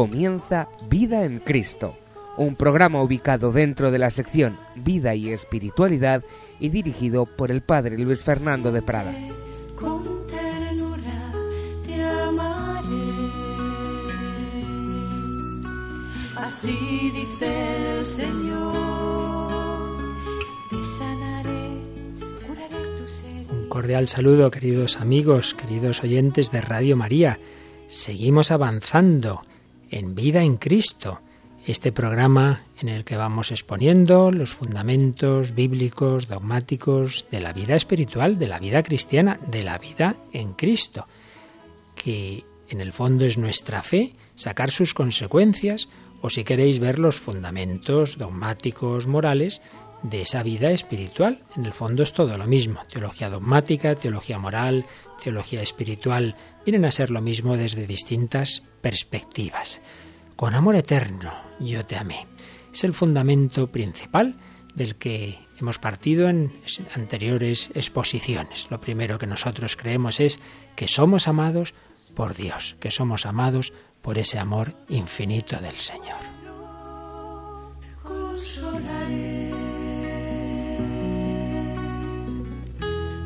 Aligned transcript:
Comienza 0.00 0.66
Vida 0.88 1.26
en 1.26 1.40
Cristo, 1.40 1.94
un 2.38 2.56
programa 2.56 3.02
ubicado 3.02 3.52
dentro 3.52 3.90
de 3.90 3.98
la 3.98 4.08
sección 4.08 4.56
Vida 4.74 5.14
y 5.14 5.28
Espiritualidad 5.28 6.24
y 6.58 6.70
dirigido 6.70 7.26
por 7.26 7.50
el 7.50 7.60
Padre 7.60 7.98
Luis 7.98 8.22
Fernando 8.22 8.72
de 8.72 8.80
Prada. 8.80 9.12
Con 9.76 10.26
ternura 10.26 11.34
te 11.84 12.02
amaré. 12.02 12.96
Así 16.34 17.12
dice 17.14 17.98
el 17.98 18.06
Señor, 18.06 18.56
te 20.70 20.82
sanaré, 20.82 21.76
curaré 22.46 22.96
tus 22.96 23.24
heridas. 23.24 23.52
Un 23.52 23.68
cordial 23.68 24.08
saludo, 24.08 24.50
queridos 24.50 24.96
amigos, 24.96 25.52
queridos 25.52 26.02
oyentes 26.02 26.50
de 26.50 26.62
Radio 26.62 26.96
María. 26.96 27.38
Seguimos 27.86 28.50
avanzando 28.50 29.42
en 29.90 30.14
Vida 30.14 30.42
en 30.42 30.56
Cristo, 30.56 31.20
este 31.66 31.92
programa 31.92 32.64
en 32.80 32.88
el 32.88 33.04
que 33.04 33.16
vamos 33.16 33.50
exponiendo 33.50 34.30
los 34.30 34.52
fundamentos 34.52 35.54
bíblicos, 35.54 36.28
dogmáticos 36.28 37.26
de 37.30 37.40
la 37.40 37.52
vida 37.52 37.76
espiritual, 37.76 38.38
de 38.38 38.48
la 38.48 38.58
vida 38.58 38.82
cristiana, 38.82 39.38
de 39.46 39.62
la 39.62 39.78
vida 39.78 40.16
en 40.32 40.54
Cristo, 40.54 41.06
que 41.94 42.44
en 42.68 42.80
el 42.80 42.92
fondo 42.92 43.26
es 43.26 43.36
nuestra 43.36 43.82
fe, 43.82 44.14
sacar 44.34 44.70
sus 44.70 44.94
consecuencias, 44.94 45.88
o 46.22 46.30
si 46.30 46.44
queréis 46.44 46.78
ver 46.78 46.98
los 46.98 47.20
fundamentos 47.20 48.18
dogmáticos, 48.18 49.06
morales, 49.06 49.60
de 50.02 50.22
esa 50.22 50.42
vida 50.42 50.70
espiritual. 50.70 51.42
En 51.56 51.66
el 51.66 51.72
fondo 51.72 52.02
es 52.02 52.12
todo 52.12 52.38
lo 52.38 52.46
mismo. 52.46 52.80
Teología 52.90 53.28
dogmática, 53.28 53.94
teología 53.94 54.38
moral, 54.38 54.86
teología 55.22 55.62
espiritual, 55.62 56.36
vienen 56.64 56.84
a 56.84 56.90
ser 56.90 57.10
lo 57.10 57.20
mismo 57.20 57.56
desde 57.56 57.86
distintas 57.86 58.62
perspectivas. 58.80 59.80
Con 60.36 60.54
amor 60.54 60.76
eterno 60.76 61.32
yo 61.58 61.84
te 61.84 61.96
amé. 61.96 62.26
Es 62.72 62.84
el 62.84 62.94
fundamento 62.94 63.70
principal 63.70 64.36
del 64.74 64.96
que 64.96 65.38
hemos 65.58 65.78
partido 65.78 66.28
en 66.28 66.52
anteriores 66.94 67.70
exposiciones. 67.74 68.68
Lo 68.70 68.80
primero 68.80 69.18
que 69.18 69.26
nosotros 69.26 69.76
creemos 69.76 70.20
es 70.20 70.40
que 70.76 70.88
somos 70.88 71.28
amados 71.28 71.74
por 72.14 72.34
Dios, 72.34 72.76
que 72.80 72.90
somos 72.90 73.26
amados 73.26 73.72
por 74.02 74.18
ese 74.18 74.38
amor 74.38 74.74
infinito 74.88 75.58
del 75.60 75.76
Señor. 75.76 76.18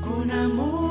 con 0.00 0.30
amor 0.30 0.83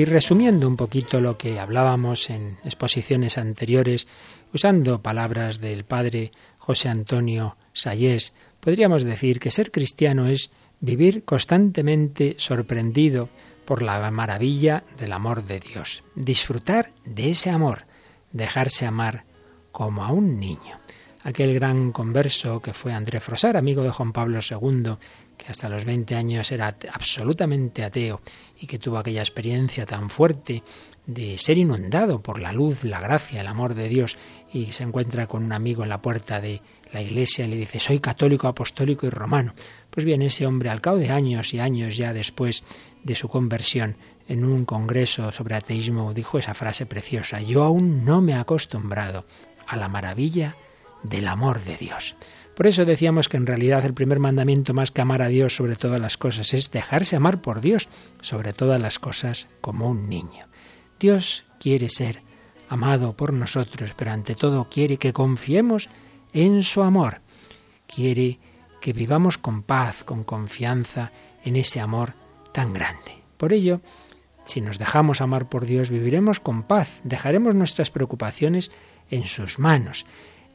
Y 0.00 0.06
resumiendo 0.06 0.66
un 0.66 0.78
poquito 0.78 1.20
lo 1.20 1.36
que 1.36 1.60
hablábamos 1.60 2.30
en 2.30 2.56
exposiciones 2.64 3.36
anteriores, 3.36 4.08
usando 4.50 5.02
palabras 5.02 5.60
del 5.60 5.84
padre 5.84 6.32
José 6.56 6.88
Antonio 6.88 7.58
Sayés, 7.74 8.32
podríamos 8.60 9.04
decir 9.04 9.40
que 9.40 9.50
ser 9.50 9.70
cristiano 9.70 10.26
es 10.26 10.52
vivir 10.80 11.26
constantemente 11.26 12.34
sorprendido 12.38 13.28
por 13.66 13.82
la 13.82 14.10
maravilla 14.10 14.84
del 14.96 15.12
amor 15.12 15.44
de 15.44 15.60
Dios, 15.60 16.02
disfrutar 16.14 16.94
de 17.04 17.32
ese 17.32 17.50
amor, 17.50 17.84
dejarse 18.32 18.86
amar 18.86 19.24
como 19.70 20.02
a 20.02 20.12
un 20.12 20.40
niño. 20.40 20.80
Aquel 21.24 21.52
gran 21.52 21.92
converso 21.92 22.62
que 22.62 22.72
fue 22.72 22.94
André 22.94 23.20
Frosar, 23.20 23.58
amigo 23.58 23.82
de 23.82 23.90
Juan 23.90 24.14
Pablo 24.14 24.40
II, 24.40 24.96
que 25.40 25.50
hasta 25.50 25.68
los 25.68 25.84
20 25.84 26.14
años 26.14 26.52
era 26.52 26.76
absolutamente 26.92 27.82
ateo 27.82 28.20
y 28.58 28.66
que 28.66 28.78
tuvo 28.78 28.98
aquella 28.98 29.22
experiencia 29.22 29.86
tan 29.86 30.10
fuerte 30.10 30.62
de 31.06 31.38
ser 31.38 31.56
inundado 31.56 32.22
por 32.22 32.40
la 32.40 32.52
luz, 32.52 32.84
la 32.84 33.00
gracia, 33.00 33.40
el 33.40 33.46
amor 33.46 33.74
de 33.74 33.88
Dios 33.88 34.16
y 34.52 34.66
se 34.72 34.82
encuentra 34.82 35.26
con 35.26 35.42
un 35.42 35.52
amigo 35.52 35.82
en 35.82 35.88
la 35.88 36.02
puerta 36.02 36.40
de 36.40 36.60
la 36.92 37.00
iglesia 37.00 37.46
y 37.46 37.48
le 37.48 37.56
dice 37.56 37.80
soy 37.80 38.00
católico, 38.00 38.48
apostólico 38.48 39.06
y 39.06 39.10
romano. 39.10 39.54
Pues 39.88 40.04
bien, 40.04 40.22
ese 40.22 40.46
hombre 40.46 40.68
al 40.68 40.82
cabo 40.82 40.98
de 40.98 41.10
años 41.10 41.54
y 41.54 41.60
años 41.60 41.96
ya 41.96 42.12
después 42.12 42.64
de 43.02 43.14
su 43.14 43.28
conversión 43.28 43.96
en 44.28 44.44
un 44.44 44.64
congreso 44.64 45.32
sobre 45.32 45.56
ateísmo 45.56 46.12
dijo 46.12 46.38
esa 46.38 46.54
frase 46.54 46.86
preciosa, 46.86 47.40
yo 47.40 47.64
aún 47.64 48.04
no 48.04 48.20
me 48.20 48.32
he 48.32 48.36
acostumbrado 48.36 49.24
a 49.66 49.76
la 49.76 49.88
maravilla 49.88 50.54
del 51.02 51.28
amor 51.28 51.64
de 51.64 51.76
Dios. 51.76 52.14
Por 52.60 52.66
eso 52.66 52.84
decíamos 52.84 53.30
que 53.30 53.38
en 53.38 53.46
realidad 53.46 53.86
el 53.86 53.94
primer 53.94 54.18
mandamiento 54.18 54.74
más 54.74 54.90
que 54.90 55.00
amar 55.00 55.22
a 55.22 55.28
Dios 55.28 55.56
sobre 55.56 55.76
todas 55.76 55.98
las 55.98 56.18
cosas 56.18 56.52
es 56.52 56.70
dejarse 56.70 57.16
amar 57.16 57.40
por 57.40 57.62
Dios 57.62 57.88
sobre 58.20 58.52
todas 58.52 58.78
las 58.78 58.98
cosas 58.98 59.48
como 59.62 59.88
un 59.88 60.10
niño. 60.10 60.44
Dios 60.98 61.44
quiere 61.58 61.88
ser 61.88 62.20
amado 62.68 63.14
por 63.14 63.32
nosotros, 63.32 63.94
pero 63.96 64.10
ante 64.10 64.34
todo 64.34 64.68
quiere 64.68 64.98
que 64.98 65.14
confiemos 65.14 65.88
en 66.34 66.62
su 66.62 66.82
amor. 66.82 67.22
Quiere 67.86 68.38
que 68.82 68.92
vivamos 68.92 69.38
con 69.38 69.62
paz, 69.62 70.04
con 70.04 70.22
confianza 70.22 71.12
en 71.42 71.56
ese 71.56 71.80
amor 71.80 72.12
tan 72.52 72.74
grande. 72.74 73.22
Por 73.38 73.54
ello, 73.54 73.80
si 74.44 74.60
nos 74.60 74.78
dejamos 74.78 75.22
amar 75.22 75.48
por 75.48 75.64
Dios, 75.64 75.88
viviremos 75.88 76.40
con 76.40 76.64
paz, 76.64 77.00
dejaremos 77.04 77.54
nuestras 77.54 77.90
preocupaciones 77.90 78.70
en 79.10 79.24
sus 79.24 79.58
manos. 79.58 80.04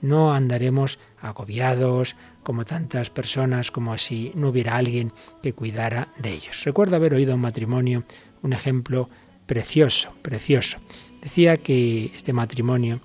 No 0.02 0.34
andaremos 0.34 1.00
agobiados 1.22 2.16
como 2.44 2.66
tantas 2.66 3.10
personas, 3.10 3.72
como 3.72 3.98
si 3.98 4.32
no 4.36 4.50
hubiera 4.50 4.76
alguien 4.76 5.12
que 5.42 5.54
cuidara 5.54 6.10
de 6.18 6.32
ellos. 6.34 6.64
Recuerdo 6.64 6.96
haber 6.96 7.14
oído 7.14 7.34
en 7.34 7.40
matrimonio 7.40 8.04
un 8.44 8.54
ejemplo 8.54 9.10
precioso, 9.46 10.14
precioso. 10.22 10.78
Decía 11.22 11.58
que 11.58 12.12
este 12.14 12.34
matrimonio 12.34 13.02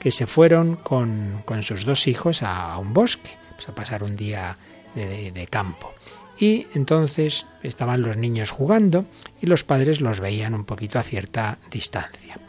que 0.00 0.10
se 0.10 0.26
fueron 0.26 0.76
con, 0.76 1.42
con 1.44 1.62
sus 1.62 1.84
dos 1.84 2.08
hijos 2.08 2.42
a, 2.42 2.76
un 2.78 2.92
bosque, 2.92 3.30
pues 3.54 3.68
a 3.68 3.74
pasar 3.74 4.02
un 4.02 4.16
día 4.16 4.56
de, 4.94 5.30
de 5.30 5.46
campo. 5.46 5.92
Y 6.38 6.66
entonces 6.74 7.46
estaban 7.62 8.02
los 8.02 8.16
niños 8.16 8.50
jugando 8.50 9.04
y 9.40 9.46
los 9.46 9.62
padres 9.62 10.00
los 10.00 10.20
veían 10.20 10.54
un 10.54 10.64
poquito 10.64 10.98
a 10.98 11.02
cierta 11.02 11.58
distancia. 11.70 12.40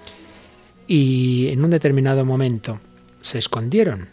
Y 0.87 1.49
en 1.49 1.63
un 1.63 1.69
determinado 1.69 2.25
momento 2.25 2.79
se 3.21 3.39
escondieron. 3.39 4.09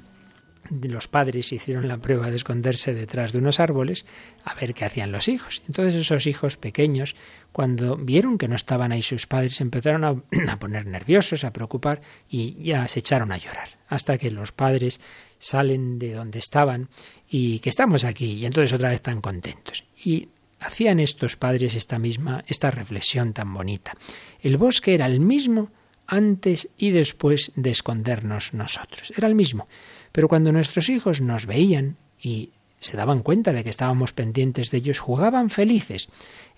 Los 0.71 1.09
padres 1.09 1.53
hicieron 1.53 1.89
la 1.89 1.97
prueba 1.99 2.29
de 2.29 2.37
esconderse 2.37 2.93
detrás 2.93 3.33
de 3.33 3.39
unos 3.39 3.59
árboles 3.59 4.05
a 4.45 4.55
ver 4.55 4.75
qué 4.75 4.85
hacían 4.85 5.13
los 5.13 5.29
hijos. 5.29 5.63
Entonces 5.67 5.95
esos 5.95 6.27
hijos 6.27 6.59
pequeños, 6.59 7.17
cuando 7.53 7.97
vieron 7.97 8.37
que 8.37 8.49
no 8.49 8.57
estaban 8.57 8.93
ahí 8.93 9.01
sus 9.03 9.27
padres, 9.27 9.61
empezaron 9.63 10.05
a, 10.05 10.59
poner 10.59 10.87
nerviosos, 10.87 11.45
a 11.45 11.53
preocupar 11.53 12.03
y 12.29 12.63
ya 12.63 12.87
se 12.87 13.01
echaron 13.01 13.33
a 13.33 13.39
llorar. 13.39 13.79
Hasta 13.89 14.19
que 14.19 14.31
los 14.31 14.53
padres 14.53 15.01
salen 15.39 15.99
de 15.99 16.13
donde 16.13 16.39
estaban 16.39 16.91
y 17.29 17.61
que 17.61 17.71
estamos 17.71 18.05
aquí 18.05 18.33
y 18.33 18.45
entonces 18.45 18.73
otra 18.75 18.91
vez 18.91 18.97
están 18.97 19.23
contentos. 19.23 19.85
Y 20.05 20.29
hacían 20.61 21.01
estos 21.01 21.37
padres 21.37 21.77
esta 21.77 21.99
misma, 21.99 22.45
esta 22.47 22.71
reflexión 22.71 23.33
tan 23.33 23.55
bonita. 23.55 23.97
El 24.41 24.59
bosque 24.59 24.95
era 24.95 25.07
el 25.07 25.21
mismo 25.21 25.71
antes 26.09 26.71
y 26.77 26.91
después 26.91 27.53
de 27.55 27.71
escondernos 27.71 28.55
nosotros. 28.55 29.13
Era 29.17 29.29
el 29.29 29.37
mismo. 29.37 29.69
Pero 30.11 30.27
cuando 30.27 30.51
nuestros 30.51 30.89
hijos 30.89 31.21
nos 31.21 31.47
veían 31.47 31.97
y 32.21 32.51
se 32.79 32.97
daban 32.97 33.23
cuenta 33.23 33.53
de 33.53 33.63
que 33.63 33.71
estábamos 33.71 34.13
pendientes 34.13 34.71
de 34.71 34.79
ellos, 34.79 34.99
jugaban 34.99 35.51
felices. 35.51 36.09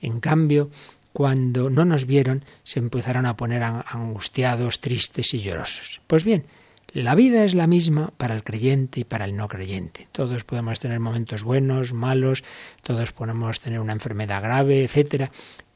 En 0.01 0.21
cambio, 0.21 0.71
cuando 1.13 1.69
no 1.69 1.85
nos 1.85 2.07
vieron, 2.07 2.45
se 2.63 2.79
empezaron 2.79 3.27
a 3.27 3.37
poner 3.37 3.63
angustiados, 3.63 4.81
tristes 4.81 5.35
y 5.35 5.41
llorosos. 5.41 6.01
Pues 6.07 6.25
bien, 6.25 6.45
la 6.93 7.15
vida 7.15 7.45
es 7.45 7.55
la 7.55 7.67
misma 7.67 8.13
para 8.17 8.35
el 8.35 8.45
creyente 8.45 9.01
y 9.01 9.05
para 9.05 9.25
el 9.25 9.37
no 9.37 9.49
creyente. 9.49 10.07
Todos 10.13 10.45
podemos 10.45 10.79
tener 10.79 11.01
momentos 11.01 11.43
buenos, 11.43 11.93
malos, 11.93 12.45
todos 12.83 13.13
podemos 13.13 13.61
tener 13.61 13.81
una 13.81 13.93
enfermedad 13.93 14.43
grave, 14.43 14.85
etcétera, 14.85 15.31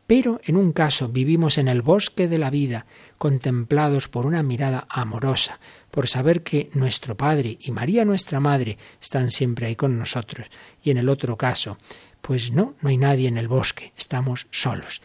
pero 0.07 0.41
en 0.45 0.57
un 0.57 0.73
caso 0.73 1.09
vivimos 1.09 1.59
en 1.59 1.69
el 1.69 1.83
bosque 1.83 2.29
de 2.29 2.39
la 2.39 2.51
vida, 2.51 2.87
contemplados 3.19 4.09
por 4.09 4.27
una 4.27 4.43
mirada 4.43 4.87
amorosa, 4.89 5.61
por 5.91 6.09
saber 6.09 6.43
que 6.43 6.71
nuestro 6.75 7.17
Padre 7.17 7.57
y 7.61 7.71
María 7.71 8.05
nuestra 8.05 8.41
Madre 8.41 8.77
están 9.01 9.31
siempre 9.31 9.67
ahí 9.67 9.77
con 9.77 9.99
nosotros. 9.99 10.51
Y 10.83 10.91
en 10.91 10.99
el 10.99 11.09
otro 11.09 11.37
caso, 11.37 11.79
pues 12.21 12.53
no, 12.53 12.75
no 12.81 12.89
hay 12.89 12.97
nadie 12.97 13.29
en 13.29 13.39
el 13.39 13.49
bosque, 13.49 13.93
estamos 13.97 14.47
solos. 14.51 15.01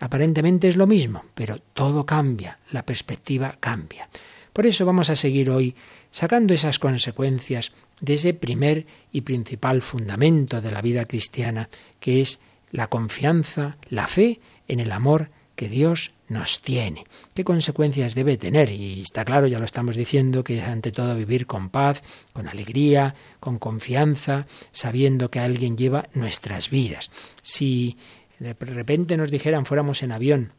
Aparentemente 0.00 0.68
es 0.68 0.76
lo 0.76 0.86
mismo, 0.86 1.24
pero 1.34 1.58
todo 1.58 2.06
cambia, 2.06 2.58
la 2.70 2.84
perspectiva 2.84 3.56
cambia. 3.60 4.08
Por 4.52 4.66
eso 4.66 4.84
vamos 4.84 5.10
a 5.10 5.16
seguir 5.16 5.50
hoy 5.50 5.76
sacando 6.10 6.54
esas 6.54 6.78
consecuencias 6.78 7.72
de 8.00 8.14
ese 8.14 8.34
primer 8.34 8.86
y 9.12 9.20
principal 9.20 9.82
fundamento 9.82 10.60
de 10.60 10.72
la 10.72 10.82
vida 10.82 11.04
cristiana, 11.04 11.68
que 12.00 12.20
es 12.20 12.40
la 12.70 12.88
confianza, 12.88 13.76
la 13.88 14.06
fe 14.06 14.40
en 14.68 14.80
el 14.80 14.92
amor 14.92 15.30
que 15.56 15.68
Dios 15.68 16.12
nos 16.28 16.62
tiene. 16.62 17.04
¿Qué 17.34 17.44
consecuencias 17.44 18.14
debe 18.14 18.36
tener? 18.36 18.70
Y 18.70 19.02
está 19.02 19.24
claro, 19.24 19.46
ya 19.46 19.58
lo 19.58 19.64
estamos 19.64 19.96
diciendo, 19.96 20.44
que 20.44 20.58
es 20.58 20.64
ante 20.64 20.92
todo 20.92 21.14
vivir 21.14 21.46
con 21.46 21.68
paz, 21.70 22.02
con 22.32 22.48
alegría, 22.48 23.14
con 23.40 23.58
confianza, 23.58 24.46
sabiendo 24.72 25.30
que 25.30 25.40
alguien 25.40 25.76
lleva 25.76 26.08
nuestras 26.14 26.70
vidas. 26.70 27.10
Si 27.42 27.98
de 28.38 28.54
repente 28.54 29.16
nos 29.16 29.30
dijeran 29.30 29.66
fuéramos 29.66 30.02
en 30.02 30.12
avión 30.12 30.52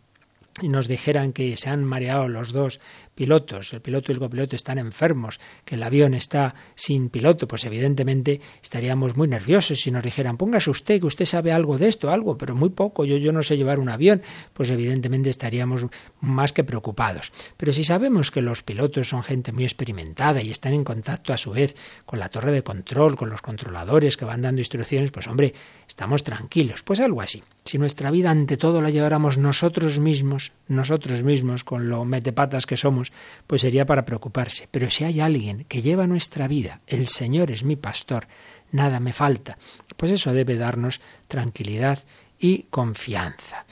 y 0.60 0.70
nos 0.70 0.88
dijeran 0.88 1.32
que 1.32 1.56
se 1.56 1.70
han 1.70 1.86
mareado 1.86 2.28
los 2.28 2.52
dos 2.52 2.80
pilotos, 3.16 3.74
el 3.74 3.82
piloto 3.82 4.12
y 4.12 4.14
el 4.14 4.20
copiloto 4.20 4.56
están 4.56 4.78
enfermos, 4.78 5.40
que 5.64 5.76
el 5.76 5.84
avión 5.84 6.14
está 6.14 6.56
sin 6.76 7.10
piloto, 7.10 7.48
pues 7.48 7.66
evidentemente 7.66 8.42
estaríamos 8.62 9.16
muy 9.16 9.28
nerviosos 9.28 9.80
si 9.80 9.92
nos 9.92 10.04
dijeran, 10.04 10.38
póngase 10.38 10.70
usted, 10.70 11.00
que 11.00 11.06
usted 11.06 11.26
sabe 11.26 11.52
algo 11.52 11.78
de 11.78 11.88
esto, 11.88 12.10
algo, 12.12 12.38
pero 12.38 12.56
muy 12.56 12.70
poco, 12.70 13.06
yo, 13.06 13.18
yo 13.18 13.32
no 13.32 13.44
sé 13.44 13.58
llevar 13.58 13.80
un 13.80 13.90
avión, 13.90 14.22
pues 14.54 14.70
evidentemente 14.70 15.30
estaríamos 15.30 15.88
más 16.20 16.52
que 16.52 16.64
preocupados. 16.64 17.32
Pero 17.58 17.74
si 17.74 17.84
sabemos 17.84 18.32
que 18.32 18.42
los 18.42 18.64
pilotos 18.64 19.10
son 19.10 19.24
gente 19.24 19.52
muy 19.52 19.64
experimentada 19.64 20.42
y 20.42 20.52
están 20.52 20.74
en 20.74 20.84
contacto 20.84 21.34
a 21.34 21.38
su 21.38 21.52
vez 21.52 21.76
con 22.06 22.20
la 22.20 22.30
torre 22.30 22.52
de 22.52 22.64
control, 22.64 23.16
con 23.16 23.30
los 23.30 23.42
controladores 23.42 24.18
que 24.18 24.26
van 24.26 24.42
dando 24.42 24.62
instrucciones, 24.62 25.12
pues 25.12 25.28
hombre, 25.28 25.54
estamos 25.88 26.24
tranquilos. 26.24 26.84
Pues 26.84 27.00
algo 27.00 27.22
así. 27.22 27.44
Si 27.64 27.78
nuestra 27.78 28.10
vida 28.10 28.32
ante 28.32 28.58
todo 28.58 28.82
la 28.82 28.90
lleváramos 28.90 29.38
nosotros 29.38 30.00
mismos, 30.00 30.52
nosotros 30.68 31.24
mismos, 31.24 31.64
con 31.64 31.90
lo 31.90 32.06
metepatas 32.06 32.66
que 32.66 32.76
somos, 32.76 33.12
pues 33.46 33.62
sería 33.62 33.86
para 33.86 34.06
preocuparse. 34.06 34.68
Pero 34.72 34.90
si 34.90 35.04
hay 35.04 35.20
alguien 35.20 35.66
que 35.66 35.82
lleva 35.82 36.08
nuestra 36.08 36.48
vida, 36.48 36.82
el 36.88 37.08
Señor 37.08 37.52
es 37.52 37.64
mi 37.64 37.76
pastor, 37.76 38.28
nada 38.72 39.00
me 39.00 39.14
falta, 39.14 39.58
pues 39.96 40.12
eso 40.12 40.34
debe 40.34 40.56
darnos 40.56 41.02
tranquilidad 41.28 42.00
y 42.40 42.64
confianza. 42.64 43.66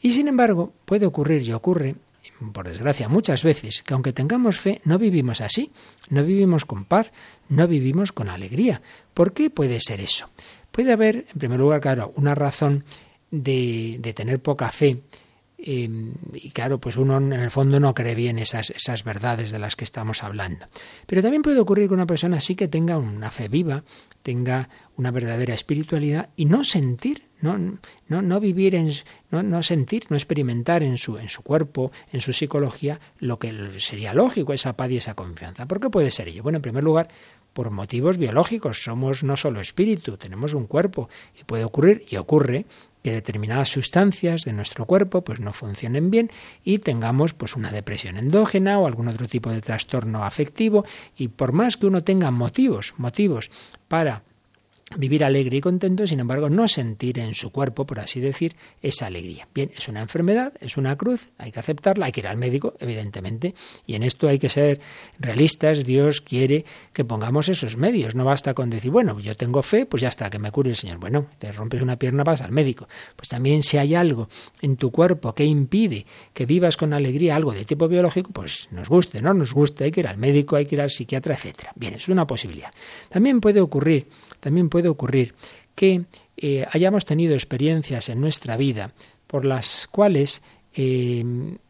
Y 0.00 0.12
sin 0.12 0.26
embargo, 0.28 0.72
puede 0.84 1.06
ocurrir 1.06 1.42
y 1.42 1.52
ocurre, 1.52 1.94
por 2.52 2.68
desgracia, 2.68 3.08
muchas 3.08 3.44
veces, 3.44 3.82
que 3.82 3.94
aunque 3.94 4.12
tengamos 4.12 4.58
fe, 4.58 4.80
no 4.84 4.98
vivimos 4.98 5.40
así, 5.40 5.72
no 6.08 6.24
vivimos 6.24 6.64
con 6.64 6.84
paz, 6.84 7.12
no 7.48 7.66
vivimos 7.68 8.12
con 8.12 8.28
alegría. 8.28 8.82
¿Por 9.14 9.32
qué 9.32 9.48
puede 9.50 9.80
ser 9.80 10.00
eso? 10.00 10.28
Puede 10.70 10.92
haber, 10.92 11.26
en 11.32 11.38
primer 11.38 11.58
lugar, 11.58 11.80
claro, 11.80 12.12
una 12.16 12.34
razón 12.34 12.84
de, 13.30 14.12
tener 14.14 14.40
poca 14.40 14.70
fe 14.70 15.02
y 15.60 16.50
claro, 16.52 16.78
pues 16.78 16.96
uno 16.96 17.16
en 17.16 17.32
el 17.32 17.50
fondo 17.50 17.80
no 17.80 17.92
cree 17.92 18.14
bien 18.14 18.38
esas, 18.38 18.70
esas 18.70 19.02
verdades 19.02 19.50
de 19.50 19.58
las 19.58 19.74
que 19.74 19.82
estamos 19.82 20.22
hablando. 20.22 20.66
Pero 21.06 21.20
también 21.20 21.42
puede 21.42 21.58
ocurrir 21.58 21.88
que 21.88 21.94
una 21.94 22.06
persona 22.06 22.38
sí 22.38 22.54
que 22.54 22.68
tenga 22.68 22.96
una 22.96 23.32
fe 23.32 23.48
viva, 23.48 23.82
tenga 24.22 24.68
una 24.96 25.10
verdadera 25.10 25.54
espiritualidad 25.54 26.28
y 26.36 26.44
no 26.44 26.62
sentir, 26.62 27.24
no, 27.40 27.58
no, 27.58 28.22
no 28.22 28.40
vivir 28.40 28.76
en, 28.76 28.92
no, 29.30 29.42
no 29.42 29.64
sentir, 29.64 30.04
no 30.10 30.16
experimentar 30.16 30.84
en 30.84 30.96
su, 30.96 31.18
en 31.18 31.28
su 31.28 31.42
cuerpo, 31.42 31.90
en 32.12 32.20
su 32.20 32.32
psicología, 32.32 33.00
lo 33.18 33.40
que 33.40 33.52
sería 33.78 34.14
lógico, 34.14 34.52
esa 34.52 34.76
paz 34.76 34.90
y 34.92 34.98
esa 34.98 35.14
confianza. 35.14 35.66
¿Por 35.66 35.80
qué 35.80 35.90
puede 35.90 36.12
ser 36.12 36.28
ello? 36.28 36.44
Bueno, 36.44 36.56
en 36.56 36.62
primer 36.62 36.84
lugar, 36.84 37.08
por 37.52 37.70
motivos 37.70 38.18
biológicos. 38.18 38.84
Somos 38.84 39.24
no 39.24 39.36
solo 39.36 39.60
espíritu, 39.60 40.16
tenemos 40.16 40.54
un 40.54 40.68
cuerpo 40.68 41.08
y 41.38 41.42
puede 41.42 41.64
ocurrir 41.64 42.04
y 42.08 42.16
ocurre 42.16 42.66
que 43.02 43.12
determinadas 43.12 43.68
sustancias 43.68 44.44
de 44.44 44.52
nuestro 44.52 44.84
cuerpo 44.84 45.22
pues 45.22 45.40
no 45.40 45.52
funcionen 45.52 46.10
bien 46.10 46.30
y 46.64 46.78
tengamos 46.78 47.34
pues 47.34 47.56
una 47.56 47.70
depresión 47.70 48.16
endógena 48.16 48.78
o 48.78 48.86
algún 48.86 49.08
otro 49.08 49.28
tipo 49.28 49.50
de 49.50 49.60
trastorno 49.60 50.24
afectivo. 50.24 50.84
Y 51.16 51.28
por 51.28 51.52
más 51.52 51.76
que 51.76 51.86
uno 51.86 52.04
tenga 52.04 52.30
motivos, 52.30 52.94
motivos 52.96 53.50
para 53.88 54.22
vivir 54.96 55.24
alegre 55.24 55.58
y 55.58 55.60
contento, 55.60 56.06
sin 56.06 56.20
embargo, 56.20 56.48
no 56.48 56.66
sentir 56.66 57.18
en 57.18 57.34
su 57.34 57.52
cuerpo, 57.52 57.86
por 57.86 58.00
así 58.00 58.20
decir, 58.20 58.56
esa 58.82 59.06
alegría. 59.06 59.48
Bien, 59.54 59.70
es 59.76 59.88
una 59.88 60.00
enfermedad, 60.00 60.54
es 60.60 60.76
una 60.76 60.96
cruz, 60.96 61.28
hay 61.36 61.52
que 61.52 61.60
aceptarla, 61.60 62.06
hay 62.06 62.12
que 62.12 62.20
ir 62.20 62.26
al 62.26 62.36
médico, 62.36 62.74
evidentemente, 62.80 63.54
y 63.86 63.94
en 63.94 64.02
esto 64.02 64.28
hay 64.28 64.38
que 64.38 64.48
ser 64.48 64.80
realistas, 65.18 65.84
Dios 65.84 66.20
quiere 66.20 66.64
que 66.92 67.04
pongamos 67.04 67.48
esos 67.48 67.76
medios, 67.76 68.14
no 68.14 68.24
basta 68.24 68.54
con 68.54 68.70
decir, 68.70 68.90
bueno, 68.90 69.18
yo 69.20 69.34
tengo 69.34 69.62
fe, 69.62 69.86
pues 69.86 70.00
ya 70.00 70.08
está, 70.08 70.30
que 70.30 70.38
me 70.38 70.50
cure 70.50 70.70
el 70.70 70.76
Señor. 70.76 70.98
Bueno, 70.98 71.26
te 71.38 71.52
rompes 71.52 71.82
una 71.82 71.98
pierna, 71.98 72.24
vas 72.24 72.40
al 72.40 72.52
médico. 72.52 72.88
Pues 73.16 73.28
también 73.28 73.62
si 73.62 73.78
hay 73.78 73.94
algo 73.94 74.28
en 74.60 74.76
tu 74.76 74.90
cuerpo 74.90 75.34
que 75.34 75.44
impide 75.44 76.06
que 76.32 76.46
vivas 76.46 76.76
con 76.76 76.92
alegría 76.92 77.36
algo 77.36 77.52
de 77.52 77.64
tipo 77.64 77.88
biológico, 77.88 78.30
pues 78.32 78.68
nos 78.70 78.88
guste, 78.88 79.20
no 79.20 79.34
nos 79.34 79.52
guste, 79.52 79.84
hay 79.84 79.90
que 79.90 80.00
ir 80.00 80.08
al 80.08 80.16
médico, 80.16 80.56
hay 80.56 80.66
que 80.66 80.76
ir 80.76 80.80
al 80.80 80.90
psiquiatra, 80.90 81.34
etcétera. 81.34 81.72
Bien, 81.76 81.94
es 81.94 82.08
una 82.08 82.26
posibilidad. 82.26 82.70
También 83.08 83.40
puede 83.40 83.60
ocurrir 83.60 84.08
también 84.40 84.68
puede 84.68 84.88
ocurrir 84.88 85.34
que 85.74 86.04
eh, 86.36 86.66
hayamos 86.70 87.04
tenido 87.04 87.34
experiencias 87.34 88.08
en 88.08 88.20
nuestra 88.20 88.56
vida 88.56 88.92
por 89.26 89.44
las 89.44 89.86
cuales 89.86 90.42
eh, 90.74 91.24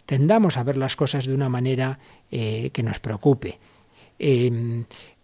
tendamos 0.07 0.57
a 0.57 0.63
ver 0.63 0.77
las 0.77 0.97
cosas 0.97 1.27
de 1.27 1.35
una 1.35 1.49
manera 1.49 1.99
eh, 2.31 2.71
que 2.73 2.83
nos 2.83 3.01
preocupe. 3.01 3.59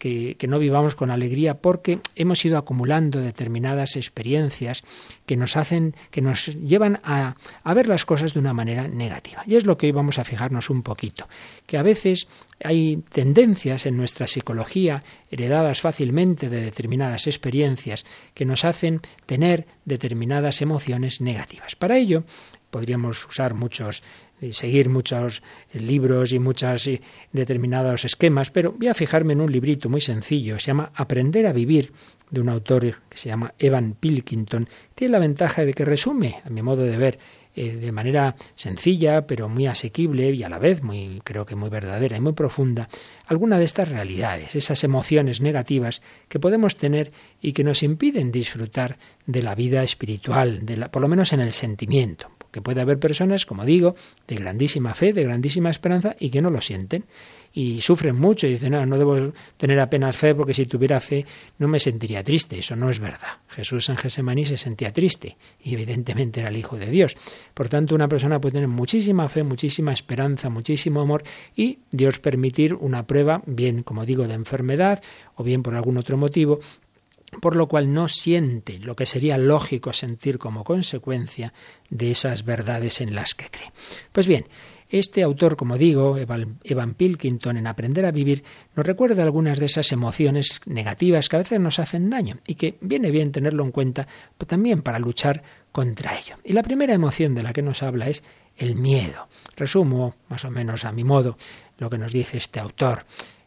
Que, 0.05 0.49
no 0.49 0.59
vivamos 0.59 0.95
con 0.95 1.11
alegría 1.11 1.55
porque 1.55 1.99
hemos 2.15 2.45
ido 2.45 2.59
acumulando 2.59 3.23
determinadas 3.23 3.97
experiencias 3.97 4.85
que 5.25 5.37
nos 5.37 5.57
hacen, 5.57 5.95
que 6.11 6.21
nos 6.21 6.47
llevan 6.47 7.01
a, 7.05 7.37
a, 7.63 7.75
ver 7.75 7.87
las 7.87 8.05
cosas 8.05 8.35
de 8.35 8.41
una 8.41 8.53
manera 8.53 8.87
negativa. 8.87 9.43
Y 9.47 9.55
es 9.55 9.65
lo 9.65 9.79
que 9.79 9.87
hoy 9.87 9.93
vamos 9.93 10.19
a 10.19 10.25
fijarnos 10.25 10.69
un 10.69 10.83
poquito, 10.83 11.27
que 11.67 11.79
a 11.79 11.83
veces 11.83 12.29
hay 12.63 13.03
tendencias 13.09 13.87
en 13.87 13.97
nuestra 13.97 14.27
psicología 14.27 15.03
heredadas 15.31 15.81
fácilmente 15.81 16.51
de 16.51 16.61
determinadas 16.61 17.27
experiencias 17.27 18.05
que 18.35 18.45
nos 18.45 18.67
hacen 18.67 19.01
tener 19.25 19.67
determinadas 19.87 20.61
emociones 20.61 21.23
negativas. 21.23 21.77
Para 21.77 21.97
ello, 21.97 22.25
podríamos 22.75 23.25
usar 23.27 23.55
muchos 23.55 24.03
seguir 24.51 24.89
muchos 24.89 25.43
libros 25.73 26.33
y 26.33 26.39
muchos 26.39 26.89
determinados 27.33 28.05
esquemas, 28.05 28.51
pero 28.51 28.73
voy 28.73 28.89
a 28.89 28.95
fijarme 28.95 29.33
en 29.33 29.41
un 29.41 29.53
librito 29.53 29.89
muy 29.89 30.01
sencillo, 30.01 30.59
se 30.59 30.67
llama 30.67 30.93
Aprender 30.95 31.47
a 31.47 31.53
vivir, 31.53 31.93
de 32.31 32.41
un 32.41 32.49
autor 32.49 33.03
que 33.09 33.17
se 33.17 33.29
llama 33.29 33.55
Evan 33.59 33.97
Pilkington. 33.99 34.69
Tiene 34.95 35.13
la 35.13 35.19
ventaja 35.19 35.65
de 35.65 35.73
que 35.73 35.85
resume, 35.85 36.37
a 36.45 36.51
mi 36.51 36.63
modo 36.63 36.83
de 36.83 36.97
ver, 36.97 37.19
eh, 37.57 37.77
de 37.77 37.93
manera 37.93 38.35
sencilla, 38.57 39.29
pero 39.29 39.49
muy 39.49 39.67
asequible 39.67 40.31
y 40.33 40.43
a 40.43 40.49
la 40.49 40.59
vez 40.59 40.83
muy, 40.83 41.21
creo 41.23 41.47
que 41.47 41.55
muy 41.55 41.71
verdadera 41.71 42.17
y 42.17 42.21
muy 42.21 42.33
profunda, 42.33 42.89
alguna 43.27 43.59
de 43.59 43.65
estas 43.65 43.89
realidades, 43.89 44.57
esas 44.57 44.83
emociones 44.83 45.41
negativas 45.41 46.03
que 46.29 46.41
podemos 46.41 46.77
tener 46.77 47.13
y 47.41 47.53
que 47.53 47.63
nos 47.63 47.85
impiden 47.85 48.33
disfrutar 48.33 48.99
de 49.27 49.43
la 49.43 49.55
vida 49.55 49.85
espiritual, 49.85 50.67
de 50.67 50.77
la, 50.77 50.91
por 50.91 51.01
lo 51.01 51.09
menos 51.09 51.33
en 51.33 51.41
el 51.41 51.53
sentimiento 51.53 52.34
que 52.55 52.63
puede 52.63 52.81
haber 52.81 53.01
personas, 53.01 53.47
como 53.47 53.65
digo, 53.65 53.97
de 54.29 54.37
grandísima 54.37 54.95
fe, 54.95 55.13
de 55.13 55.25
grandísima 55.25 55.71
esperanza 55.71 56.15
y 56.21 56.31
que 56.31 56.41
no 56.41 56.51
lo 56.51 56.61
sienten 56.61 57.05
y 57.53 57.81
sufren 57.81 58.15
mucho 58.15 58.47
y 58.47 58.51
dicen, 58.51 58.73
no, 58.73 58.87
no 58.87 58.97
debo 58.97 59.33
tener 59.57 59.81
apenas 59.81 60.17
fe 60.17 60.37
porque 60.37 60.55
si 60.55 60.67
tuviera 60.67 61.01
fe 61.01 61.27
no 61.59 61.67
me 61.67 61.81
sentiría 61.81 62.23
triste. 62.23 62.59
Eso 62.59 62.77
no 62.77 62.91
es 62.91 63.01
verdad. 63.01 63.41
Jesús 63.49 63.89
en 63.89 63.97
Gesemaní 63.97 64.47
se 64.47 64.57
sentía 64.57 64.93
triste 64.93 65.37
y 65.63 65.75
evidentemente 65.75 66.41
era 66.41 66.49
el 66.49 66.57
Hijo 66.57 66.77
de 66.77 66.87
Dios. 66.87 67.17
Por 67.55 67.69
tanto, 67.69 67.97
una 67.97 68.07
persona 68.07 68.41
puede 68.41 68.55
tener 68.55 68.69
muchísima 68.69 69.29
fe, 69.29 69.43
muchísima 69.43 69.93
esperanza, 69.93 70.49
muchísimo 70.49 71.01
amor 71.01 71.25
y 71.57 71.81
Dios 71.91 72.21
permitir 72.21 72.75
una 72.75 73.07
prueba, 73.09 73.43
bien 73.47 73.83
como 73.83 74.07
digo, 74.07 74.29
de 74.29 74.35
enfermedad 74.35 75.03
o 75.35 75.43
bien 75.43 75.65
por 75.65 75.75
algún 75.75 75.97
otro 75.97 76.17
motivo, 76.17 76.61
por 77.41 77.57
lo 77.57 77.69
cual 77.69 77.93
no 77.93 78.09
siente 78.09 78.79
lo 78.79 78.95
que 78.95 79.07
sería 79.07 79.39
lógico 79.39 79.93
sentir 79.93 80.39
como 80.39 80.65
consecuencia 80.65 81.53
de 81.91 82.11
esas 82.11 82.45
verdades 82.45 83.01
en 83.01 83.15
las 83.15 83.35
que 83.35 83.51
cree. 83.51 83.73
Pues 84.13 84.27
bien, 84.27 84.47
este 84.91 85.23
autor, 85.23 85.57
como 85.57 85.77
digo, 85.77 86.17
Evan 86.19 86.95
Pilkington, 86.95 87.57
en 87.57 87.67
Aprender 87.67 88.07
a 88.07 88.13
Vivir, 88.13 88.45
nos 88.77 88.87
recuerda 88.87 89.23
algunas 89.23 89.59
de 89.59 89.67
esas 89.67 89.91
emociones 89.91 90.61
negativas 90.67 91.29
que 91.29 91.37
a 91.37 91.41
veces 91.41 91.59
nos 91.59 91.79
hacen 91.79 92.11
daño 92.11 92.39
y 92.47 92.55
que 92.55 92.77
viene 92.81 93.11
bien 93.11 93.33
tenerlo 93.33 93.65
en 93.65 93.73
cuenta 93.73 94.07
también 94.47 94.83
para 94.83 94.99
luchar 94.99 95.43
contra 95.73 96.17
ello. 96.17 96.37
Y 96.45 96.53
la 96.53 96.63
primera 96.63 96.95
emoción 96.95 97.35
de 97.35 97.43
la 97.43 97.53
que 97.53 97.63
nos 97.63 97.83
habla 97.83 98.09
es 98.09 98.23
el 98.57 98.77
miedo. 98.77 99.29
Resumo, 99.57 100.15
más 100.29 100.45
o 100.45 100.51
menos 100.51 100.85
a 100.85 100.93
mi 100.93 101.03
modo, 101.03 101.37
lo 101.79 101.91
que 101.91 101.99
nos 101.99 102.13
dice 102.13 102.37
este 102.39 102.61
autor. 102.61 103.05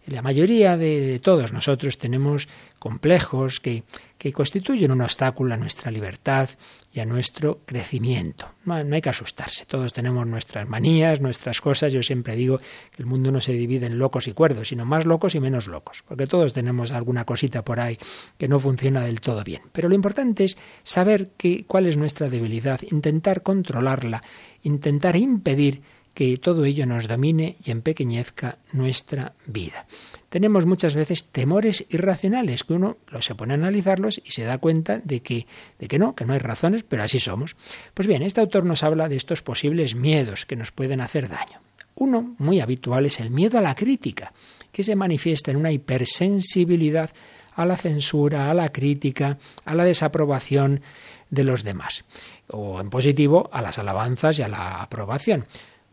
La 0.07 0.21
mayoría 0.21 0.77
de, 0.77 1.19
todos 1.21 1.51
nosotros 1.51 1.97
tenemos 1.97 2.47
complejos 2.79 3.59
que, 3.59 3.83
que, 4.17 4.31
constituyen 4.31 4.91
un 4.91 5.01
obstáculo 5.01 5.53
a 5.53 5.57
nuestra 5.57 5.91
libertad 5.91 6.49
y 6.93 7.01
a 7.01 7.05
nuestro 7.05 7.59
crecimiento. 7.65 8.49
No, 8.63 8.75
hay 8.75 9.01
que 9.01 9.09
asustarse, 9.09 9.65
todos 9.65 9.91
tenemos 9.91 10.25
nuestras 10.25 10.67
manías, 10.67 11.19
nuestras 11.19 11.59
cosas. 11.59 11.91
Yo 11.91 12.01
siempre 12.01 12.37
digo 12.37 12.59
que 12.59 13.03
el 13.03 13.05
mundo 13.05 13.33
no 13.33 13.41
se 13.41 13.51
divide 13.51 13.87
en 13.87 13.99
locos 13.99 14.29
y 14.29 14.31
cuerdos, 14.31 14.69
sino 14.69 14.85
más 14.85 15.05
locos 15.05 15.35
y 15.35 15.41
menos 15.41 15.67
locos, 15.67 16.05
porque 16.07 16.25
todos 16.25 16.53
tenemos 16.53 16.91
alguna 16.91 17.25
cosita 17.25 17.65
por 17.65 17.81
ahí 17.81 17.97
que 18.37 18.47
no 18.47 18.59
funciona 18.59 19.01
del 19.01 19.19
todo 19.19 19.43
bien. 19.43 19.63
Pero 19.73 19.89
lo 19.89 19.95
importante 19.95 20.45
es 20.45 20.57
saber 20.83 21.31
que, 21.35 21.65
cuál 21.65 21.85
es 21.85 21.97
nuestra 21.97 22.29
debilidad, 22.29 22.79
intentar 22.89 23.43
controlarla, 23.43 24.23
intentar 24.63 25.17
impedir 25.17 25.81
que 26.17 26.35
todo 26.37 26.65
ello 26.65 26.87
nos 26.87 27.07
domine 27.07 27.57
y 27.63 27.69
empequeñezca 27.69 28.57
nuestra 28.73 29.33
vida. 29.45 29.85
Tenemos 30.29 30.65
muchas 30.65 30.95
veces 30.95 31.31
temores 31.31 31.85
irracionales 31.91 32.63
que 32.63 32.73
uno 32.73 32.97
se 33.19 33.35
pone 33.35 33.53
a 33.53 33.57
analizarlos 33.57 34.19
y 34.25 34.31
se 34.31 34.43
da 34.43 34.57
cuenta 34.57 34.97
de 34.97 35.21
que, 35.21 35.45
de 35.77 35.87
que 35.87 35.99
no, 35.99 36.15
que 36.15 36.25
no 36.25 36.33
hay 36.33 36.39
razones, 36.39 36.81
pero 36.81 37.03
así 37.03 37.19
somos. 37.19 37.55
Pues 37.93 38.07
bien, 38.07 38.23
este 38.23 38.41
autor 38.41 38.65
nos 38.65 38.81
habla 38.81 39.09
de 39.09 39.15
estos 39.15 39.43
posibles 39.43 39.93
miedos 39.93 40.47
que 40.47 40.55
nos 40.55 40.71
pueden 40.71 41.01
hacer 41.01 41.29
daño. 41.29 41.61
Uno 41.93 42.33
muy 42.39 42.61
habitual 42.61 43.05
es 43.05 43.19
el 43.19 43.29
miedo 43.29 43.59
a 43.59 43.61
la 43.61 43.75
crítica, 43.75 44.33
que 44.71 44.81
se 44.81 44.95
manifiesta 44.95 45.51
en 45.51 45.57
una 45.57 45.71
hipersensibilidad 45.71 47.11
a 47.53 47.63
la 47.63 47.77
censura, 47.77 48.49
a 48.49 48.55
la 48.55 48.71
crítica, 48.71 49.37
a 49.65 49.75
la 49.75 49.83
desaprobación 49.83 50.81
de 51.29 51.43
los 51.43 51.63
demás, 51.63 52.05
o 52.47 52.81
en 52.81 52.89
positivo 52.89 53.51
a 53.53 53.61
las 53.61 53.77
alabanzas 53.77 54.39
y 54.39 54.41
a 54.41 54.47
la 54.47 54.81
aprobación. 54.81 55.45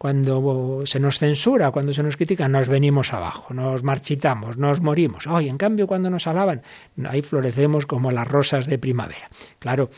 Cuando 0.04 0.82
se 0.84 1.00
nos 1.00 1.18
censura, 1.18 1.70
cuando 1.70 1.94
se 1.94 2.02
nos 2.02 2.18
critica, 2.18 2.46
nos 2.46 2.68
venimos 2.68 3.14
abajo, 3.14 3.54
nos 3.54 3.82
marchitamos, 3.82 4.58
nos 4.58 4.82
morimos. 4.82 5.26
Hoy, 5.26 5.48
en 5.48 5.56
cambio, 5.56 5.86
cuando 5.86 6.10
nos 6.10 6.26
alaban, 6.26 6.60
ahí 7.08 7.22
florecemos 7.22 7.86
como 7.86 8.10
las 8.12 8.28
rosas 8.28 8.66
de 8.66 8.78
primavera. 8.78 9.30
Claro, 9.58 9.88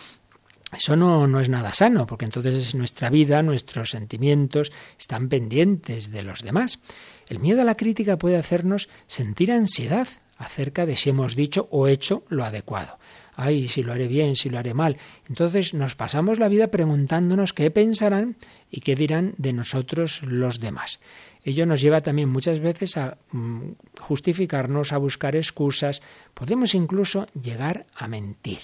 eso 0.72 0.94
no, 0.94 1.26
no, 1.26 1.40
es 1.40 1.48
nada 1.48 1.74
sano, 1.74 2.06
porque 2.06 2.24
entonces 2.24 2.76
nuestra 2.76 3.10
vida, 3.10 3.42
nuestros 3.42 3.90
sentimientos 3.90 4.70
están 4.96 5.28
pendientes 5.28 6.12
de 6.12 6.22
los 6.22 6.42
demás. 6.42 6.78
El 7.26 7.40
miedo 7.40 7.62
a 7.62 7.64
la 7.64 7.76
crítica 7.76 8.16
puede 8.16 8.36
hacernos 8.36 8.88
sentir 9.08 9.50
ansiedad 9.50 10.06
acerca 10.38 10.86
de 10.86 10.94
si 10.94 11.10
hemos 11.10 11.34
dicho 11.34 11.66
o 11.72 11.88
hecho 11.88 12.22
lo 12.28 12.44
adecuado 12.44 13.00
ay, 13.36 13.68
si 13.68 13.82
lo 13.82 13.92
haré 13.92 14.08
bien, 14.08 14.34
si 14.34 14.50
lo 14.50 14.58
haré 14.58 14.74
mal. 14.74 14.96
Entonces 15.28 15.74
nos 15.74 15.94
pasamos 15.94 16.38
la 16.38 16.48
vida 16.48 16.68
preguntándonos 16.68 17.52
qué 17.52 17.70
pensarán 17.70 18.36
y 18.70 18.80
qué 18.80 18.96
dirán 18.96 19.34
de 19.36 19.52
nosotros 19.52 20.22
los 20.22 20.58
demás. 20.58 20.98
Ello 21.44 21.64
nos 21.64 21.80
lleva 21.80 22.00
también 22.00 22.28
muchas 22.28 22.58
veces 22.58 22.96
a 22.96 23.18
mm, 23.30 23.72
justificarnos, 24.00 24.92
a 24.92 24.98
buscar 24.98 25.36
excusas. 25.36 26.02
Podemos 26.34 26.74
incluso 26.74 27.26
llegar 27.40 27.86
a 27.94 28.08
mentir. 28.08 28.58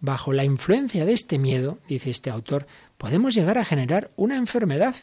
Bajo 0.00 0.32
la 0.32 0.44
influencia 0.44 1.04
de 1.04 1.12
este 1.12 1.38
miedo, 1.38 1.78
dice 1.86 2.10
este 2.10 2.30
autor, 2.30 2.66
podemos 2.98 3.34
llegar 3.34 3.58
a 3.58 3.64
generar 3.64 4.10
una 4.16 4.36
enfermedad 4.36 4.96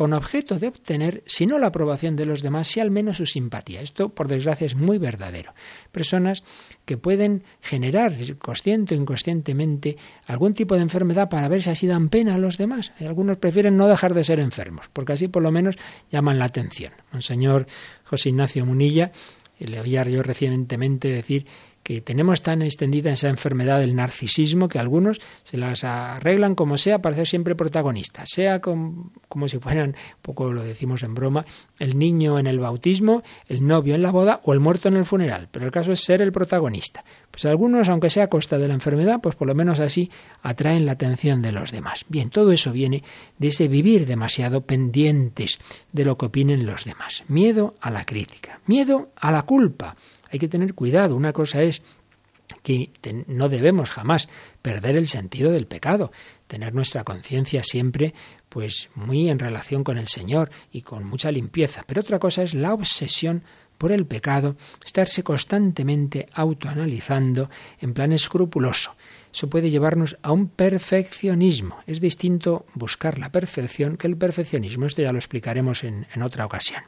con 0.00 0.14
objeto 0.14 0.58
de 0.58 0.68
obtener, 0.68 1.22
si 1.26 1.44
no 1.44 1.58
la 1.58 1.66
aprobación 1.66 2.16
de 2.16 2.24
los 2.24 2.40
demás, 2.40 2.68
si 2.68 2.80
al 2.80 2.90
menos 2.90 3.18
su 3.18 3.26
simpatía. 3.26 3.82
Esto, 3.82 4.08
por 4.08 4.28
desgracia, 4.28 4.64
es 4.64 4.74
muy 4.74 4.96
verdadero. 4.96 5.52
Personas 5.92 6.42
que 6.86 6.96
pueden 6.96 7.44
generar, 7.60 8.14
consciente 8.38 8.94
o 8.94 8.96
inconscientemente, 8.96 9.98
algún 10.24 10.54
tipo 10.54 10.74
de 10.74 10.80
enfermedad 10.80 11.28
para 11.28 11.48
ver 11.48 11.62
si 11.62 11.68
así 11.68 11.86
dan 11.86 12.08
pena 12.08 12.36
a 12.36 12.38
los 12.38 12.56
demás. 12.56 12.94
Algunos 12.98 13.36
prefieren 13.36 13.76
no 13.76 13.88
dejar 13.88 14.14
de 14.14 14.24
ser 14.24 14.40
enfermos, 14.40 14.88
porque 14.90 15.12
así 15.12 15.28
por 15.28 15.42
lo 15.42 15.52
menos 15.52 15.76
llaman 16.08 16.38
la 16.38 16.46
atención. 16.46 16.94
Monseñor 17.12 17.66
José 18.04 18.30
Ignacio 18.30 18.64
Munilla, 18.64 19.12
le 19.58 19.80
oía 19.80 20.02
yo 20.04 20.22
recientemente 20.22 21.08
decir 21.08 21.46
que 21.82 22.00
tenemos 22.00 22.42
tan 22.42 22.62
extendida 22.62 23.10
esa 23.10 23.28
enfermedad 23.28 23.80
del 23.80 23.96
narcisismo 23.96 24.68
que 24.68 24.78
algunos 24.78 25.20
se 25.44 25.56
las 25.56 25.84
arreglan 25.84 26.54
como 26.54 26.78
sea 26.78 27.00
para 27.00 27.16
ser 27.16 27.26
siempre 27.26 27.54
protagonistas, 27.54 28.28
sea 28.28 28.60
como, 28.60 29.10
si 29.48 29.58
fueran, 29.58 29.96
poco 30.22 30.52
lo 30.52 30.62
decimos 30.62 31.02
en 31.02 31.14
broma, 31.14 31.46
el 31.78 31.98
niño 31.98 32.38
en 32.38 32.46
el 32.46 32.58
bautismo, 32.58 33.22
el 33.48 33.66
novio 33.66 33.94
en 33.94 34.02
la 34.02 34.10
boda 34.10 34.40
o 34.44 34.52
el 34.52 34.60
muerto 34.60 34.88
en 34.88 34.96
el 34.96 35.04
funeral, 35.04 35.48
pero 35.50 35.64
el 35.64 35.72
caso 35.72 35.92
es 35.92 36.00
ser 36.00 36.20
el 36.22 36.32
protagonista. 36.32 37.04
Pues 37.30 37.44
algunos, 37.44 37.88
aunque 37.88 38.10
sea 38.10 38.24
a 38.24 38.28
costa 38.28 38.58
de 38.58 38.68
la 38.68 38.74
enfermedad, 38.74 39.20
pues 39.22 39.36
por 39.36 39.48
lo 39.48 39.54
menos 39.54 39.80
así 39.80 40.10
atraen 40.42 40.84
la 40.84 40.92
atención 40.92 41.42
de 41.42 41.52
los 41.52 41.70
demás. 41.70 42.04
Bien, 42.08 42.28
todo 42.30 42.52
eso 42.52 42.72
viene 42.72 43.02
de 43.38 43.48
ese 43.48 43.68
vivir 43.68 44.06
demasiado 44.06 44.62
pendientes 44.62 45.58
de 45.92 46.04
lo 46.04 46.18
que 46.18 46.26
opinen 46.26 46.66
los 46.66 46.84
demás. 46.84 47.24
Miedo 47.28 47.74
a 47.80 47.90
la 47.90 48.04
crítica, 48.04 48.60
miedo 48.66 49.10
a 49.16 49.30
la 49.32 49.42
culpa. 49.42 49.96
Hay 50.30 50.38
que 50.38 50.48
tener 50.48 50.74
cuidado. 50.74 51.16
Una 51.16 51.32
cosa 51.32 51.62
es 51.62 51.82
que 52.62 52.90
no 53.26 53.48
debemos 53.48 53.90
jamás 53.90 54.28
perder 54.62 54.96
el 54.96 55.08
sentido 55.08 55.52
del 55.52 55.66
pecado, 55.66 56.12
tener 56.46 56.74
nuestra 56.74 57.04
conciencia 57.04 57.62
siempre 57.62 58.14
pues 58.48 58.90
muy 58.94 59.30
en 59.30 59.38
relación 59.38 59.84
con 59.84 59.96
el 59.96 60.08
Señor 60.08 60.50
y 60.72 60.82
con 60.82 61.04
mucha 61.04 61.30
limpieza. 61.30 61.84
Pero 61.86 62.00
otra 62.00 62.18
cosa 62.18 62.42
es 62.42 62.54
la 62.54 62.74
obsesión 62.74 63.44
por 63.78 63.92
el 63.92 64.04
pecado, 64.04 64.56
estarse 64.84 65.22
constantemente 65.22 66.28
autoanalizando 66.34 67.48
en 67.78 67.94
plan 67.94 68.12
escrupuloso. 68.12 68.94
Eso 69.32 69.48
puede 69.48 69.70
llevarnos 69.70 70.18
a 70.22 70.32
un 70.32 70.48
perfeccionismo. 70.48 71.78
Es 71.86 72.00
distinto 72.00 72.66
buscar 72.74 73.18
la 73.18 73.32
perfección 73.32 73.96
que 73.96 74.08
el 74.08 74.18
perfeccionismo. 74.18 74.84
Esto 74.84 75.00
ya 75.00 75.12
lo 75.12 75.18
explicaremos 75.18 75.84
en, 75.84 76.06
en 76.12 76.22
otra 76.22 76.44
ocasión. 76.44 76.82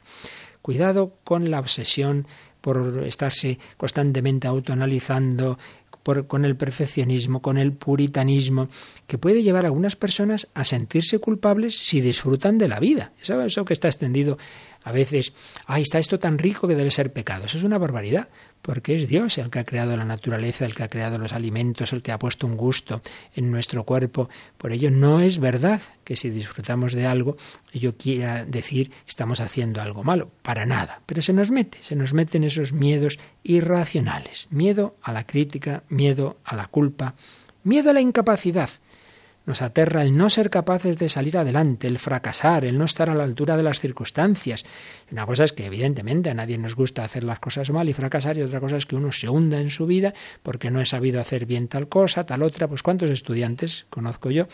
Cuidado 0.61 1.17
con 1.23 1.49
la 1.49 1.59
obsesión 1.59 2.27
por 2.63 3.03
estarse 3.05 3.59
constantemente 3.75 4.47
autoanalizando, 4.47 5.59
por, 6.01 6.27
con 6.27 6.45
el 6.45 6.55
perfeccionismo, 6.55 7.41
con 7.41 7.57
el 7.57 7.73
puritanismo, 7.73 8.69
que 9.05 9.17
puede 9.17 9.43
llevar 9.43 9.65
a 9.65 9.67
algunas 9.67 9.97
personas 9.97 10.49
a 10.53 10.63
sentirse 10.63 11.19
culpables 11.19 11.77
si 11.77 11.99
disfrutan 11.99 12.57
de 12.57 12.69
la 12.69 12.79
vida. 12.79 13.11
Eso, 13.21 13.41
eso 13.41 13.65
que 13.65 13.73
está 13.73 13.89
extendido 13.89 14.37
a 14.85 14.93
veces, 14.93 15.33
ay, 15.65 15.81
está 15.81 15.99
esto 15.99 16.19
tan 16.19 16.37
rico 16.37 16.65
que 16.65 16.75
debe 16.75 16.89
ser 16.89 17.11
pecado. 17.11 17.47
Eso 17.47 17.57
es 17.57 17.65
una 17.65 17.77
barbaridad 17.77 18.29
porque 18.63 18.95
es 18.95 19.07
Dios 19.07 19.37
el 19.37 19.51
que 19.51 19.59
ha 19.59 19.65
creado 19.65 19.95
la 19.95 20.05
naturaleza, 20.05 20.65
el 20.65 20.73
que 20.73 20.83
ha 20.83 20.89
creado 20.89 21.19
los 21.19 21.33
alimentos, 21.33 21.93
el 21.93 22.01
que 22.01 22.13
ha 22.13 22.17
puesto 22.17 22.47
un 22.47 22.57
gusto 22.57 23.01
en 23.35 23.51
nuestro 23.51 23.83
cuerpo. 23.83 24.29
Por 24.57 24.71
ello 24.71 24.89
no 24.89 25.19
es 25.19 25.39
verdad 25.39 25.81
que 26.05 26.15
si 26.15 26.29
disfrutamos 26.29 26.93
de 26.93 27.05
algo, 27.05 27.35
yo 27.73 27.95
quiera 27.97 28.45
decir 28.45 28.91
estamos 29.05 29.41
haciendo 29.41 29.81
algo 29.81 30.03
malo, 30.03 30.31
para 30.41 30.65
nada. 30.65 31.01
Pero 31.05 31.21
se 31.21 31.33
nos 31.33 31.51
mete, 31.51 31.77
se 31.81 31.95
nos 31.95 32.13
meten 32.13 32.45
esos 32.45 32.71
miedos 32.71 33.19
irracionales, 33.43 34.47
miedo 34.49 34.95
a 35.03 35.11
la 35.11 35.27
crítica, 35.27 35.83
miedo 35.89 36.37
a 36.45 36.55
la 36.55 36.67
culpa, 36.67 37.15
miedo 37.63 37.89
a 37.89 37.93
la 37.93 38.01
incapacidad. 38.01 38.69
Nos 39.45 39.61
aterra 39.61 40.01
el 40.01 40.15
no 40.15 40.29
ser 40.29 40.49
capaces 40.49 40.97
de 40.97 41.09
salir 41.09 41.37
adelante, 41.37 41.87
el 41.87 41.99
fracasar, 41.99 42.63
el 42.63 42.77
no 42.77 42.85
estar 42.85 43.09
a 43.09 43.15
la 43.15 43.25
altura 43.25 43.57
de 43.57 43.63
las 43.63 43.81
circunstancias. 43.81 44.65
Una 45.11 45.25
cosa 45.25 45.43
es 45.43 45.51
que 45.51 45.65
evidentemente 45.65 46.29
a 46.29 46.33
nadie 46.33 46.57
nos 46.57 46.75
gusta 46.75 47.03
hacer 47.03 47.25
las 47.25 47.39
cosas 47.39 47.69
mal 47.69 47.89
y 47.89 47.93
fracasar 47.93 48.37
y 48.37 48.41
otra 48.41 48.61
cosa 48.61 48.77
es 48.77 48.85
que 48.85 48.95
uno 48.95 49.11
se 49.11 49.27
hunda 49.27 49.59
en 49.59 49.69
su 49.69 49.85
vida 49.85 50.13
porque 50.43 50.71
no 50.71 50.79
he 50.79 50.85
sabido 50.85 51.19
hacer 51.19 51.45
bien 51.45 51.67
tal 51.67 51.89
cosa, 51.89 52.25
tal 52.25 52.41
otra. 52.41 52.67
Pues 52.67 52.83
cuántos 52.83 53.09
estudiantes 53.09 53.85
conozco 53.89 54.31
yo 54.31 54.47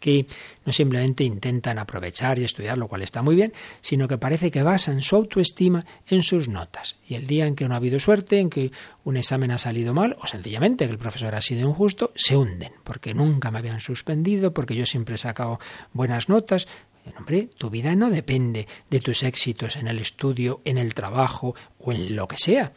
que 0.00 0.26
no 0.64 0.72
simplemente 0.72 1.24
intentan 1.24 1.78
aprovechar 1.78 2.38
y 2.38 2.44
estudiar, 2.44 2.78
lo 2.78 2.88
cual 2.88 3.02
está 3.02 3.22
muy 3.22 3.34
bien, 3.34 3.52
sino 3.80 4.08
que 4.08 4.18
parece 4.18 4.50
que 4.50 4.62
basan 4.62 5.02
su 5.02 5.16
autoestima 5.16 5.84
en 6.06 6.22
sus 6.22 6.48
notas. 6.48 6.96
Y 7.06 7.14
el 7.14 7.26
día 7.26 7.46
en 7.46 7.54
que 7.54 7.68
no 7.68 7.74
ha 7.74 7.78
habido 7.78 8.00
suerte, 8.00 8.40
en 8.40 8.50
que 8.50 8.72
un 9.04 9.16
examen 9.16 9.50
ha 9.50 9.58
salido 9.58 9.94
mal, 9.94 10.16
o 10.20 10.26
sencillamente 10.26 10.86
que 10.86 10.92
el 10.92 10.98
profesor 10.98 11.34
ha 11.34 11.40
sido 11.40 11.68
injusto, 11.68 12.12
se 12.14 12.36
hunden, 12.36 12.72
porque 12.82 13.14
nunca 13.14 13.50
me 13.50 13.58
habían 13.58 13.80
suspendido, 13.80 14.54
porque 14.54 14.76
yo 14.76 14.86
siempre 14.86 15.16
he 15.16 15.18
sacado 15.18 15.58
buenas 15.92 16.28
notas. 16.28 16.66
Hombre, 17.18 17.50
tu 17.58 17.68
vida 17.68 17.94
no 17.94 18.10
depende 18.10 18.66
de 18.88 19.00
tus 19.00 19.22
éxitos 19.22 19.76
en 19.76 19.88
el 19.88 19.98
estudio, 19.98 20.62
en 20.64 20.78
el 20.78 20.94
trabajo 20.94 21.54
o 21.78 21.92
en 21.92 22.16
lo 22.16 22.26
que 22.26 22.38
sea. 22.38 22.72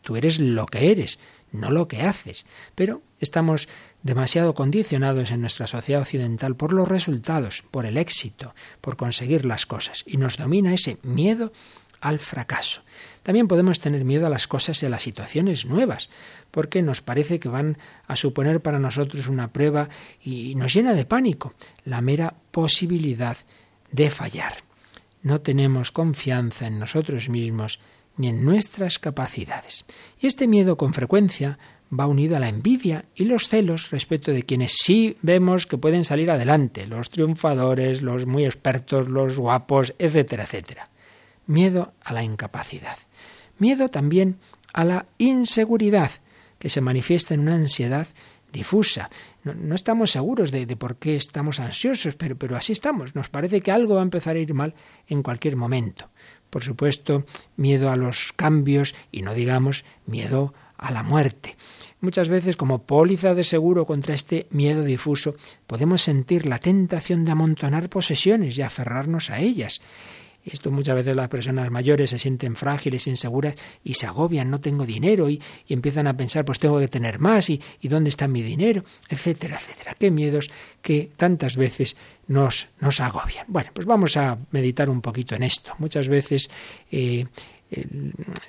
Tú 0.00 0.16
eres 0.16 0.40
lo 0.40 0.66
que 0.66 0.90
eres, 0.90 1.20
no 1.52 1.70
lo 1.70 1.86
que 1.86 2.02
haces. 2.02 2.44
Pero 2.74 3.02
estamos 3.20 3.68
demasiado 4.02 4.54
condicionados 4.54 5.30
en 5.30 5.40
nuestra 5.40 5.66
sociedad 5.66 6.02
occidental 6.02 6.56
por 6.56 6.72
los 6.72 6.88
resultados, 6.88 7.62
por 7.70 7.86
el 7.86 7.96
éxito, 7.96 8.54
por 8.80 8.96
conseguir 8.96 9.44
las 9.44 9.66
cosas, 9.66 10.04
y 10.06 10.16
nos 10.16 10.36
domina 10.36 10.74
ese 10.74 10.98
miedo 11.02 11.52
al 12.00 12.18
fracaso. 12.18 12.82
También 13.22 13.46
podemos 13.46 13.78
tener 13.78 14.04
miedo 14.04 14.26
a 14.26 14.30
las 14.30 14.48
cosas 14.48 14.82
y 14.82 14.86
a 14.86 14.88
las 14.88 15.02
situaciones 15.02 15.66
nuevas, 15.66 16.10
porque 16.50 16.82
nos 16.82 17.00
parece 17.00 17.38
que 17.38 17.48
van 17.48 17.78
a 18.08 18.16
suponer 18.16 18.60
para 18.60 18.80
nosotros 18.80 19.28
una 19.28 19.52
prueba 19.52 19.88
y 20.20 20.56
nos 20.56 20.74
llena 20.74 20.94
de 20.94 21.06
pánico 21.06 21.54
la 21.84 22.00
mera 22.00 22.34
posibilidad 22.50 23.36
de 23.92 24.10
fallar. 24.10 24.64
No 25.22 25.40
tenemos 25.40 25.92
confianza 25.92 26.66
en 26.66 26.80
nosotros 26.80 27.28
mismos 27.28 27.78
ni 28.16 28.28
en 28.28 28.44
nuestras 28.44 28.98
capacidades. 28.98 29.86
Y 30.20 30.26
este 30.26 30.48
miedo 30.48 30.76
con 30.76 30.92
frecuencia 30.92 31.58
va 31.98 32.06
unido 32.06 32.36
a 32.36 32.40
la 32.40 32.48
envidia 32.48 33.04
y 33.14 33.26
los 33.26 33.48
celos 33.48 33.90
respecto 33.90 34.32
de 34.32 34.44
quienes 34.44 34.76
sí 34.82 35.16
vemos 35.20 35.66
que 35.66 35.78
pueden 35.78 36.04
salir 36.04 36.30
adelante, 36.30 36.86
los 36.86 37.10
triunfadores, 37.10 38.02
los 38.02 38.26
muy 38.26 38.44
expertos, 38.44 39.08
los 39.08 39.38
guapos, 39.38 39.94
etcétera, 39.98 40.44
etcétera. 40.44 40.88
Miedo 41.46 41.92
a 42.02 42.12
la 42.12 42.22
incapacidad. 42.22 42.96
Miedo 43.58 43.88
también 43.88 44.38
a 44.72 44.84
la 44.84 45.06
inseguridad, 45.18 46.10
que 46.58 46.70
se 46.70 46.80
manifiesta 46.80 47.34
en 47.34 47.40
una 47.40 47.56
ansiedad 47.56 48.06
difusa. 48.52 49.10
No, 49.44 49.74
estamos 49.74 50.10
seguros 50.10 50.50
de, 50.50 50.64
de, 50.66 50.76
por 50.76 50.96
qué 50.96 51.16
estamos 51.16 51.60
ansiosos, 51.60 52.14
pero, 52.14 52.36
pero 52.36 52.56
así 52.56 52.72
estamos. 52.72 53.14
Nos 53.14 53.28
parece 53.28 53.60
que 53.60 53.72
algo 53.72 53.94
va 53.94 54.00
a 54.00 54.04
empezar 54.04 54.36
a 54.36 54.38
ir 54.38 54.54
mal 54.54 54.74
en 55.08 55.22
cualquier 55.22 55.56
momento. 55.56 56.10
Por 56.48 56.62
supuesto, 56.62 57.26
miedo 57.56 57.90
a 57.90 57.96
los 57.96 58.32
cambios 58.32 58.94
y 59.10 59.22
no 59.22 59.34
digamos 59.34 59.84
miedo 60.06 60.54
a 60.76 60.90
la 60.90 61.02
muerte 61.02 61.56
muchas 62.02 62.28
veces 62.28 62.58
como 62.58 62.82
póliza 62.82 63.34
de 63.34 63.44
seguro 63.44 63.86
contra 63.86 64.14
este 64.14 64.46
miedo 64.50 64.84
difuso, 64.84 65.36
podemos 65.66 66.02
sentir 66.02 66.44
la 66.44 66.58
tentación 66.58 67.24
de 67.24 67.32
amontonar 67.32 67.88
posesiones 67.88 68.58
y 68.58 68.62
aferrarnos 68.62 69.30
a 69.30 69.40
ellas. 69.40 69.80
Esto 70.44 70.72
muchas 70.72 70.96
veces 70.96 71.14
las 71.14 71.28
personas 71.28 71.70
mayores 71.70 72.10
se 72.10 72.18
sienten 72.18 72.56
frágiles, 72.56 73.06
inseguras 73.06 73.54
y 73.84 73.94
se 73.94 74.06
agobian, 74.06 74.50
no 74.50 74.60
tengo 74.60 74.84
dinero 74.84 75.30
y, 75.30 75.40
empiezan 75.68 76.08
a 76.08 76.16
pensar, 76.16 76.44
pues 76.44 76.58
tengo 76.58 76.80
que 76.80 76.88
tener 76.88 77.20
más 77.20 77.48
y, 77.48 77.62
y, 77.80 77.86
dónde 77.86 78.10
está 78.10 78.26
mi 78.26 78.42
dinero, 78.42 78.84
etcétera, 79.08 79.56
etcétera. 79.60 79.94
Qué 79.96 80.10
miedos 80.10 80.50
que 80.82 81.10
tantas 81.16 81.56
veces 81.56 81.96
nos, 82.26 82.68
nos 82.80 83.00
agobian. 83.00 83.46
Bueno, 83.46 83.70
pues 83.72 83.86
vamos 83.86 84.16
a 84.16 84.36
meditar 84.50 84.90
un 84.90 85.00
poquito 85.00 85.36
en 85.36 85.44
esto. 85.44 85.74
Muchas 85.78 86.08
veces 86.08 86.50
eh, 86.90 87.26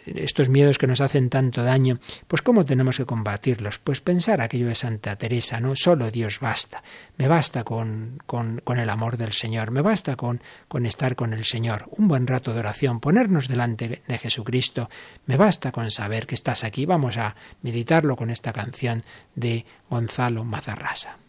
estos 0.06 0.50
miedos 0.50 0.78
que 0.78 0.88
nos 0.88 1.02
hacen 1.02 1.30
tanto 1.30 1.64
daño, 1.64 2.00
pues 2.28 2.42
¿cómo 2.42 2.66
tenemos 2.66 2.98
que 2.98 3.06
combatirlos? 3.06 3.80
Pues 3.80 4.02
pensar 4.02 4.42
aquello 4.42 4.68
de 4.68 4.76
Santa 4.76 5.16
Teresa, 5.16 5.60
¿no? 5.60 5.76
Solo 5.76 6.12
Dios 6.12 6.40
basta. 6.40 6.84
Me 7.18 7.28
basta 7.28 7.64
con, 7.64 8.20
con, 8.26 8.62
el 8.78 8.90
amor 8.90 9.18
del 9.18 9.34
Señor, 9.34 9.72
me 9.72 9.82
basta 9.82 10.16
con, 10.16 10.42
con 10.68 10.86
estar 10.86 11.16
con 11.16 11.34
el 11.34 11.46
Señor, 11.46 11.88
un 11.92 12.08
buen 12.08 12.28
rato 12.28 12.54
de 12.54 12.60
oración, 12.60 13.00
ponernos 13.00 13.48
delante 13.48 14.02
de 14.08 14.18
Jesucristo, 14.18 14.90
me 15.26 15.38
basta 15.38 15.72
con 15.72 15.92
saber 15.92 16.28
que 16.28 16.36
estás 16.36 16.64
aquí. 16.64 16.86
Vamos 16.86 17.18
a 17.18 17.36
meditarlo 17.62 18.16
con 18.16 18.30
esta 18.30 18.54
canción 18.54 19.04
de 19.36 19.66
Gonzalo 19.90 20.44
Mazarrasa. 20.44 21.23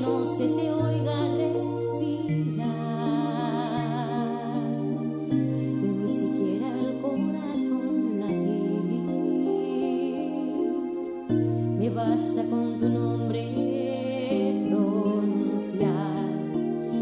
no 0.00 0.24
se 0.24 0.46
te 0.48 0.70
oiga 0.70 1.28
respirar, 1.36 2.66
ni 5.82 6.08
siquiera 6.08 6.68
el 6.68 7.00
corazón 7.00 8.20
latir. 8.20 8.82
Me 11.78 11.90
basta 11.90 12.42
con 12.50 12.78
tu 12.78 12.88
nombre 12.88 13.42
pronunciar, 14.68 16.30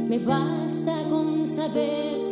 me 0.09 0.19
basta 0.19 1.05
con 1.11 1.47
saber 1.47 2.24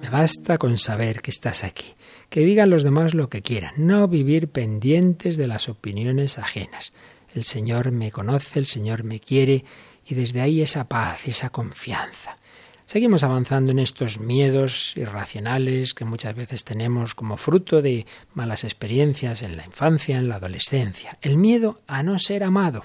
Me 0.00 0.10
basta 0.10 0.58
con 0.58 0.78
saber 0.78 1.22
que 1.22 1.30
estás 1.30 1.64
aquí. 1.64 1.94
Que 2.28 2.40
digan 2.40 2.70
los 2.70 2.82
demás 2.82 3.14
lo 3.14 3.28
que 3.28 3.42
quieran, 3.42 3.74
no 3.76 4.08
vivir 4.08 4.48
pendientes 4.48 5.36
de 5.36 5.46
las 5.46 5.68
opiniones 5.68 6.38
ajenas. 6.38 6.92
El 7.34 7.44
Señor 7.44 7.92
me 7.92 8.10
conoce, 8.10 8.58
el 8.58 8.66
Señor 8.66 9.04
me 9.04 9.20
quiere 9.20 9.64
y 10.06 10.14
desde 10.14 10.40
ahí 10.40 10.60
esa 10.60 10.88
paz, 10.88 11.26
esa 11.26 11.50
confianza. 11.50 12.38
Seguimos 12.84 13.24
avanzando 13.24 13.72
en 13.72 13.80
estos 13.80 14.20
miedos 14.20 14.96
irracionales 14.96 15.92
que 15.92 16.04
muchas 16.04 16.36
veces 16.36 16.62
tenemos 16.62 17.16
como 17.16 17.36
fruto 17.36 17.82
de 17.82 18.06
malas 18.32 18.62
experiencias 18.62 19.42
en 19.42 19.56
la 19.56 19.66
infancia, 19.66 20.18
en 20.18 20.28
la 20.28 20.36
adolescencia. 20.36 21.18
El 21.20 21.36
miedo 21.36 21.80
a 21.88 22.04
no 22.04 22.20
ser 22.20 22.44
amado. 22.44 22.84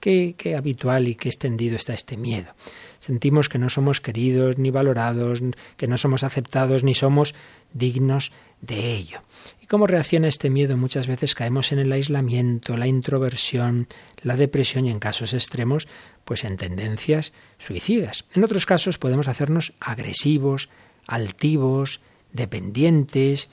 Qué, 0.00 0.34
qué 0.38 0.56
habitual 0.56 1.06
y 1.06 1.16
qué 1.16 1.28
extendido 1.28 1.76
está 1.76 1.92
este 1.92 2.16
miedo. 2.16 2.54
Sentimos 3.02 3.48
que 3.48 3.58
no 3.58 3.68
somos 3.68 4.00
queridos 4.00 4.58
ni 4.58 4.70
valorados, 4.70 5.42
que 5.76 5.88
no 5.88 5.98
somos 5.98 6.22
aceptados 6.22 6.84
ni 6.84 6.94
somos 6.94 7.34
dignos 7.72 8.30
de 8.60 8.94
ello. 8.94 9.22
¿Y 9.60 9.66
cómo 9.66 9.88
reacciona 9.88 10.28
este 10.28 10.50
miedo? 10.50 10.76
Muchas 10.76 11.08
veces 11.08 11.34
caemos 11.34 11.72
en 11.72 11.80
el 11.80 11.90
aislamiento, 11.90 12.76
la 12.76 12.86
introversión, 12.86 13.88
la 14.22 14.36
depresión 14.36 14.86
y 14.86 14.90
en 14.90 15.00
casos 15.00 15.34
extremos, 15.34 15.88
pues 16.24 16.44
en 16.44 16.56
tendencias 16.56 17.32
suicidas. 17.58 18.24
En 18.34 18.44
otros 18.44 18.66
casos 18.66 18.98
podemos 18.98 19.26
hacernos 19.26 19.72
agresivos, 19.80 20.68
altivos, 21.08 22.02
dependientes. 22.32 23.50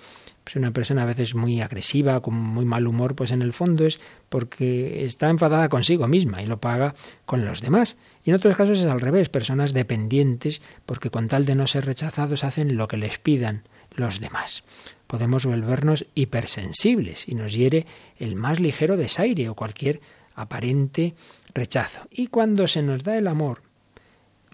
Pues 0.49 0.55
una 0.55 0.71
persona 0.71 1.03
a 1.03 1.05
veces 1.05 1.35
muy 1.35 1.61
agresiva, 1.61 2.21
con 2.21 2.33
muy 2.33 2.65
mal 2.65 2.87
humor, 2.87 3.13
pues 3.15 3.29
en 3.29 3.43
el 3.43 3.53
fondo 3.53 3.85
es 3.85 3.99
porque 4.29 5.05
está 5.05 5.29
enfadada 5.29 5.69
consigo 5.69 6.07
misma 6.07 6.41
y 6.41 6.47
lo 6.47 6.59
paga 6.59 6.95
con 7.27 7.45
los 7.45 7.61
demás. 7.61 7.99
Y 8.25 8.31
en 8.31 8.37
otros 8.37 8.55
casos 8.55 8.79
es 8.79 8.85
al 8.85 8.99
revés, 8.99 9.29
personas 9.29 9.73
dependientes 9.73 10.63
porque 10.87 11.11
con 11.11 11.27
tal 11.27 11.45
de 11.45 11.53
no 11.53 11.67
ser 11.67 11.85
rechazados 11.85 12.43
hacen 12.43 12.77
lo 12.77 12.87
que 12.87 12.97
les 12.97 13.19
pidan 13.19 13.61
los 13.91 14.21
demás. 14.21 14.63
Podemos 15.05 15.45
volvernos 15.45 16.07
hipersensibles 16.15 17.29
y 17.29 17.35
nos 17.35 17.53
hiere 17.53 17.85
el 18.17 18.33
más 18.33 18.59
ligero 18.59 18.97
desaire 18.97 19.49
o 19.49 19.53
cualquier 19.53 20.01
aparente 20.33 21.13
rechazo. 21.53 22.07
Y 22.09 22.25
cuando 22.25 22.65
se 22.65 22.81
nos 22.81 23.03
da 23.03 23.19
el 23.19 23.27
amor, 23.27 23.61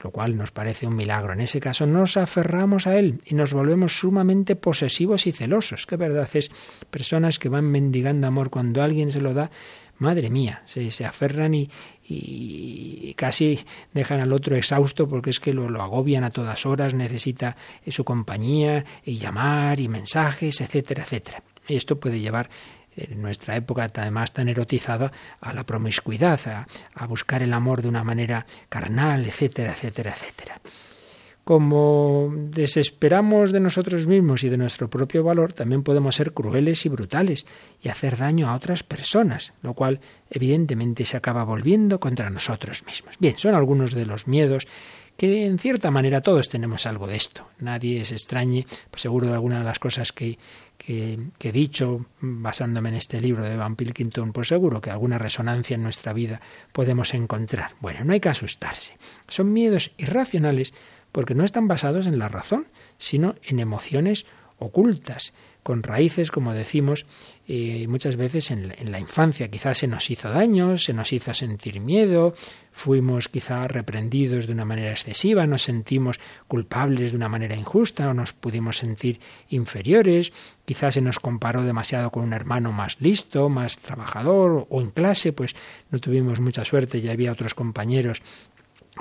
lo 0.06 0.12
cual 0.12 0.38
nos 0.38 0.52
parece 0.52 0.86
un 0.86 0.96
milagro, 0.96 1.34
en 1.34 1.42
ese 1.42 1.60
caso 1.60 1.88
nos 1.88 2.16
aferramos 2.16 2.86
a 2.86 2.96
él 2.96 3.22
y 3.26 3.34
nos 3.34 3.54
volvemos 3.54 3.98
sumamente 3.98 4.56
posesivos 4.56 5.26
y 5.26 5.32
celosos. 5.32 5.88
Que 5.88 5.98
verdad 5.98 6.30
es 6.32 6.52
personas 6.92 7.40
que 7.40 7.50
van 7.50 7.66
mendigando 7.66 8.28
amor 8.28 8.52
cuando 8.52 8.84
alguien 8.84 9.12
se 9.12 9.20
lo 9.20 9.34
da, 9.34 9.50
madre 9.98 10.30
mía, 10.30 10.62
se, 10.66 10.92
se 10.92 11.06
aferran 11.06 11.56
y, 11.56 11.72
y, 12.08 13.16
casi 13.16 13.66
dejan 13.96 14.20
al 14.20 14.32
otro 14.32 14.56
exhausto 14.56 15.08
porque 15.08 15.32
es 15.32 15.40
que 15.40 15.56
lo, 15.56 15.70
lo 15.70 15.82
agobian 15.82 16.24
a 16.24 16.30
todas 16.30 16.68
horas, 16.68 16.94
necesita 16.94 17.58
su 17.88 18.04
compañía 18.04 18.86
y 19.04 19.18
llamar 19.18 19.80
y 19.80 19.88
mensajes, 19.88 20.62
etcétera, 20.62 21.02
etcétera. 21.02 21.42
Y 21.68 21.78
esto 21.78 22.00
puede 22.00 22.20
llevar 22.20 22.52
en 22.96 23.22
nuestra 23.22 23.56
época 23.56 23.92
además 23.94 24.34
tan 24.34 24.50
erotizada 24.50 25.12
a 25.42 25.54
la 25.54 25.66
promiscuidad, 25.66 26.40
a, 26.48 26.68
a 26.94 27.08
buscar 27.08 27.44
el 27.44 27.54
amor 27.54 27.82
de 27.82 27.90
una 27.90 28.04
manera 28.04 28.46
carnal, 28.70 29.26
etcétera, 29.26 29.72
etcétera, 29.72 30.12
etcétera 30.12 30.62
como 31.46 32.34
desesperamos 32.36 33.52
de 33.52 33.60
nosotros 33.60 34.08
mismos 34.08 34.44
y 34.44 34.50
de 34.50 34.58
nuestro 34.58 34.90
propio 34.90 35.24
valor, 35.24 35.54
también 35.54 35.84
podemos 35.84 36.16
ser 36.16 36.34
crueles 36.34 36.88
y 36.88 36.90
brutales 36.90 37.46
y 37.80 37.90
hacer 37.90 38.18
daño 38.18 38.50
a 38.50 38.56
otras 38.56 38.82
personas, 38.82 39.54
lo 39.62 39.76
cual 39.76 40.02
evidentemente 40.32 41.06
se 41.06 41.18
acaba 41.18 41.44
volviendo 41.44 42.00
contra 42.00 42.32
nosotros 42.32 42.84
mismos. 42.88 43.18
Bien, 43.20 43.38
son 43.38 43.54
algunos 43.54 43.94
de 43.94 44.08
los 44.08 44.28
miedos 44.28 44.68
que 45.18 45.46
en 45.46 45.60
cierta 45.60 45.92
manera 45.92 46.22
todos 46.22 46.50
tenemos 46.50 46.86
algo 46.86 47.08
de 47.08 47.16
esto. 47.16 47.48
Nadie 47.60 48.04
se 48.06 48.16
extrañe, 48.16 48.66
pues 48.92 49.02
seguro 49.02 49.28
de 49.28 49.34
alguna 49.34 49.60
de 49.60 49.66
las 49.66 49.80
cosas 49.80 50.12
que, 50.12 50.38
que, 50.78 51.20
he 51.42 51.52
dicho, 51.52 52.06
basándome 52.20 52.90
en 52.90 52.96
este 52.96 53.22
libro 53.22 53.44
de 53.44 53.56
Van 53.56 53.76
Pilkington, 53.76 54.34
pues 54.34 54.50
seguro 54.50 54.82
que 54.82 54.92
alguna 54.92 55.18
resonancia 55.18 55.76
en 55.76 55.84
nuestra 55.84 56.14
vida 56.14 56.42
podemos 56.72 57.14
encontrar. 57.14 57.76
Bueno, 57.80 58.04
no 58.04 58.14
hay 58.14 58.20
que 58.20 58.30
asustarse. 58.30 58.98
Son 59.28 59.54
miedos 59.54 59.92
irracionales 59.98 60.74
porque 61.12 61.36
no 61.36 61.46
están 61.46 61.68
basados 61.68 62.08
en 62.08 62.20
la 62.20 62.28
razón, 62.28 62.68
sino 62.98 63.36
en 63.44 63.60
emociones 63.60 64.26
ocultas, 64.58 65.34
con 65.66 65.82
raíces, 65.82 66.30
como 66.30 66.54
decimos, 66.54 67.08
eh, 67.48 67.88
muchas 67.88 68.18
veces 68.18 68.52
en, 68.52 68.72
en, 68.78 68.92
la 68.92 69.00
infancia. 69.00 69.50
Quizás 69.50 69.80
se 69.80 69.88
nos 69.88 70.12
hizo 70.12 70.30
daño, 70.30 70.78
se 70.78 70.94
nos 70.94 71.12
hizo 71.12 71.34
sentir 71.34 71.80
miedo, 71.80 72.36
fuimos 72.72 73.30
quizá 73.30 73.68
reprendidos 73.68 74.46
de 74.46 74.54
una 74.54 74.64
manera 74.64 74.92
excesiva, 74.92 75.48
nos 75.48 75.64
sentimos 75.64 76.20
culpables 76.48 77.10
de 77.10 77.18
una 77.18 77.30
manera 77.30 77.56
injusta 77.56 78.08
o 78.08 78.14
nos 78.14 78.32
pudimos 78.32 78.78
sentir 78.78 79.20
inferiores, 79.50 80.34
quizás 80.66 80.94
se 80.94 81.02
nos 81.02 81.20
comparó 81.20 81.64
demasiado 81.64 82.12
con 82.12 82.26
un 82.26 82.34
hermano 82.34 82.72
más 82.72 83.02
listo, 83.02 83.50
más 83.50 83.78
trabajador 83.78 84.68
o 84.70 84.82
en 84.82 84.92
clase, 84.92 85.34
pues 85.34 85.56
no 85.90 85.98
tuvimos 85.98 86.40
mucha 86.42 86.64
suerte, 86.64 87.02
ya 87.02 87.12
había 87.12 87.32
otros 87.32 87.56
compañeros 87.56 88.22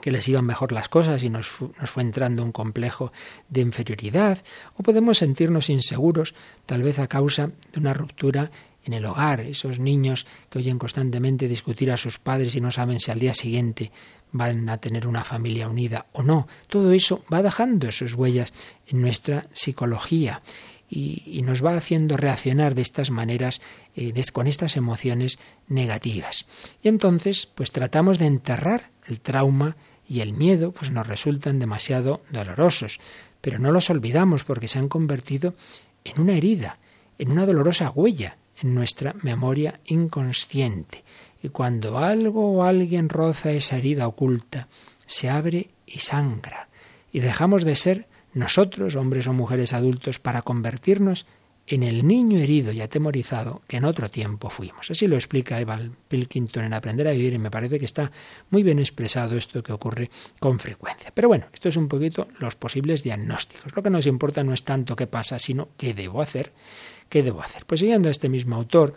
que 0.02 0.10
les 0.10 0.28
iban 0.28 0.44
mejor 0.44 0.72
las 0.72 0.88
cosas 0.88 1.22
y 1.22 1.30
nos, 1.30 1.50
nos, 1.80 1.90
fue 1.90 2.02
entrando 2.02 2.42
un 2.42 2.52
complejo 2.52 3.12
de 3.48 3.60
inferioridad, 3.60 4.42
o 4.76 4.82
podemos 4.82 5.18
sentirnos 5.18 5.70
inseguros, 5.70 6.34
tal 6.66 6.82
vez 6.82 6.98
a 6.98 7.06
causa 7.06 7.50
de 7.72 7.80
una 7.80 7.94
ruptura 7.94 8.50
en 8.84 8.92
el 8.92 9.04
hogar, 9.06 9.40
esos 9.40 9.78
niños 9.78 10.26
que 10.50 10.58
oyen 10.58 10.78
constantemente 10.78 11.48
discutir 11.48 11.90
a 11.90 11.96
sus 11.96 12.18
padres 12.18 12.54
y 12.54 12.60
no 12.60 12.70
saben 12.70 13.00
si 13.00 13.10
al 13.10 13.18
día 13.18 13.32
siguiente 13.32 13.90
van 14.30 14.68
a 14.68 14.78
tener 14.78 15.06
una 15.06 15.24
familia 15.24 15.68
unida 15.68 16.06
o 16.12 16.22
no. 16.22 16.48
Todo 16.68 16.92
eso 16.92 17.24
va 17.32 17.42
dejando 17.42 17.90
sus 17.92 18.14
huellas 18.14 18.52
en 18.86 19.00
nuestra 19.00 19.46
psicología 19.52 20.42
y, 20.88 21.42
nos 21.42 21.64
va 21.64 21.76
haciendo 21.76 22.16
reaccionar 22.16 22.74
de 22.74 22.82
estas 22.82 23.10
maneras, 23.10 23.60
eh, 23.96 24.12
con 24.32 24.46
estas 24.46 24.76
emociones 24.76 25.38
negativas. 25.66 26.46
Y 26.82 26.88
entonces, 26.88 27.46
pues 27.46 27.72
tratamos 27.72 28.18
de 28.18 28.26
enterrar 28.26 28.90
el 29.06 29.20
trauma 29.20 29.76
y 30.06 30.20
el 30.20 30.32
miedo, 30.32 30.72
pues 30.72 30.90
nos 30.90 31.06
resultan 31.06 31.58
demasiado 31.58 32.22
dolorosos, 32.30 33.00
pero 33.40 33.58
no 33.58 33.72
los 33.72 33.90
olvidamos 33.90 34.44
porque 34.44 34.68
se 34.68 34.78
han 34.78 34.88
convertido 34.88 35.54
en 36.04 36.20
una 36.20 36.34
herida, 36.34 36.78
en 37.18 37.30
una 37.30 37.46
dolorosa 37.46 37.90
huella 37.90 38.36
en 38.60 38.74
nuestra 38.74 39.14
memoria 39.22 39.80
inconsciente. 39.86 41.04
Y 41.42 41.48
cuando 41.48 41.98
algo 41.98 42.52
o 42.52 42.64
alguien 42.64 43.08
roza 43.08 43.50
esa 43.52 43.76
herida 43.76 44.06
oculta, 44.06 44.68
se 45.06 45.28
abre 45.28 45.70
y 45.86 45.98
sangra, 45.98 46.68
y 47.12 47.20
dejamos 47.20 47.64
de 47.64 47.74
ser 47.74 48.06
nosotros, 48.32 48.96
hombres 48.96 49.26
o 49.26 49.32
mujeres 49.32 49.72
adultos, 49.72 50.18
para 50.18 50.42
convertirnos 50.42 51.26
en 51.66 51.82
el 51.82 52.06
niño 52.06 52.38
herido 52.38 52.72
y 52.72 52.80
atemorizado 52.80 53.62
que 53.66 53.78
en 53.78 53.84
otro 53.84 54.10
tiempo 54.10 54.50
fuimos. 54.50 54.90
Así 54.90 55.06
lo 55.06 55.16
explica 55.16 55.60
Evan 55.60 55.96
Pilkington 56.08 56.64
en 56.64 56.74
Aprender 56.74 57.08
a 57.08 57.12
Vivir 57.12 57.34
y 57.34 57.38
me 57.38 57.50
parece 57.50 57.78
que 57.78 57.86
está 57.86 58.12
muy 58.50 58.62
bien 58.62 58.78
expresado 58.78 59.36
esto 59.36 59.62
que 59.62 59.72
ocurre 59.72 60.10
con 60.38 60.58
frecuencia. 60.58 61.10
Pero 61.14 61.28
bueno, 61.28 61.46
esto 61.52 61.68
es 61.68 61.76
un 61.76 61.88
poquito 61.88 62.28
los 62.38 62.54
posibles 62.54 63.02
diagnósticos. 63.02 63.74
Lo 63.74 63.82
que 63.82 63.90
nos 63.90 64.06
importa 64.06 64.44
no 64.44 64.52
es 64.52 64.62
tanto 64.62 64.94
qué 64.96 65.06
pasa, 65.06 65.38
sino 65.38 65.68
qué 65.78 65.94
debo 65.94 66.20
hacer. 66.20 66.52
¿Qué 67.08 67.22
debo 67.22 67.40
hacer? 67.40 67.64
Pues 67.66 67.80
siguiendo 67.80 68.08
a 68.08 68.12
este 68.12 68.28
mismo 68.28 68.56
autor, 68.56 68.94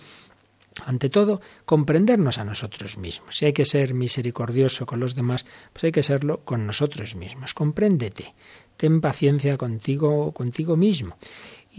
ante 0.86 1.10
todo, 1.10 1.42
comprendernos 1.66 2.38
a 2.38 2.44
nosotros 2.44 2.98
mismos. 2.98 3.38
Si 3.38 3.46
hay 3.46 3.54
que 3.54 3.66
ser 3.66 3.94
misericordioso 3.94 4.86
con 4.86 5.00
los 5.00 5.16
demás, 5.16 5.46
pues 5.74 5.86
hay 5.86 5.92
que 5.92 6.04
serlo 6.04 6.42
con 6.46 6.68
nosotros 6.68 7.16
mismos. 7.16 7.54
Compréndete, 7.54 8.34
ten 8.78 9.02
paciencia 9.02 9.58
contigo, 9.58 10.32
contigo 10.34 10.78
mismo. 10.78 11.18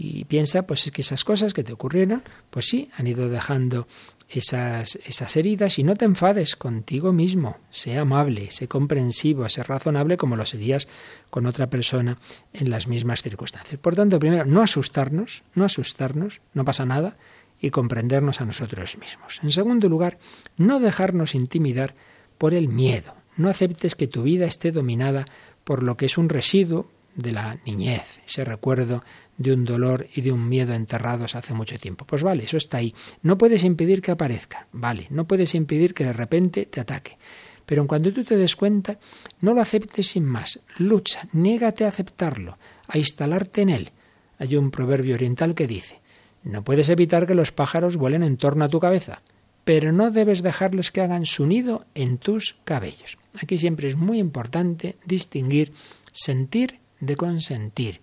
Y 0.01 0.23
piensa, 0.23 0.65
pues 0.65 0.89
que 0.93 1.01
esas 1.01 1.25
cosas 1.25 1.53
que 1.53 1.65
te 1.65 1.73
ocurrieron, 1.73 2.23
pues 2.51 2.67
sí, 2.67 2.89
han 2.95 3.05
ido 3.05 3.27
dejando 3.27 3.85
esas, 4.29 4.95
esas 4.95 5.35
heridas 5.35 5.77
y 5.77 5.83
no 5.83 5.97
te 5.97 6.05
enfades 6.05 6.55
contigo 6.55 7.11
mismo. 7.11 7.57
Sé 7.69 7.97
amable, 7.97 8.49
sé 8.51 8.69
comprensivo, 8.69 9.49
sé 9.49 9.61
razonable 9.61 10.15
como 10.15 10.37
lo 10.37 10.45
serías 10.45 10.87
con 11.29 11.45
otra 11.45 11.69
persona 11.69 12.17
en 12.53 12.69
las 12.69 12.87
mismas 12.87 13.23
circunstancias. 13.23 13.77
Por 13.81 13.93
tanto, 13.93 14.19
primero, 14.19 14.45
no 14.45 14.61
asustarnos, 14.61 15.43
no 15.53 15.65
asustarnos, 15.65 16.39
no 16.53 16.63
pasa 16.63 16.85
nada, 16.85 17.17
y 17.59 17.71
comprendernos 17.71 18.39
a 18.39 18.45
nosotros 18.45 18.97
mismos. 18.97 19.41
En 19.43 19.51
segundo 19.51 19.89
lugar, 19.89 20.17
no 20.55 20.79
dejarnos 20.79 21.35
intimidar 21.35 21.93
por 22.37 22.53
el 22.53 22.69
miedo. 22.69 23.15
No 23.35 23.49
aceptes 23.49 23.95
que 23.95 24.07
tu 24.07 24.23
vida 24.23 24.45
esté 24.45 24.71
dominada 24.71 25.25
por 25.65 25.83
lo 25.83 25.97
que 25.97 26.05
es 26.05 26.17
un 26.17 26.29
residuo 26.29 26.89
de 27.15 27.33
la 27.33 27.57
niñez, 27.65 28.21
ese 28.25 28.45
recuerdo 28.45 29.03
de 29.39 29.53
un 29.53 29.65
dolor 29.65 30.05
y 30.13 30.21
de 30.21 30.31
un 30.31 30.47
miedo 30.47 30.73
enterrados 30.73 31.33
hace 31.35 31.55
mucho 31.55 31.79
tiempo. 31.79 32.05
Pues 32.05 32.21
vale, 32.21 32.43
eso 32.43 32.57
está 32.57 32.77
ahí. 32.77 32.93
No 33.23 33.37
puedes 33.37 33.63
impedir 33.63 34.01
que 34.01 34.11
aparezca, 34.11 34.67
vale, 34.71 35.07
no 35.09 35.25
puedes 35.25 35.55
impedir 35.55 35.95
que 35.95 36.03
de 36.03 36.13
repente 36.13 36.67
te 36.67 36.81
ataque. 36.81 37.17
Pero 37.65 37.81
en 37.81 37.87
cuanto 37.87 38.11
tú 38.11 38.23
te 38.23 38.35
des 38.35 38.55
cuenta, 38.55 38.99
no 39.41 39.53
lo 39.53 39.61
aceptes 39.61 40.07
sin 40.07 40.25
más. 40.25 40.59
Lucha, 40.77 41.27
niégate 41.31 41.85
a 41.85 41.87
aceptarlo, 41.87 42.57
a 42.87 42.97
instalarte 42.97 43.61
en 43.61 43.69
él. 43.69 43.91
Hay 44.37 44.55
un 44.55 44.71
proverbio 44.71 45.15
oriental 45.15 45.55
que 45.55 45.67
dice, 45.67 46.01
no 46.43 46.63
puedes 46.63 46.89
evitar 46.89 47.25
que 47.25 47.35
los 47.35 47.51
pájaros 47.51 47.95
vuelen 47.95 48.23
en 48.23 48.37
torno 48.37 48.65
a 48.65 48.69
tu 48.69 48.79
cabeza, 48.79 49.21
pero 49.63 49.93
no 49.93 50.11
debes 50.11 50.43
dejarles 50.43 50.91
que 50.91 51.01
hagan 51.01 51.25
su 51.25 51.45
nido 51.45 51.85
en 51.95 52.17
tus 52.17 52.57
cabellos. 52.65 53.17
Aquí 53.41 53.57
siempre 53.57 53.87
es 53.87 53.95
muy 53.95 54.17
importante 54.17 54.97
distinguir 55.05 55.71
sentir 56.11 56.79
de 56.99 57.15
consentir. 57.15 58.01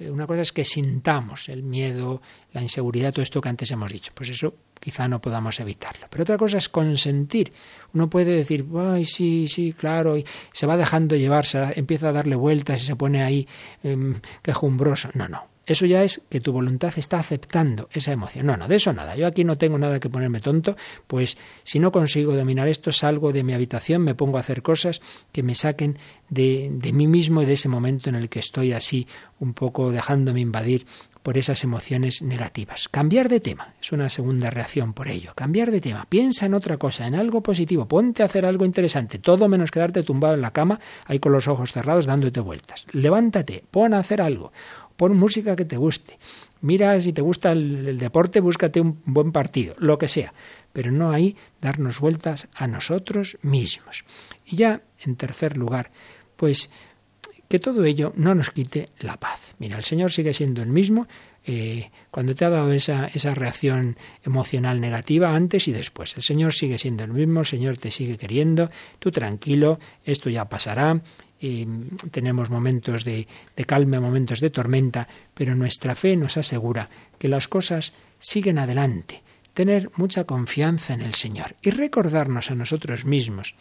Eh, 0.00 0.10
una 0.10 0.26
cosa 0.26 0.40
es 0.40 0.52
que 0.52 0.64
sintamos 0.64 1.48
el 1.48 1.62
miedo, 1.62 2.22
la 2.52 2.62
inseguridad, 2.62 3.12
todo 3.12 3.22
esto 3.22 3.40
que 3.40 3.50
antes 3.50 3.70
hemos 3.70 3.92
dicho. 3.92 4.12
Pues 4.14 4.30
eso 4.30 4.54
quizá 4.80 5.06
no 5.06 5.20
podamos 5.20 5.60
evitarlo. 5.60 6.06
Pero 6.10 6.22
otra 6.22 6.38
cosa 6.38 6.58
es 6.58 6.68
consentir. 6.68 7.52
Uno 7.92 8.08
puede 8.08 8.34
decir, 8.34 8.66
ay, 8.76 9.04
sí, 9.04 9.46
sí, 9.46 9.74
claro, 9.74 10.16
y 10.16 10.24
se 10.52 10.66
va 10.66 10.76
dejando 10.76 11.16
llevarse, 11.16 11.74
empieza 11.76 12.08
a 12.08 12.12
darle 12.12 12.34
vueltas 12.34 12.82
y 12.82 12.86
se 12.86 12.96
pone 12.96 13.22
ahí 13.22 13.46
eh, 13.84 14.14
quejumbroso. 14.42 15.10
No, 15.14 15.28
no. 15.28 15.49
Eso 15.70 15.86
ya 15.86 16.02
es 16.02 16.22
que 16.28 16.40
tu 16.40 16.50
voluntad 16.50 16.92
está 16.96 17.20
aceptando 17.20 17.88
esa 17.92 18.10
emoción. 18.10 18.44
No, 18.44 18.56
no, 18.56 18.66
de 18.66 18.74
eso 18.74 18.92
nada. 18.92 19.14
Yo 19.14 19.28
aquí 19.28 19.44
no 19.44 19.56
tengo 19.56 19.78
nada 19.78 20.00
que 20.00 20.10
ponerme 20.10 20.40
tonto, 20.40 20.76
pues 21.06 21.38
si 21.62 21.78
no 21.78 21.92
consigo 21.92 22.34
dominar 22.34 22.66
esto, 22.66 22.90
salgo 22.90 23.32
de 23.32 23.44
mi 23.44 23.52
habitación, 23.52 24.02
me 24.02 24.16
pongo 24.16 24.36
a 24.36 24.40
hacer 24.40 24.62
cosas 24.62 25.00
que 25.30 25.44
me 25.44 25.54
saquen 25.54 25.96
de, 26.28 26.70
de 26.72 26.92
mí 26.92 27.06
mismo 27.06 27.40
y 27.42 27.46
de 27.46 27.52
ese 27.52 27.68
momento 27.68 28.08
en 28.08 28.16
el 28.16 28.28
que 28.28 28.40
estoy 28.40 28.72
así, 28.72 29.06
un 29.38 29.54
poco 29.54 29.92
dejándome 29.92 30.40
invadir 30.40 30.86
por 31.22 31.38
esas 31.38 31.62
emociones 31.64 32.22
negativas. 32.22 32.88
Cambiar 32.88 33.28
de 33.28 33.40
tema 33.40 33.74
es 33.80 33.92
una 33.92 34.08
segunda 34.08 34.50
reacción 34.50 34.94
por 34.94 35.08
ello. 35.08 35.32
Cambiar 35.34 35.70
de 35.70 35.80
tema. 35.80 36.06
Piensa 36.08 36.46
en 36.46 36.54
otra 36.54 36.78
cosa, 36.78 37.06
en 37.06 37.14
algo 37.14 37.42
positivo. 37.42 37.86
Ponte 37.86 38.22
a 38.22 38.26
hacer 38.26 38.46
algo 38.46 38.64
interesante. 38.64 39.18
Todo 39.18 39.48
menos 39.48 39.70
quedarte 39.70 40.02
tumbado 40.02 40.34
en 40.34 40.40
la 40.40 40.52
cama, 40.52 40.80
ahí 41.04 41.18
con 41.18 41.32
los 41.32 41.46
ojos 41.46 41.72
cerrados 41.72 42.06
dándote 42.06 42.40
vueltas. 42.40 42.86
Levántate, 42.92 43.64
pon 43.70 43.94
a 43.94 43.98
hacer 43.98 44.22
algo 44.22 44.52
pon 45.00 45.16
música 45.16 45.56
que 45.56 45.64
te 45.64 45.78
guste. 45.80 46.18
Mira 46.60 47.00
si 47.00 47.14
te 47.14 47.22
gusta 47.22 47.52
el, 47.52 47.96
deporte, 47.96 48.40
búscate 48.40 48.82
un 48.82 49.00
buen 49.06 49.32
partido, 49.32 49.72
lo 49.78 49.96
que 49.96 50.08
sea. 50.08 50.34
Pero 50.74 50.92
no 50.92 51.10
hay 51.10 51.38
darnos 51.58 52.00
vueltas 52.00 52.48
a 52.54 52.66
nosotros 52.66 53.38
mismos. 53.40 54.04
Y 54.44 54.56
ya, 54.56 54.82
en 54.98 55.16
tercer 55.16 55.56
lugar, 55.56 55.90
pues 56.36 56.70
que 57.48 57.58
todo 57.58 57.82
ello 57.86 58.12
no 58.14 58.34
nos 58.34 58.50
quite 58.50 58.90
la 58.98 59.16
paz. 59.16 59.54
Mira, 59.58 59.78
el 59.78 59.84
Señor 59.84 60.12
sigue 60.12 60.34
siendo 60.34 60.60
el 60.60 60.68
mismo 60.68 61.08
eh, 61.46 61.90
cuando 62.10 62.34
te 62.34 62.44
ha 62.44 62.50
dado 62.50 62.70
esa, 62.70 63.06
esa 63.06 63.34
reacción 63.34 63.96
emocional 64.22 64.82
negativa 64.82 65.34
antes 65.34 65.66
y 65.66 65.72
después. 65.72 66.14
El 66.18 66.22
Señor 66.22 66.52
sigue 66.52 66.76
siendo 66.76 67.04
el 67.04 67.14
mismo, 67.14 67.40
el 67.40 67.46
Señor 67.46 67.78
te 67.78 67.90
sigue 67.90 68.18
queriendo, 68.18 68.68
tú 68.98 69.10
tranquilo, 69.10 69.80
esto 70.04 70.28
ya 70.28 70.50
pasará 70.50 71.00
tenemos 72.10 72.50
momentos 72.50 73.04
de, 73.04 73.26
de 73.56 73.64
calma, 73.64 74.00
momentos 74.00 74.40
de 74.40 74.50
tormenta, 74.50 75.08
pero 75.34 75.54
nuestra 75.54 75.94
fe 75.94 76.16
nos 76.16 76.36
asegura 76.36 76.90
que 77.18 77.28
las 77.28 77.48
cosas 77.48 77.92
siguen 78.18 78.58
adelante. 78.58 79.22
Tener 79.54 79.90
mucha 79.96 80.24
confianza 80.24 80.94
en 80.94 81.00
el 81.00 81.14
Señor 81.14 81.56
y 81.62 81.70
recordarnos 81.70 82.50
a 82.50 82.54
nosotros 82.54 83.04
mismos 83.04 83.54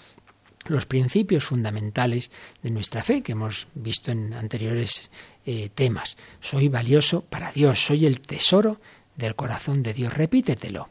los 0.67 0.85
principios 0.85 1.45
fundamentales 1.45 2.31
de 2.61 2.71
nuestra 2.71 3.03
fe 3.03 3.21
que 3.23 3.31
hemos 3.31 3.67
visto 3.73 4.11
en 4.11 4.33
anteriores 4.33 5.09
eh, 5.45 5.69
temas. 5.73 6.17
Soy 6.41 6.67
valioso 6.67 7.21
para 7.21 7.51
Dios, 7.51 7.79
soy 7.85 8.05
el 8.05 8.21
tesoro 8.21 8.79
del 9.15 9.35
corazón 9.35 9.83
de 9.83 9.93
Dios. 9.93 10.13
Repítetelo. 10.13 10.89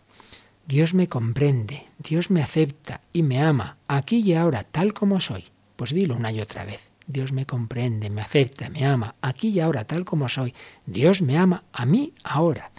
Dios 0.66 0.94
me 0.94 1.08
comprende, 1.08 1.86
Dios 1.98 2.30
me 2.30 2.42
acepta 2.42 3.00
y 3.12 3.22
me 3.22 3.40
ama, 3.40 3.78
aquí 3.88 4.18
y 4.18 4.34
ahora, 4.34 4.64
tal 4.64 4.92
como 4.92 5.20
soy. 5.20 5.46
Pues 5.78 5.94
dilo 5.94 6.16
una 6.16 6.32
y 6.32 6.40
otra 6.40 6.64
vez. 6.64 6.80
Dios 7.06 7.30
me 7.30 7.46
comprende, 7.46 8.10
me 8.10 8.20
acepta, 8.20 8.68
me 8.68 8.84
ama, 8.84 9.14
aquí 9.22 9.50
y 9.50 9.60
ahora, 9.60 9.84
tal 9.84 10.04
como 10.04 10.28
soy. 10.28 10.52
Dios 10.86 11.22
me 11.22 11.38
ama 11.38 11.62
a 11.72 11.86
mí 11.86 12.14
ahora. 12.24 12.72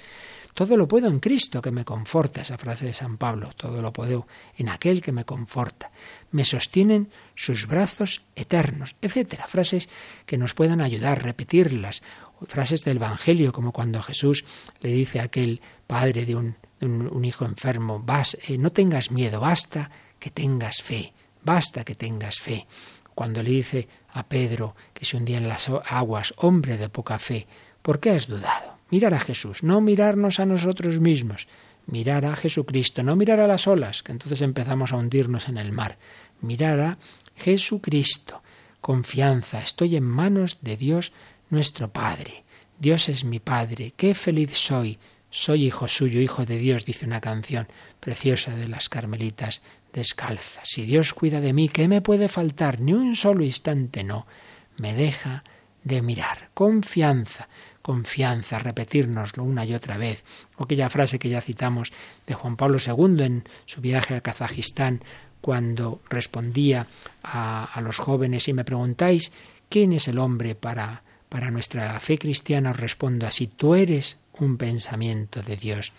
Todo 0.53 0.75
lo 0.75 0.89
puedo 0.89 1.07
en 1.07 1.21
Cristo 1.21 1.61
que 1.61 1.71
me 1.71 1.85
conforta, 1.85 2.41
esa 2.41 2.57
frase 2.57 2.85
de 2.85 2.93
San 2.93 3.17
Pablo, 3.17 3.51
todo 3.55 3.81
lo 3.81 3.93
puedo 3.93 4.27
en 4.57 4.67
aquel 4.67 5.01
que 5.01 5.13
me 5.13 5.23
conforta. 5.23 5.91
Me 6.31 6.43
sostienen 6.43 7.09
sus 7.35 7.67
brazos 7.67 8.23
eternos, 8.35 8.97
etcétera. 9.01 9.47
Frases 9.47 9.87
que 10.25 10.37
nos 10.37 10.53
puedan 10.53 10.81
ayudar, 10.81 11.23
repetirlas. 11.23 12.03
Frases 12.49 12.83
del 12.83 12.97
Evangelio, 12.97 13.53
como 13.53 13.71
cuando 13.71 14.01
Jesús 14.01 14.43
le 14.81 14.89
dice 14.89 15.21
a 15.21 15.23
aquel 15.23 15.61
padre 15.87 16.25
de 16.25 16.35
un, 16.35 17.23
hijo 17.23 17.45
enfermo, 17.45 18.03
Vas, 18.05 18.37
eh, 18.49 18.57
no 18.57 18.73
tengas 18.73 19.09
miedo, 19.09 19.39
basta 19.39 19.89
que 20.19 20.31
tengas 20.31 20.81
fe. 20.81 21.13
Basta 21.49 21.83
que 21.83 21.95
tengas 21.95 22.37
fe. 22.39 22.67
Cuando 23.15 23.41
le 23.41 23.49
dice 23.49 23.87
a 24.13 24.29
Pedro 24.29 24.75
que 24.93 25.03
se 25.03 25.17
hundía 25.17 25.39
en 25.39 25.49
las 25.49 25.67
aguas, 25.67 26.35
hombre 26.37 26.77
de 26.77 26.89
poca 26.89 27.17
fe, 27.17 27.47
¿por 27.81 27.99
qué 27.99 28.11
has 28.11 28.27
dudado? 28.27 28.77
Mirar 28.91 29.15
a 29.15 29.19
Jesús, 29.19 29.63
no 29.63 29.81
mirarnos 29.81 30.39
a 30.39 30.45
nosotros 30.45 30.99
mismos, 30.99 31.47
mirar 31.87 32.23
a 32.25 32.35
Jesucristo, 32.35 33.01
no 33.01 33.15
mirar 33.15 33.39
a 33.39 33.47
las 33.47 33.65
olas, 33.65 34.03
que 34.03 34.11
entonces 34.11 34.43
empezamos 34.43 34.93
a 34.93 34.97
hundirnos 34.97 35.49
en 35.49 35.57
el 35.57 35.71
mar, 35.71 35.97
mirar 36.39 36.79
a 36.81 36.97
Jesucristo. 37.35 38.43
Confianza, 38.79 39.57
estoy 39.57 39.95
en 39.95 40.03
manos 40.03 40.59
de 40.61 40.77
Dios 40.77 41.13
nuestro 41.49 41.91
Padre. 41.91 42.43
Dios 42.77 43.09
es 43.09 43.25
mi 43.25 43.39
Padre, 43.39 43.95
qué 43.97 44.13
feliz 44.13 44.55
soy. 44.55 44.99
Soy 45.31 45.65
hijo 45.65 45.87
suyo, 45.87 46.21
hijo 46.21 46.45
de 46.45 46.57
Dios, 46.57 46.85
dice 46.85 47.05
una 47.05 47.21
canción 47.21 47.67
preciosa 47.99 48.55
de 48.55 48.67
las 48.67 48.87
carmelitas 48.87 49.61
descalza. 49.93 50.61
Si 50.63 50.83
Dios 50.85 51.13
cuida 51.13 51.41
de 51.41 51.53
mí, 51.53 51.69
¿qué 51.69 51.87
me 51.87 52.01
puede 52.01 52.29
faltar? 52.29 52.79
Ni 52.79 52.93
un 52.93 53.15
solo 53.15 53.43
instante 53.43 54.03
no. 54.03 54.27
Me 54.77 54.93
deja 54.93 55.43
de 55.83 56.01
mirar. 56.01 56.49
Confianza, 56.53 57.47
confianza, 57.81 58.59
repetirnoslo 58.59 59.43
una 59.43 59.65
y 59.65 59.73
otra 59.73 59.97
vez. 59.97 60.23
O 60.57 60.63
aquella 60.63 60.89
frase 60.89 61.19
que 61.19 61.29
ya 61.29 61.41
citamos 61.41 61.91
de 62.27 62.33
Juan 62.33 62.55
Pablo 62.55 62.77
II 62.85 63.23
en 63.23 63.43
su 63.65 63.81
viaje 63.81 64.15
a 64.15 64.21
Kazajistán, 64.21 65.01
cuando 65.41 66.01
respondía 66.09 66.87
a, 67.23 67.63
a 67.63 67.81
los 67.81 67.97
jóvenes 67.97 68.47
y 68.47 68.53
me 68.53 68.65
preguntáis, 68.65 69.31
¿quién 69.69 69.93
es 69.93 70.07
el 70.07 70.19
hombre 70.19 70.55
para, 70.55 71.03
para 71.29 71.49
nuestra 71.49 71.97
fe 71.99 72.17
cristiana? 72.17 72.71
Os 72.71 72.79
respondo 72.79 73.25
así, 73.25 73.47
tú 73.47 73.75
eres 73.75 74.19
un 74.33 74.57
pensamiento 74.57 75.41
de 75.41 75.55
Dios, 75.55 75.93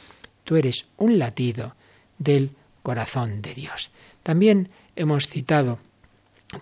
tú 0.45 0.57
eres 0.57 0.89
un 0.99 1.19
latido 1.19 1.75
del 2.19 2.51
corazón 2.83 3.43
de 3.43 3.55
Dios. 3.55 3.91
También 4.23 4.71
hemos 4.97 5.27
citado, 5.27 5.79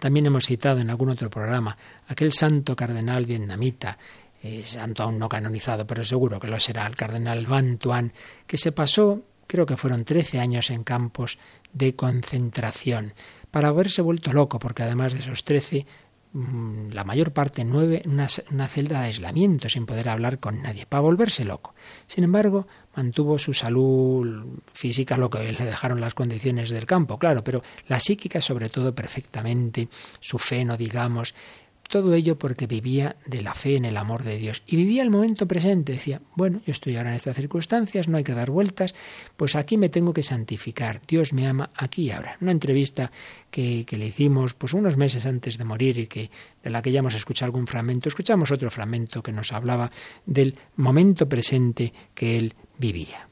también 0.01 0.27
hemos 0.27 0.47
citado 0.47 0.81
en 0.81 0.91
algún 0.91 1.11
otro 1.11 1.31
programa 1.31 1.77
aquel 2.09 2.33
santo 2.33 2.77
cardenal 2.77 3.27
vietnamita, 3.27 3.99
eh, 4.43 4.63
santo 4.65 5.03
aún 5.03 5.19
no 5.19 5.29
canonizado, 5.29 5.87
pero 5.87 6.05
seguro 6.05 6.39
que 6.39 6.49
lo 6.49 6.61
será, 6.61 6.87
el 6.87 6.97
cardenal 6.97 7.47
Van 7.47 7.79
Tuan, 7.79 8.13
que 8.47 8.59
se 8.59 8.73
pasó, 8.73 9.23
creo 9.47 9.67
que 9.67 9.77
fueron 9.77 10.05
13 10.05 10.39
años 10.39 10.71
en 10.71 10.85
campos 10.85 11.39
de 11.73 11.95
concentración, 11.95 13.15
para 13.51 13.69
haberse 13.69 14.03
vuelto 14.03 14.33
loco, 14.33 14.59
porque 14.59 14.83
además 14.83 15.15
de 15.15 15.21
esos 15.21 15.43
13 15.43 15.87
Mm, 15.87 16.08
la 16.35 17.05
mayor 17.05 17.33
parte, 17.33 17.65
nueve, 17.65 18.03
una, 18.07 18.27
una 18.51 18.69
celda 18.69 19.01
de 19.01 19.07
aislamiento 19.07 19.69
sin 19.69 19.87
poder 19.87 20.09
hablar 20.09 20.39
con 20.39 20.63
nadie, 20.63 20.87
para 20.87 21.01
volverse 21.01 21.45
loco. 21.45 21.75
Sin 22.07 22.25
embargo, 22.25 22.67
mantuvo 22.95 23.39
su 23.39 23.55
salud 23.55 24.61
física, 24.73 25.17
lo 25.17 25.31
que 25.31 25.53
le 25.53 25.65
dejaron 25.65 26.01
las 26.01 26.15
condiciones 26.15 26.71
del 26.71 26.87
campo, 26.87 27.19
claro, 27.19 27.43
pero 27.43 27.63
la 27.87 27.99
psíquica 27.99 28.41
sobre 28.41 28.69
todo 28.69 28.95
perfectamente, 28.95 29.89
su 30.21 30.39
fe, 30.39 30.65
no 30.65 30.77
digamos, 30.77 31.35
todo 31.89 32.15
ello 32.15 32.39
porque 32.39 32.67
vivía 32.67 33.17
de 33.27 33.43
la 33.43 33.55
fe 33.55 33.77
en 33.77 33.87
el 33.87 33.97
amor 33.97 34.23
de 34.23 34.37
Dios. 34.37 34.63
Y 34.67 34.77
vivía 34.77 35.03
el 35.03 35.11
momento 35.11 35.49
presente. 35.49 35.93
Decía, 35.93 36.21
bueno, 36.37 36.61
yo 36.67 36.71
estoy 36.71 36.97
ahora 36.97 37.09
en 37.09 37.17
estas 37.17 37.37
circunstancias, 37.37 38.09
no 38.09 38.19
hay 38.19 38.25
que 38.25 38.35
dar 38.35 38.51
vueltas, 38.51 38.95
pues 39.37 39.57
aquí 39.57 39.79
me 39.79 39.89
tengo 39.89 40.13
que 40.13 40.23
santificar. 40.23 41.01
Dios 41.09 41.33
me 41.33 41.49
ama 41.49 41.71
aquí 41.75 42.03
y 42.03 42.11
ahora. 42.11 42.37
Una 42.43 42.53
entrevista 42.53 43.11
que, 43.51 43.87
le 43.91 44.07
hicimos 44.07 44.55
pues 44.55 44.75
unos 44.75 44.97
meses 44.97 45.25
antes 45.27 45.57
de 45.57 45.65
morir 45.65 45.99
y 45.99 46.07
que 46.07 46.31
de 46.63 46.71
la 46.71 46.83
que 46.83 46.93
ya 46.93 47.01
hemos 47.01 47.15
escuchado 47.15 47.47
algún 47.47 47.67
fragmento, 47.67 48.11
escuchamos 48.11 48.51
otro 48.51 48.71
fragmento 48.71 49.23
que 49.23 49.33
nos 49.33 49.53
hablaba 49.53 49.91
del 50.27 50.57
momento 50.77 51.27
presente 51.29 51.93
que 52.15 52.39
él 52.39 52.55
vivía. 52.77 53.27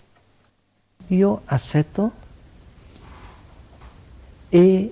Yo 1.10 1.42
acepto 1.46 2.12
y 4.50 4.90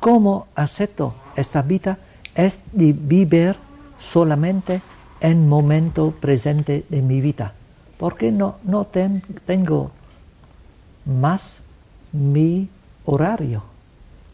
cómo 0.00 0.48
acepto 0.56 1.14
esta 1.36 1.62
vida 1.62 1.98
es 2.38 2.60
de 2.72 2.92
vivir 2.92 3.56
solamente 3.98 4.80
en 5.20 5.48
momento 5.48 6.12
presente 6.12 6.86
de 6.88 7.02
mi 7.02 7.20
vida, 7.20 7.52
porque 7.98 8.30
no, 8.30 8.56
no 8.62 8.86
tengo 9.44 9.90
más 11.04 11.58
mi 12.12 12.68
horario. 13.04 13.64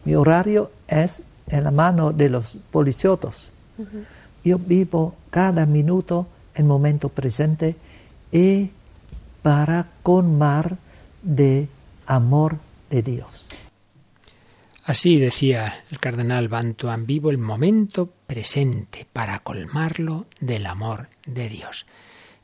Mi 0.05 0.13
horario 0.13 0.69
es 0.87 1.23
en 1.47 1.63
la 1.63 1.71
mano 1.71 2.13
de 2.13 2.29
los 2.29 2.57
policiotos. 2.69 3.51
Yo 4.43 4.59
vivo 4.59 5.15
cada 5.31 5.65
minuto 5.65 6.27
en 6.53 6.67
momento 6.67 7.09
presente 7.09 7.75
y 8.31 8.69
para 9.41 9.87
mar 10.23 10.77
de 11.23 11.67
amor 12.05 12.57
de 12.91 13.01
Dios. 13.01 13.44
Así 14.85 15.17
decía 15.17 15.83
el 15.89 15.99
cardenal 15.99 16.47
Bantuan, 16.47 17.07
vivo 17.07 17.31
el 17.31 17.39
momento 17.39 18.13
presente 18.27 19.07
para 19.11 19.39
colmarlo 19.39 20.27
del 20.39 20.67
amor 20.67 21.09
de 21.25 21.49
Dios. 21.49 21.87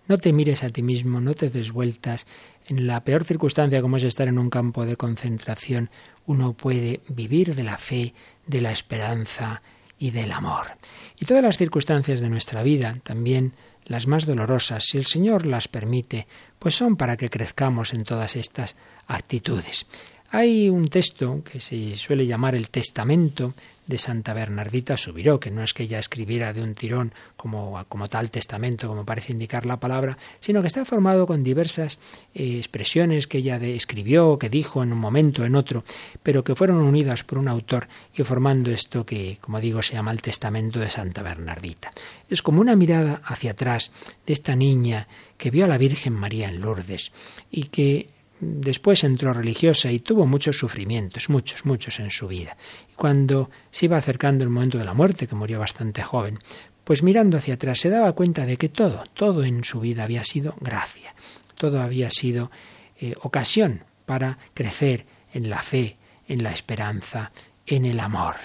No 0.08 0.18
te 0.18 0.34
mires 0.34 0.64
a 0.64 0.72
ti 0.72 0.82
mismo, 0.82 1.22
no 1.22 1.36
te 1.36 1.52
des 1.52 1.72
vueltas. 1.72 2.26
En 2.66 2.88
la 2.88 3.04
peor 3.04 3.26
circunstancia 3.26 3.80
como 3.84 3.98
es 3.98 4.04
estar 4.04 4.28
en 4.28 4.40
un 4.40 4.50
campo 4.50 4.88
de 4.88 4.96
concentración, 4.96 5.92
uno 6.26 6.54
puede 6.54 7.02
vivir 7.10 7.54
de 7.54 7.62
la 7.62 7.78
fe, 7.78 8.16
de 8.48 8.62
la 8.62 8.72
esperanza 8.72 9.62
y 10.00 10.10
del 10.10 10.32
amor. 10.32 10.78
Y 11.20 11.26
todas 11.26 11.44
las 11.44 11.58
circunstancias 11.58 12.22
de 12.22 12.30
nuestra 12.30 12.64
vida, 12.64 12.98
también 13.04 13.54
las 13.86 14.08
más 14.08 14.26
dolorosas, 14.26 14.86
si 14.86 14.98
el 14.98 15.06
Señor 15.06 15.46
las 15.46 15.68
permite, 15.68 16.26
pues 16.58 16.74
son 16.74 16.96
para 16.96 17.18
que 17.18 17.30
crezcamos 17.30 17.94
en 17.94 18.04
todas 18.04 18.36
estas 18.36 18.78
actitudes. 19.06 19.86
Hay 20.34 20.70
un 20.70 20.88
texto 20.88 21.44
que 21.44 21.60
se 21.60 21.94
suele 21.96 22.26
llamar 22.26 22.56
el 22.56 22.70
Testamento 22.70 23.54
de 23.86 23.98
Santa 23.98 24.34
Bernardita 24.34 24.96
Subiró, 24.96 25.42
que 25.42 25.52
no 25.52 25.62
es 25.62 25.74
que 25.74 25.84
ella 25.84 26.00
escribiera 26.00 26.54
de 26.54 26.64
un 26.64 26.74
tirón 26.74 27.12
como, 27.36 27.84
como 27.90 28.08
tal 28.08 28.32
testamento, 28.32 28.88
como 28.88 29.04
parece 29.04 29.34
indicar 29.34 29.66
la 29.66 29.82
palabra, 29.82 30.18
sino 30.40 30.62
que 30.62 30.68
está 30.68 30.86
formado 30.86 31.28
con 31.28 31.44
diversas 31.44 32.00
eh, 32.34 32.56
expresiones 32.56 33.28
que 33.28 33.40
ella 33.40 33.58
escribió, 33.58 34.40
que 34.40 34.50
dijo 34.50 34.82
en 34.82 34.94
un 34.94 35.00
momento, 35.00 35.44
en 35.44 35.54
otro, 35.54 35.84
pero 36.24 36.46
que 36.46 36.56
fueron 36.56 36.78
unidas 36.78 37.26
por 37.26 37.38
un 37.38 37.50
autor 37.50 37.90
y 38.16 38.24
formando 38.24 38.72
esto 38.72 39.06
que, 39.06 39.38
como 39.42 39.60
digo, 39.60 39.82
se 39.82 39.96
llama 39.96 40.12
el 40.12 40.22
Testamento 40.22 40.80
de 40.80 40.90
Santa 40.90 41.24
Bernardita. 41.24 41.92
Es 42.30 42.42
como 42.42 42.62
una 42.62 42.78
mirada 42.78 43.22
hacia 43.26 43.52
atrás 43.52 43.92
de 44.26 44.32
esta 44.32 44.56
niña 44.56 45.10
que 45.38 45.52
vio 45.52 45.66
a 45.66 45.68
la 45.68 45.78
Virgen 45.78 46.14
María 46.14 46.48
en 46.48 46.62
Lourdes 46.62 47.12
y 47.52 47.64
que 47.64 48.21
después 48.42 49.04
entró 49.04 49.34
religiosa 49.34 49.92
y 49.92 50.00
tuvo 50.00 50.26
muchos 50.26 50.58
sufrimientos, 50.58 51.30
muchos, 51.30 51.66
muchos 51.66 52.00
en 52.00 52.10
su 52.10 52.28
vida. 52.28 52.58
Y 52.92 52.96
cuando 52.96 53.50
se 53.70 53.86
iba 53.86 53.98
acercando 53.98 54.44
el 54.44 54.50
momento 54.50 54.80
de 54.80 54.86
la 54.86 54.96
muerte, 54.96 55.28
que 55.28 55.36
murió 55.36 55.60
bastante 55.60 56.02
joven, 56.02 56.40
pues 56.84 57.04
mirando 57.04 57.38
hacia 57.38 57.54
atrás 57.54 57.80
se 57.80 57.90
daba 57.90 58.14
cuenta 58.14 58.46
de 58.46 58.58
que 58.58 58.68
todo, 58.68 59.04
todo 59.14 59.44
en 59.46 59.64
su 59.64 59.80
vida 59.80 60.04
había 60.04 60.24
sido 60.24 60.56
gracia, 60.60 61.14
todo 61.56 61.82
había 61.82 62.10
sido 62.10 62.52
eh, 63.00 63.14
ocasión 63.22 63.84
para 64.08 64.40
crecer 64.56 65.06
en 65.32 65.50
la 65.50 65.62
fe, 65.62 65.98
en 66.28 66.44
la 66.44 66.52
esperanza, 66.52 67.32
en 67.68 67.86
el 67.86 68.00
amor. 68.00 68.36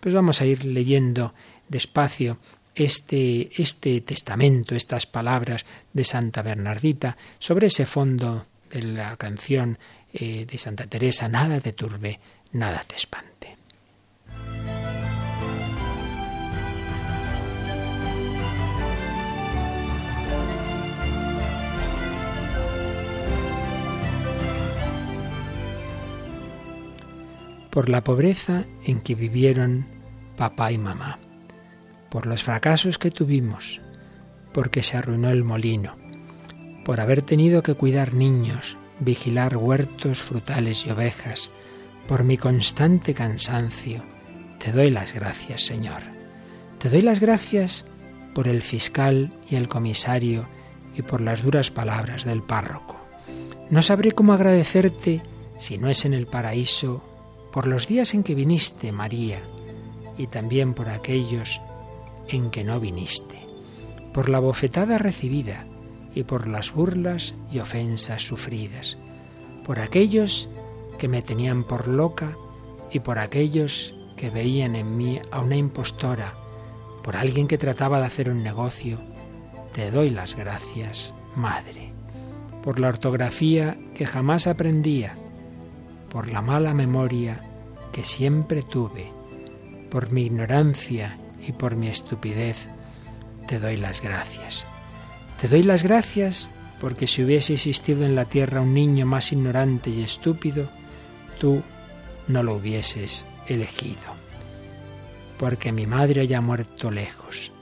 Pues 0.00 0.14
vamos 0.14 0.40
a 0.40 0.46
ir 0.46 0.64
leyendo 0.64 1.32
despacio 1.68 2.38
este, 2.74 3.62
este 3.62 4.00
testamento, 4.00 4.74
estas 4.74 5.06
palabras 5.06 5.64
de 5.92 6.04
Santa 6.04 6.42
Bernardita, 6.42 7.16
sobre 7.38 7.68
ese 7.68 7.86
fondo 7.86 8.46
la 8.74 9.16
canción 9.16 9.78
eh, 10.12 10.46
de 10.46 10.58
Santa 10.58 10.86
Teresa, 10.86 11.28
nada 11.28 11.60
te 11.60 11.72
turbe, 11.72 12.20
nada 12.52 12.84
te 12.86 12.96
espante. 12.96 13.34
por 27.74 27.88
la 27.88 28.04
pobreza 28.04 28.66
en 28.84 29.00
que 29.00 29.16
vivieron 29.16 29.84
papá 30.36 30.70
y 30.70 30.78
mamá, 30.78 31.18
por 32.08 32.24
los 32.24 32.44
fracasos 32.44 32.98
que 32.98 33.10
tuvimos, 33.10 33.80
porque 34.52 34.84
se 34.84 34.96
arruinó 34.96 35.28
el 35.30 35.42
molino, 35.42 35.96
por 36.84 37.00
haber 37.00 37.22
tenido 37.22 37.62
que 37.62 37.74
cuidar 37.74 38.14
niños, 38.14 38.76
vigilar 39.00 39.56
huertos 39.56 40.22
frutales 40.22 40.86
y 40.86 40.90
ovejas, 40.90 41.50
por 42.06 42.24
mi 42.24 42.36
constante 42.36 43.14
cansancio, 43.14 44.02
te 44.58 44.72
doy 44.72 44.90
las 44.90 45.14
gracias, 45.14 45.62
Señor. 45.62 46.02
Te 46.78 46.88
doy 46.88 47.02
las 47.02 47.20
gracias 47.20 47.86
por 48.34 48.48
el 48.48 48.62
fiscal 48.62 49.30
y 49.48 49.56
el 49.56 49.68
comisario 49.68 50.46
y 50.96 51.02
por 51.02 51.20
las 51.20 51.42
duras 51.42 51.70
palabras 51.70 52.24
del 52.24 52.42
párroco. 52.42 52.96
No 53.70 53.82
sabré 53.82 54.12
cómo 54.12 54.32
agradecerte 54.32 55.22
si 55.56 55.78
no 55.78 55.88
es 55.88 56.04
en 56.04 56.14
el 56.14 56.26
paraíso 56.26 57.02
por 57.52 57.66
los 57.66 57.86
días 57.86 58.14
en 58.14 58.22
que 58.22 58.34
viniste, 58.34 58.92
María, 58.92 59.42
y 60.18 60.26
también 60.26 60.74
por 60.74 60.88
aquellos 60.88 61.60
en 62.28 62.50
que 62.50 62.64
no 62.64 62.80
viniste, 62.80 63.46
por 64.12 64.28
la 64.28 64.38
bofetada 64.38 64.98
recibida, 64.98 65.66
y 66.14 66.22
por 66.24 66.46
las 66.46 66.72
burlas 66.72 67.34
y 67.52 67.58
ofensas 67.58 68.22
sufridas, 68.22 68.96
por 69.64 69.80
aquellos 69.80 70.48
que 70.98 71.08
me 71.08 71.22
tenían 71.22 71.64
por 71.64 71.88
loca 71.88 72.36
y 72.90 73.00
por 73.00 73.18
aquellos 73.18 73.94
que 74.16 74.30
veían 74.30 74.76
en 74.76 74.96
mí 74.96 75.20
a 75.30 75.40
una 75.40 75.56
impostora, 75.56 76.34
por 77.02 77.16
alguien 77.16 77.48
que 77.48 77.58
trataba 77.58 77.98
de 77.98 78.06
hacer 78.06 78.30
un 78.30 78.42
negocio, 78.42 79.00
te 79.72 79.90
doy 79.90 80.10
las 80.10 80.36
gracias, 80.36 81.12
Madre, 81.34 81.92
por 82.62 82.78
la 82.78 82.88
ortografía 82.88 83.76
que 83.94 84.06
jamás 84.06 84.46
aprendía, 84.46 85.16
por 86.10 86.28
la 86.28 86.42
mala 86.42 86.74
memoria 86.74 87.40
que 87.92 88.04
siempre 88.04 88.62
tuve, 88.62 89.12
por 89.90 90.12
mi 90.12 90.22
ignorancia 90.22 91.18
y 91.40 91.52
por 91.52 91.76
mi 91.76 91.88
estupidez, 91.88 92.68
te 93.46 93.58
doy 93.58 93.76
las 93.76 94.00
gracias. 94.00 94.66
Te 95.44 95.50
doy 95.50 95.62
las 95.62 95.82
gracias 95.82 96.50
porque 96.80 97.06
si 97.06 97.22
hubiese 97.22 97.52
existido 97.52 98.06
en 98.06 98.14
la 98.14 98.24
tierra 98.24 98.62
un 98.62 98.72
niño 98.72 99.04
más 99.04 99.30
ignorante 99.30 99.90
y 99.90 100.00
estúpido, 100.00 100.70
tú 101.38 101.62
no 102.28 102.42
lo 102.42 102.54
hubieses 102.54 103.26
elegido. 103.46 104.00
Porque 105.36 105.70
mi 105.70 105.86
madre 105.86 106.22
haya 106.22 106.40
muerto 106.40 106.90
lejos. 106.90 107.52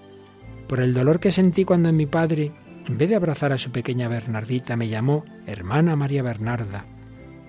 Por 0.69 0.79
el 0.79 0.95
dolor 0.95 1.19
que 1.19 1.33
sentí 1.33 1.65
cuando 1.65 1.93
mi 1.93 2.07
padre, 2.07 2.53
en 2.87 2.99
vez 2.99 3.09
de 3.09 3.17
abrazar 3.17 3.53
a 3.53 3.59
su 3.59 3.73
pequeña 3.73 4.07
Bernardita, 4.07 4.77
me 4.77 4.87
llamó 4.87 5.25
hermana 5.49 5.97
María 5.97 6.23
Bernarda, 6.23 6.85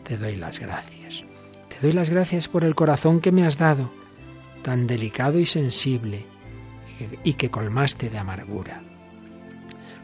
te 0.04 0.18
doy 0.18 0.36
las 0.36 0.58
gracias. 0.58 1.24
Te 1.70 1.78
doy 1.80 1.92
las 1.92 2.10
gracias 2.10 2.48
por 2.48 2.64
el 2.64 2.74
corazón 2.74 3.22
que 3.22 3.32
me 3.32 3.46
has 3.46 3.60
dado, 3.60 3.92
tan 4.64 4.88
delicado 4.88 5.38
y 5.38 5.46
sensible, 5.46 6.26
y 7.24 7.34
que 7.34 7.52
colmaste 7.52 8.10
de 8.10 8.18
amargura 8.18 8.82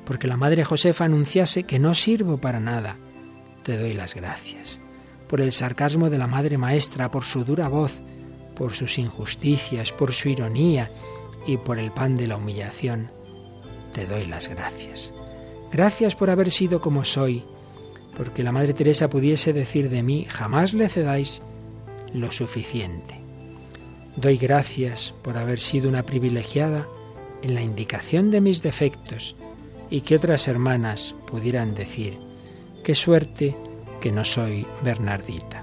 porque 0.10 0.28
la 0.28 0.38
Madre 0.38 0.64
Josefa 0.64 1.06
anunciase 1.06 1.66
que 1.66 1.78
no 1.78 1.94
sirvo 1.94 2.40
para 2.40 2.60
nada. 2.60 2.98
Te 3.62 3.78
doy 3.78 3.94
las 3.94 4.16
gracias. 4.16 4.82
Por 5.28 5.40
el 5.40 5.52
sarcasmo 5.52 6.10
de 6.10 6.18
la 6.18 6.26
Madre 6.26 6.58
Maestra, 6.58 7.12
por 7.12 7.24
su 7.24 7.44
dura 7.44 7.68
voz, 7.68 8.02
por 8.56 8.74
sus 8.74 8.98
injusticias, 8.98 9.92
por 9.92 10.12
su 10.16 10.30
ironía 10.30 10.90
y 11.46 11.58
por 11.58 11.78
el 11.78 11.92
pan 11.92 12.18
de 12.18 12.26
la 12.26 12.38
humillación. 12.38 13.12
Te 13.92 14.08
doy 14.08 14.26
las 14.26 14.50
gracias. 14.50 15.14
Gracias 15.72 16.16
por 16.16 16.32
haber 16.32 16.50
sido 16.50 16.82
como 16.82 17.06
soy, 17.06 17.46
porque 18.18 18.42
la 18.42 18.52
Madre 18.52 18.74
Teresa 18.74 19.12
pudiese 19.12 19.54
decir 19.54 19.92
de 19.92 20.02
mí, 20.02 20.26
jamás 20.28 20.74
le 20.74 20.90
cedáis 20.90 21.44
lo 22.16 22.32
suficiente. 22.32 23.22
Doy 24.16 24.38
gracias 24.38 25.14
por 25.22 25.38
haber 25.38 25.60
sido 25.60 25.88
una 25.88 26.02
privilegiada 26.02 26.88
en 27.44 27.54
la 27.54 27.62
indicación 27.62 28.32
de 28.32 28.42
mis 28.42 28.64
defectos 28.64 29.36
y 29.90 30.02
que 30.02 30.16
otras 30.16 30.48
hermanas 30.48 31.16
pudieran 31.26 31.76
decir, 31.76 32.20
qué 32.84 32.96
suerte 32.96 33.56
que 34.00 34.12
no 34.12 34.24
soy 34.26 34.66
Bernardita. 34.84 35.59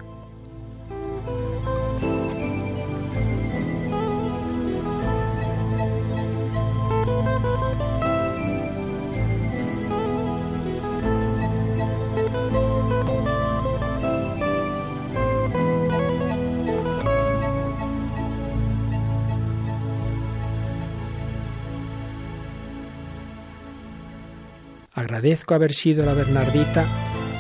Agradezco 24.97 25.55
haber 25.55 25.75
sido 25.75 26.07
la 26.07 26.15
Bernardita 26.15 26.87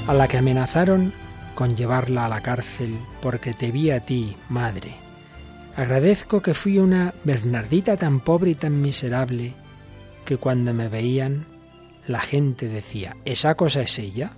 a 0.07 0.13
la 0.13 0.29
que 0.29 0.37
amenazaron 0.37 1.15
con 1.55 1.75
llevarla 1.75 2.27
a 2.27 2.29
la 2.29 2.43
cárcel 2.43 2.99
porque 3.23 3.55
te 3.55 3.73
vi 3.73 3.91
a 3.91 4.01
ti, 4.01 4.37
madre. 4.51 4.97
Agradezco 5.75 6.43
que 6.43 6.53
fui 6.53 6.79
una 6.79 7.15
Bernardita 7.25 7.97
tan 7.97 8.21
pobre 8.21 8.51
y 8.51 8.55
tan 8.57 8.83
miserable 8.83 9.55
que 10.27 10.37
cuando 10.37 10.75
me 10.75 10.91
veían 10.91 11.47
la 12.07 12.21
gente 12.21 12.69
decía, 12.69 13.17
¿esa 13.25 13.55
cosa 13.55 13.81
es 13.81 13.99
ella? 13.99 14.33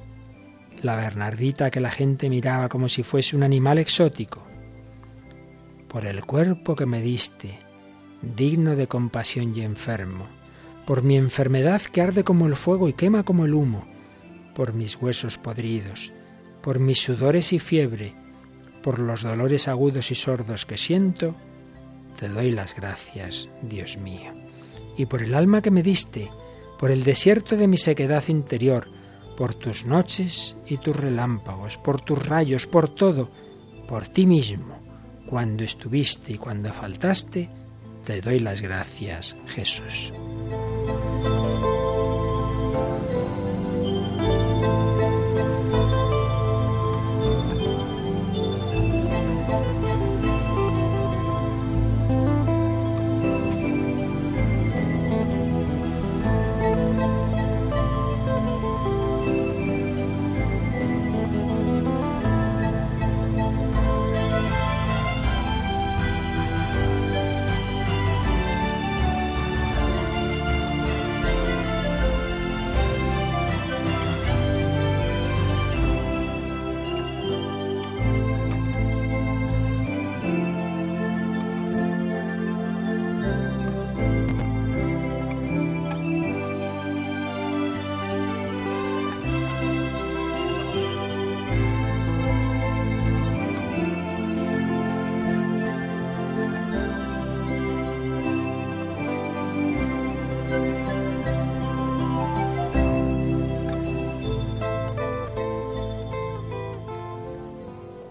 La 0.81 0.95
Bernardita 0.95 1.73
que 1.73 1.81
la 1.81 1.91
gente 1.91 2.31
miraba 2.31 2.69
como 2.69 2.89
si 2.89 3.03
fuese 3.03 3.35
un 3.35 3.43
animal 3.43 3.79
exótico. 3.79 4.45
Por 5.89 6.07
el 6.07 6.25
cuerpo 6.25 6.77
que 6.77 6.87
me 6.87 7.03
diste, 7.03 7.59
digno 8.23 8.77
de 8.77 8.87
compasión 8.87 9.53
y 9.57 9.63
enfermo, 9.63 10.38
por 10.89 11.03
mi 11.03 11.17
enfermedad 11.17 11.83
que 11.83 12.01
arde 12.01 12.25
como 12.25 12.47
el 12.47 12.57
fuego 12.57 12.89
y 12.89 12.95
quema 12.95 13.23
como 13.23 13.45
el 13.45 13.53
humo, 13.53 13.85
por 14.55 14.73
mis 14.73 14.97
huesos 14.97 15.37
podridos, 15.37 16.13
por 16.63 16.79
mis 16.79 16.99
sudores 17.03 17.53
y 17.53 17.59
fiebre, 17.59 18.15
por 18.83 18.99
los 18.99 19.23
dolores 19.23 19.69
agudos 19.69 20.11
y 20.11 20.15
sordos 20.15 20.65
que 20.65 20.79
siento, 20.79 21.37
te 22.19 22.31
doy 22.31 22.53
las 22.53 22.75
gracias, 22.75 23.51
Dios 23.61 23.99
mío. 23.99 24.33
Y 24.97 25.05
por 25.05 25.23
el 25.23 25.35
alma 25.35 25.61
que 25.61 25.71
me 25.71 25.83
diste, 25.83 26.31
por 26.79 26.91
el 26.91 27.05
desierto 27.05 27.59
de 27.59 27.69
mi 27.69 27.77
sequedad 27.77 28.27
interior, 28.29 28.89
por 29.37 29.53
tus 29.53 29.85
noches 29.85 30.57
y 30.67 30.79
tus 30.79 30.97
relámpagos, 30.97 31.77
por 31.77 32.01
tus 32.01 32.27
rayos, 32.27 32.67
por 32.67 32.89
todo, 32.89 33.31
por 33.87 34.09
ti 34.09 34.27
mismo, 34.27 34.79
cuando 35.27 35.65
estuviste 35.65 36.33
y 36.33 36.39
cuando 36.39 36.73
faltaste, 36.73 37.51
Te 38.07 38.23
doy 38.23 38.39
las 38.39 38.63
gracias, 38.63 39.37
Jesús. 39.49 40.15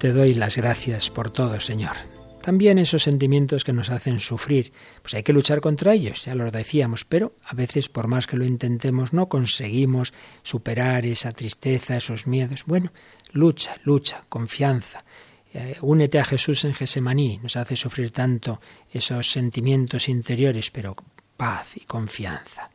Te 0.08 0.14
doy 0.14 0.36
las 0.36 0.56
gracias 0.56 1.10
por 1.10 1.32
todo, 1.32 1.60
Señor. 1.60 1.98
También 2.42 2.78
esos 2.78 3.04
sentimientos 3.04 3.66
que 3.66 3.74
nos 3.74 3.90
hacen 3.90 4.22
sufrir, 4.22 4.72
pues 5.02 5.16
hay 5.16 5.24
que 5.24 5.34
luchar 5.34 5.60
contra 5.60 5.94
ellos, 5.94 6.24
ya 6.24 6.34
lo 6.34 6.50
decíamos, 6.50 7.04
pero 7.04 7.36
a 7.44 7.54
veces 7.54 7.90
por 7.90 8.08
más 8.08 8.26
que 8.26 8.38
lo 8.38 8.46
intentemos 8.46 9.12
no 9.12 9.28
conseguimos 9.28 10.14
superar 10.44 11.06
esa 11.06 11.34
tristeza, 11.34 11.98
esos 11.98 12.26
miedos. 12.26 12.64
Bueno, 12.66 12.94
lucha, 13.34 13.76
lucha, 13.84 14.24
confianza. 14.30 15.04
Eh, 15.54 15.76
únete 15.82 16.20
a 16.20 16.24
Jesús 16.24 16.64
en 16.64 16.74
Gesemaní, 16.74 17.42
nos 17.44 17.58
hace 17.58 17.76
sufrir 17.76 18.12
tanto 18.12 18.62
esos 18.94 19.30
sentimientos 19.30 20.08
interiores, 20.08 20.72
pero 20.72 20.96
paz 21.36 21.76
y 21.76 21.82
confianza. 21.82 22.70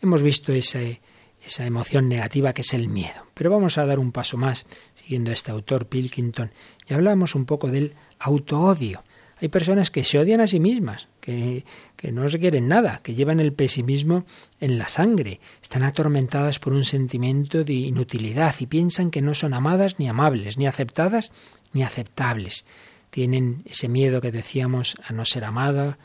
Hemos 0.00 0.22
visto 0.22 0.52
ese, 0.52 1.00
esa 1.46 1.64
emoción 1.64 2.08
negativa 2.08 2.52
que 2.52 2.62
es 2.62 2.74
el 2.74 2.88
miedo. 2.88 3.26
Pero 3.34 3.50
vamos 3.50 3.78
a 3.78 3.86
dar 3.86 3.98
un 3.98 4.12
paso 4.12 4.36
más, 4.36 4.66
siguiendo 4.94 5.30
este 5.30 5.52
autor 5.52 5.86
Pilkington, 5.86 6.50
y 6.88 6.94
hablamos 6.94 7.34
un 7.34 7.46
poco 7.46 7.70
del 7.70 7.94
autoodio. 8.18 9.04
Hay 9.38 9.48
personas 9.48 9.90
que 9.90 10.02
se 10.02 10.18
odian 10.18 10.40
a 10.40 10.46
sí 10.46 10.60
mismas, 10.60 11.08
que, 11.20 11.64
que 11.94 12.10
no 12.10 12.28
se 12.28 12.40
quieren 12.40 12.68
nada, 12.68 13.00
que 13.02 13.14
llevan 13.14 13.38
el 13.38 13.52
pesimismo 13.52 14.24
en 14.60 14.78
la 14.78 14.88
sangre, 14.88 15.40
están 15.62 15.82
atormentadas 15.82 16.58
por 16.58 16.72
un 16.72 16.84
sentimiento 16.84 17.62
de 17.62 17.74
inutilidad 17.74 18.54
y 18.58 18.66
piensan 18.66 19.10
que 19.10 19.22
no 19.22 19.34
son 19.34 19.52
amadas 19.52 19.98
ni 19.98 20.08
amables, 20.08 20.56
ni 20.56 20.66
aceptadas 20.66 21.32
ni 21.72 21.82
aceptables. 21.82 22.64
Tienen 23.10 23.62
ese 23.66 23.88
miedo 23.88 24.20
que 24.20 24.32
decíamos 24.32 24.96
a 25.06 25.12
no 25.12 25.24
ser 25.24 25.44
amadas, 25.44 25.96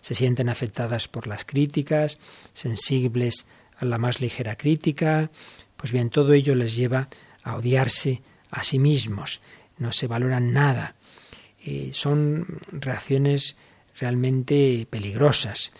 se 0.00 0.14
sienten 0.14 0.48
afectadas 0.48 1.06
por 1.06 1.26
las 1.26 1.44
críticas, 1.44 2.18
sensibles 2.54 3.46
a 3.80 3.84
la 3.84 3.98
más 3.98 4.20
ligera 4.20 4.56
crítica, 4.56 5.30
pues 5.76 5.92
bien, 5.92 6.10
todo 6.10 6.32
ello 6.34 6.54
les 6.54 6.76
lleva 6.76 7.08
a 7.42 7.56
odiarse 7.56 8.22
a 8.50 8.62
sí 8.62 8.78
mismos, 8.78 9.40
no 9.78 9.92
se 9.92 10.06
valoran 10.06 10.52
nada. 10.52 10.94
Eh, 11.64 11.90
son 11.92 12.60
reacciones 12.72 13.56
realmente 13.98 14.86
peligrosas, 14.88 15.72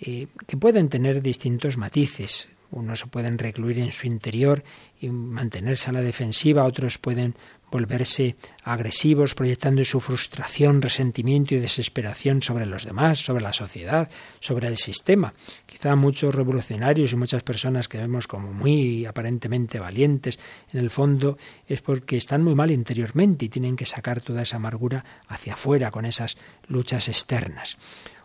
eh, 0.00 0.28
que 0.46 0.56
pueden 0.56 0.88
tener 0.88 1.22
distintos 1.22 1.76
matices. 1.76 2.48
Unos 2.70 3.00
se 3.00 3.06
pueden 3.06 3.38
recluir 3.38 3.78
en 3.78 3.92
su 3.92 4.06
interior 4.06 4.64
y 5.00 5.08
mantenerse 5.08 5.88
a 5.90 5.92
la 5.92 6.02
defensiva, 6.02 6.64
otros 6.64 6.98
pueden 6.98 7.34
volverse 7.70 8.36
agresivos, 8.62 9.34
proyectando 9.34 9.84
su 9.84 10.00
frustración, 10.00 10.82
resentimiento 10.82 11.54
y 11.54 11.58
desesperación 11.58 12.42
sobre 12.42 12.66
los 12.66 12.84
demás, 12.84 13.20
sobre 13.20 13.42
la 13.42 13.52
sociedad, 13.52 14.08
sobre 14.40 14.68
el 14.68 14.76
sistema. 14.76 15.34
Quizá 15.66 15.96
muchos 15.96 16.34
revolucionarios 16.34 17.12
y 17.12 17.16
muchas 17.16 17.42
personas 17.42 17.88
que 17.88 17.98
vemos 17.98 18.26
como 18.26 18.52
muy 18.52 19.04
aparentemente 19.04 19.78
valientes, 19.78 20.38
en 20.72 20.80
el 20.80 20.90
fondo 20.90 21.38
es 21.68 21.82
porque 21.82 22.16
están 22.16 22.42
muy 22.42 22.54
mal 22.54 22.70
interiormente 22.70 23.46
y 23.46 23.48
tienen 23.48 23.76
que 23.76 23.86
sacar 23.86 24.20
toda 24.20 24.42
esa 24.42 24.56
amargura 24.56 25.04
hacia 25.28 25.54
afuera 25.54 25.90
con 25.90 26.04
esas 26.04 26.36
luchas 26.68 27.08
externas. 27.08 27.78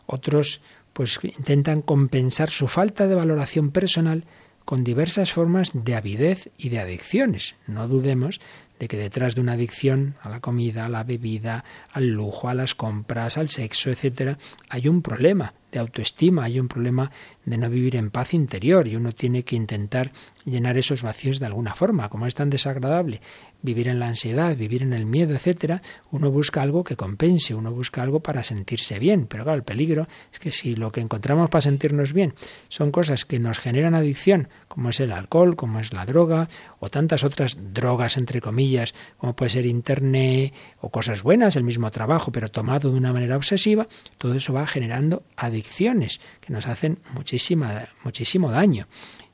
Otros 0.05 0.61
pues 0.93 1.19
intentan 1.23 1.81
compensar 1.81 2.49
su 2.49 2.67
falta 2.67 3.07
de 3.07 3.15
valoración 3.15 3.71
personal 3.71 4.25
con 4.65 4.83
diversas 4.83 5.31
formas 5.31 5.71
de 5.73 5.95
avidez 5.95 6.49
y 6.57 6.69
de 6.69 6.79
adicciones. 6.79 7.55
No 7.67 7.87
dudemos 7.87 8.39
de 8.81 8.87
que 8.87 8.97
detrás 8.97 9.35
de 9.35 9.41
una 9.41 9.53
adicción 9.53 10.15
a 10.23 10.29
la 10.29 10.39
comida, 10.39 10.87
a 10.87 10.89
la 10.89 11.03
bebida, 11.03 11.63
al 11.93 12.07
lujo, 12.07 12.49
a 12.49 12.55
las 12.55 12.73
compras, 12.73 13.37
al 13.37 13.47
sexo, 13.47 13.91
etcétera, 13.91 14.39
hay 14.69 14.87
un 14.87 15.03
problema 15.03 15.53
de 15.71 15.77
autoestima, 15.77 16.45
hay 16.45 16.59
un 16.59 16.67
problema 16.67 17.11
de 17.45 17.59
no 17.59 17.69
vivir 17.69 17.95
en 17.95 18.09
paz 18.09 18.33
interior 18.33 18.87
y 18.87 18.95
uno 18.95 19.11
tiene 19.11 19.43
que 19.43 19.55
intentar 19.55 20.11
llenar 20.45 20.79
esos 20.79 21.03
vacíos 21.03 21.39
de 21.39 21.45
alguna 21.45 21.75
forma. 21.75 22.09
Como 22.09 22.25
es 22.25 22.33
tan 22.33 22.49
desagradable 22.49 23.21
vivir 23.61 23.87
en 23.87 23.99
la 23.99 24.07
ansiedad, 24.07 24.55
vivir 24.55 24.83
en 24.83 24.93
el 24.93 25.05
miedo, 25.05 25.35
etcétera, 25.35 25.81
uno 26.11 26.31
busca 26.31 26.61
algo 26.61 26.83
que 26.83 26.95
compense, 26.95 27.53
uno 27.53 27.71
busca 27.71 28.01
algo 28.01 28.21
para 28.21 28.43
sentirse 28.43 28.99
bien. 28.99 29.27
Pero 29.27 29.43
claro, 29.43 29.57
el 29.57 29.63
peligro 29.63 30.07
es 30.31 30.39
que 30.39 30.51
si 30.51 30.75
lo 30.75 30.91
que 30.91 31.01
encontramos 31.01 31.49
para 31.49 31.61
sentirnos 31.61 32.13
bien 32.13 32.33
son 32.69 32.91
cosas 32.91 33.25
que 33.25 33.39
nos 33.39 33.59
generan 33.59 33.95
adicción, 33.95 34.49
como 34.67 34.89
es 34.89 34.99
el 34.99 35.11
alcohol, 35.11 35.55
como 35.55 35.79
es 35.79 35.93
la 35.93 36.05
droga, 36.05 36.49
o 36.79 36.89
tantas 36.89 37.23
otras 37.23 37.57
drogas, 37.73 38.17
entre 38.17 38.41
comillas, 38.41 38.93
como 39.17 39.35
puede 39.35 39.51
ser 39.51 39.65
internet, 39.65 40.53
o 40.79 40.89
cosas 40.89 41.23
buenas, 41.23 41.55
el 41.55 41.63
mismo 41.63 41.91
trabajo, 41.91 42.31
pero 42.31 42.51
tomado 42.51 42.91
de 42.91 42.97
una 42.97 43.13
manera 43.13 43.37
obsesiva, 43.37 43.87
todo 44.17 44.33
eso 44.33 44.53
va 44.53 44.67
generando 44.67 45.23
adicciones 45.35 46.21
que 46.39 46.53
nos 46.53 46.67
hacen 46.67 46.99
muchísima, 47.13 47.85
muchísimo 48.03 48.51
daño 48.51 48.87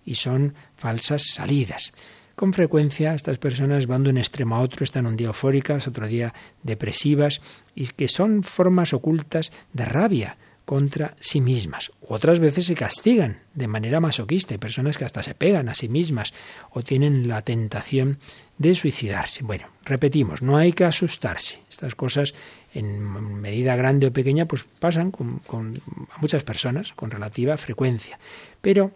y 0.06 0.16
son 0.16 0.56
falsas 0.76 1.24
salidas. 1.34 1.92
Con 2.38 2.54
frecuencia 2.54 3.16
estas 3.16 3.40
personas 3.40 3.88
van 3.88 4.04
de 4.04 4.12
un 4.12 4.20
extremo 4.20 4.56
a 4.56 4.62
otro, 4.62 4.84
están 4.84 5.08
un 5.08 5.16
día 5.16 5.26
eufóricas, 5.26 5.88
otro 5.88 6.06
día 6.06 6.36
depresivas, 6.62 7.42
y 7.74 7.88
que 7.88 8.08
son 8.08 8.44
formas 8.44 8.94
ocultas 8.94 9.52
de 9.74 9.86
rabia 9.86 10.38
contra 10.64 11.16
sí 11.20 11.42
mismas. 11.42 11.92
Otras 12.08 12.40
veces 12.40 12.68
se 12.68 12.76
castigan 12.76 13.40
de 13.56 13.66
manera 13.66 14.00
masoquista. 14.00 14.54
Hay 14.54 14.60
personas 14.60 15.00
que 15.00 15.06
hasta 15.06 15.24
se 15.24 15.34
pegan 15.34 15.68
a 15.68 15.74
sí 15.74 15.90
mismas 15.90 16.36
o 16.70 16.84
tienen 16.84 17.28
la 17.28 17.42
tentación 17.42 18.20
de 18.60 18.76
suicidarse. 18.76 19.44
Bueno, 19.44 19.70
repetimos, 19.84 20.44
no 20.44 20.58
hay 20.58 20.74
que 20.74 20.86
asustarse. 20.86 21.62
Estas 21.68 21.96
cosas, 21.96 22.36
en 22.72 23.02
medida 23.42 23.76
grande 23.76 24.06
o 24.06 24.14
pequeña, 24.14 24.46
pues 24.46 24.64
pasan 24.80 25.10
con, 25.10 25.40
con 25.40 25.74
muchas 26.22 26.44
personas 26.44 26.94
con 26.94 27.10
relativa 27.10 27.58
frecuencia. 27.58 28.20
Pero 28.62 28.92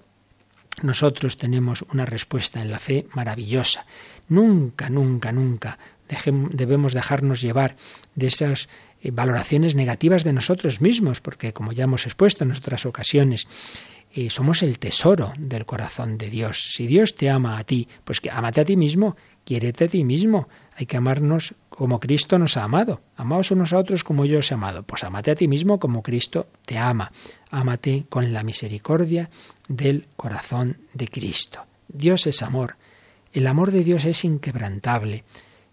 nosotros 0.81 1.37
tenemos 1.37 1.83
una 1.93 2.05
respuesta 2.05 2.61
en 2.61 2.71
la 2.71 2.79
fe 2.79 3.07
maravillosa. 3.13 3.85
Nunca, 4.29 4.89
nunca, 4.89 5.31
nunca 5.31 5.77
debemos 6.51 6.93
dejarnos 6.93 7.41
llevar 7.41 7.75
de 8.15 8.27
esas 8.27 8.69
eh, 9.01 9.11
valoraciones 9.11 9.75
negativas 9.75 10.23
de 10.23 10.33
nosotros 10.33 10.81
mismos, 10.81 11.21
porque 11.21 11.53
como 11.53 11.71
ya 11.71 11.85
hemos 11.85 12.05
expuesto 12.05 12.43
en 12.43 12.51
otras 12.51 12.85
ocasiones, 12.85 13.47
eh, 14.13 14.29
somos 14.29 14.61
el 14.61 14.77
tesoro 14.77 15.33
del 15.37 15.65
corazón 15.65 16.17
de 16.17 16.29
Dios. 16.29 16.73
Si 16.73 16.85
Dios 16.85 17.15
te 17.15 17.29
ama 17.29 17.57
a 17.57 17.63
ti, 17.63 17.87
pues 18.03 18.19
que 18.19 18.29
amate 18.29 18.61
a 18.61 18.65
ti 18.65 18.75
mismo, 18.75 19.15
quiérete 19.45 19.85
a 19.85 19.87
ti 19.87 20.03
mismo. 20.03 20.49
Hay 20.75 20.85
que 20.85 20.97
amarnos 20.97 21.55
como 21.81 21.99
Cristo 21.99 22.37
nos 22.37 22.57
ha 22.57 22.63
amado. 22.63 23.01
Amaos 23.15 23.49
unos 23.49 23.73
a 23.73 23.79
otros 23.79 24.03
como 24.03 24.25
yo 24.25 24.37
os 24.37 24.51
he 24.51 24.53
amado. 24.53 24.83
Pues 24.83 25.03
amate 25.03 25.31
a 25.31 25.35
ti 25.35 25.47
mismo 25.47 25.79
como 25.79 26.03
Cristo 26.03 26.45
te 26.63 26.77
ama. 26.77 27.11
Ámate 27.49 28.05
con 28.07 28.33
la 28.33 28.43
misericordia 28.43 29.31
del 29.67 30.05
corazón 30.15 30.77
de 30.93 31.07
Cristo. 31.07 31.65
Dios 31.87 32.27
es 32.27 32.43
amor. 32.43 32.75
El 33.33 33.47
amor 33.47 33.71
de 33.71 33.83
Dios 33.83 34.05
es 34.05 34.23
inquebrantable. 34.25 35.23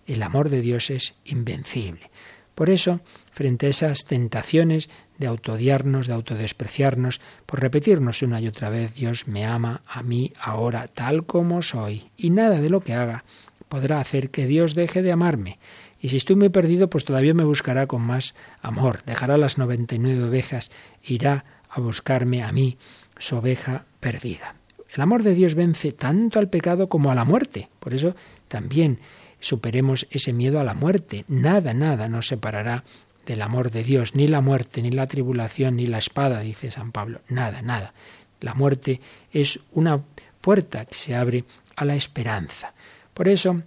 El 0.07 0.23
amor 0.23 0.49
de 0.49 0.63
Dios 0.63 0.89
es 0.89 1.19
invencible. 1.27 2.11
Por 2.55 2.71
eso, 2.71 3.01
frente 3.33 3.67
a 3.67 3.69
esas 3.69 4.05
tentaciones 4.05 4.89
de 5.19 5.27
autodiarnos, 5.27 6.07
de 6.07 6.15
autodespreciarnos, 6.15 7.21
por 7.45 7.61
repetirnos 7.61 8.23
una 8.23 8.41
y 8.41 8.49
otra 8.49 8.71
vez, 8.71 8.95
Dios 8.95 9.29
me 9.29 9.45
ama 9.45 9.83
a 9.87 10.03
mí 10.03 10.33
ahora 10.41 10.89
tal 10.89 11.27
como 11.27 11.61
soy, 11.61 12.11
y 12.17 12.31
nada 12.31 12.63
de 12.63 12.71
lo 12.71 12.81
que 12.81 12.95
haga 12.95 13.25
podrá 13.69 14.01
hacer 14.01 14.31
que 14.31 14.47
Dios 14.47 14.75
deje 14.75 15.03
de 15.03 15.13
amarme. 15.13 15.59
Y 16.01 16.11
si 16.11 16.17
estoy 16.17 16.37
muy 16.37 16.49
perdido, 16.49 16.89
pues 16.89 17.05
todavía 17.05 17.35
me 17.35 17.45
buscará 17.45 17.87
con 17.87 18.03
más 18.03 18.35
amor. 18.63 19.03
Dejará 19.05 19.37
las 19.37 19.59
noventa 19.59 19.95
y 19.95 19.99
nueve 19.99 20.25
ovejas, 20.25 20.71
irá 21.03 21.45
a 21.69 21.81
buscarme 21.81 22.43
a 22.43 22.53
mí, 22.53 22.79
su 23.19 23.37
oveja 23.37 23.85
perdida. 24.01 24.55
El 24.95 25.03
amor 25.03 25.23
de 25.23 25.35
Dios 25.35 25.55
vence 25.55 25.93
tanto 25.93 26.39
al 26.39 26.49
pecado 26.49 26.89
como 26.89 27.11
a 27.11 27.15
la 27.15 27.25
muerte. 27.25 27.69
Por 27.79 27.95
eso 27.95 28.17
también 28.49 29.01
superemos 29.41 30.07
ese 30.11 30.33
miedo 30.33 30.61
a 30.61 30.65
la 30.65 30.75
muerte. 30.75 31.25
Nada, 31.29 31.75
nada 31.75 32.09
nos 32.09 32.29
separará 32.29 32.85
del 33.27 33.43
amor 33.43 33.71
de 33.71 33.85
Dios, 33.85 34.15
ni 34.15 34.27
la 34.27 34.41
muerte, 34.41 34.81
ni 34.81 34.91
la 34.91 35.07
tribulación, 35.07 35.77
ni 35.77 35.87
la 35.87 35.99
espada, 35.99 36.41
dice 36.41 36.71
San 36.71 36.93
Pablo. 36.93 37.21
Nada, 37.29 37.61
nada. 37.61 37.93
La 38.41 38.55
muerte 38.55 39.01
es 39.33 39.61
una 39.73 40.03
puerta 40.41 40.87
que 40.87 40.95
se 40.95 41.15
abre 41.15 41.45
a 41.77 41.85
la 41.85 41.95
esperanza. 41.95 42.73
Por 43.13 43.29
eso, 43.29 43.63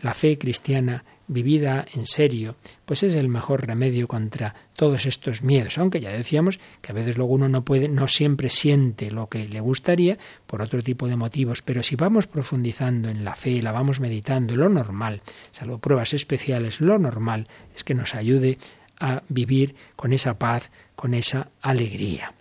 la 0.00 0.14
fe 0.14 0.38
cristiana 0.38 1.04
vivida 1.28 1.86
en 1.92 2.06
serio, 2.06 2.56
pues 2.84 3.02
es 3.02 3.14
el 3.14 3.28
mejor 3.28 3.66
remedio 3.66 4.06
contra 4.06 4.54
todos 4.74 5.06
estos 5.06 5.42
miedos, 5.42 5.78
aunque 5.78 6.00
ya 6.00 6.10
decíamos 6.10 6.58
que 6.80 6.92
a 6.92 6.94
veces 6.94 7.16
luego 7.16 7.34
uno 7.34 7.48
no 7.48 7.64
puede, 7.64 7.88
no 7.88 8.08
siempre 8.08 8.48
siente 8.48 9.10
lo 9.10 9.28
que 9.28 9.48
le 9.48 9.60
gustaría 9.60 10.18
por 10.46 10.62
otro 10.62 10.82
tipo 10.82 11.08
de 11.08 11.16
motivos, 11.16 11.62
pero 11.62 11.82
si 11.82 11.96
vamos 11.96 12.26
profundizando 12.26 13.08
en 13.08 13.24
la 13.24 13.34
fe, 13.34 13.62
la 13.62 13.72
vamos 13.72 14.00
meditando, 14.00 14.54
lo 14.54 14.68
normal, 14.68 15.22
salvo 15.50 15.78
pruebas 15.78 16.14
especiales, 16.14 16.80
lo 16.80 16.98
normal 16.98 17.48
es 17.74 17.84
que 17.84 17.94
nos 17.94 18.14
ayude 18.14 18.58
a 19.00 19.22
vivir 19.28 19.74
con 19.96 20.12
esa 20.12 20.38
paz, 20.38 20.70
con 20.94 21.14
esa 21.14 21.48
alegría. 21.60 22.32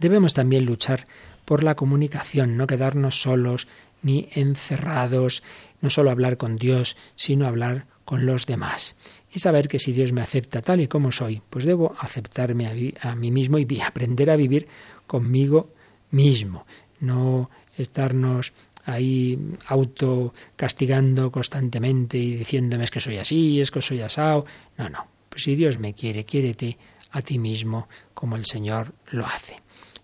Debemos 0.00 0.34
también 0.34 0.64
luchar 0.64 1.06
por 1.44 1.62
la 1.62 1.76
comunicación, 1.76 2.56
no 2.56 2.66
quedarnos 2.66 3.20
solos 3.22 3.68
ni 4.02 4.28
encerrados, 4.32 5.42
no 5.80 5.90
solo 5.90 6.10
hablar 6.10 6.36
con 6.36 6.56
Dios, 6.56 6.96
sino 7.14 7.46
hablar 7.46 7.86
con 8.06 8.24
los 8.24 8.46
demás. 8.46 8.96
Y 9.30 9.40
saber 9.40 9.68
que 9.68 9.78
si 9.78 9.92
Dios 9.92 10.12
me 10.12 10.22
acepta 10.22 10.62
tal 10.62 10.80
y 10.80 10.88
como 10.88 11.12
soy, 11.12 11.42
pues 11.50 11.66
debo 11.66 11.94
aceptarme 11.98 12.94
a, 13.02 13.14
mí 13.14 13.30
mismo 13.30 13.58
y 13.58 13.80
aprender 13.82 14.30
a 14.30 14.36
vivir 14.36 14.68
conmigo 15.06 15.74
mismo. 16.12 16.64
No 17.00 17.50
estarnos 17.76 18.54
ahí 18.86 19.38
auto 19.66 20.32
castigando 20.54 21.30
constantemente 21.30 22.16
y 22.16 22.36
diciéndome 22.36 22.84
es 22.84 22.90
que 22.90 23.00
soy 23.00 23.18
así, 23.18 23.60
es 23.60 23.70
que 23.70 23.82
soy 23.82 24.00
asado. 24.00 24.46
No, 24.78 24.88
no. 24.88 25.06
Pues 25.28 25.42
si 25.42 25.56
Dios 25.56 25.78
me 25.78 25.92
quiere, 25.92 26.24
quiérete 26.24 26.78
a 27.10 27.20
ti 27.20 27.38
mismo 27.38 27.88
como 28.14 28.36
el 28.36 28.46
Señor 28.46 28.94
lo 29.10 29.26
hace. 29.26 29.60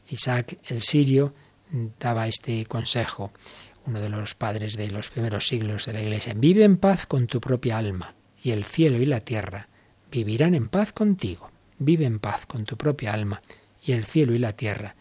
Isaac 0.08 0.58
el 0.66 0.80
sirio 0.80 1.32
daba 1.98 2.26
este 2.26 2.66
consejo 2.66 3.32
uno 3.86 4.00
de 4.00 4.08
los 4.08 4.34
padres 4.34 4.76
de 4.76 4.88
los 4.88 5.10
primeros 5.10 5.46
siglos 5.46 5.86
de 5.86 5.92
la 5.92 6.02
Iglesia, 6.02 6.34
vive 6.36 6.64
en 6.64 6.76
paz 6.76 7.06
con 7.06 7.26
tu 7.26 7.40
propia 7.40 7.78
alma, 7.78 8.14
y 8.42 8.50
el 8.50 8.64
cielo 8.64 8.98
y 8.98 9.06
la 9.06 9.20
tierra 9.20 9.68
vivirán 10.10 10.54
en 10.54 10.68
paz 10.68 10.92
contigo. 10.92 11.50
Vive 11.78 12.04
en 12.04 12.18
paz 12.18 12.46
con 12.46 12.64
tu 12.64 12.76
propia 12.76 13.12
alma, 13.12 13.42
y 13.84 13.92
el 13.92 14.04
cielo 14.04 14.34
y 14.34 14.38
la 14.38 14.54
tierra 14.54 14.94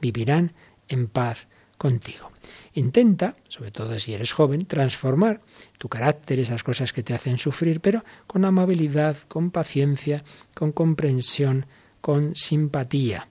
vivirán 0.00 0.52
en 0.88 1.08
paz 1.08 1.48
contigo. 1.76 2.30
Intenta, 2.74 3.36
sobre 3.48 3.70
todo 3.70 3.98
si 3.98 4.14
eres 4.14 4.32
joven, 4.32 4.66
transformar 4.66 5.40
tu 5.78 5.88
carácter, 5.88 6.38
esas 6.38 6.62
cosas 6.62 6.92
que 6.92 7.02
te 7.02 7.14
hacen 7.14 7.38
sufrir, 7.38 7.80
pero 7.80 8.04
con 8.26 8.44
amabilidad, 8.44 9.16
con 9.28 9.50
paciencia, 9.50 10.24
con 10.54 10.72
comprensión, 10.72 11.66
con 12.00 12.34
simpatía. 12.34 13.28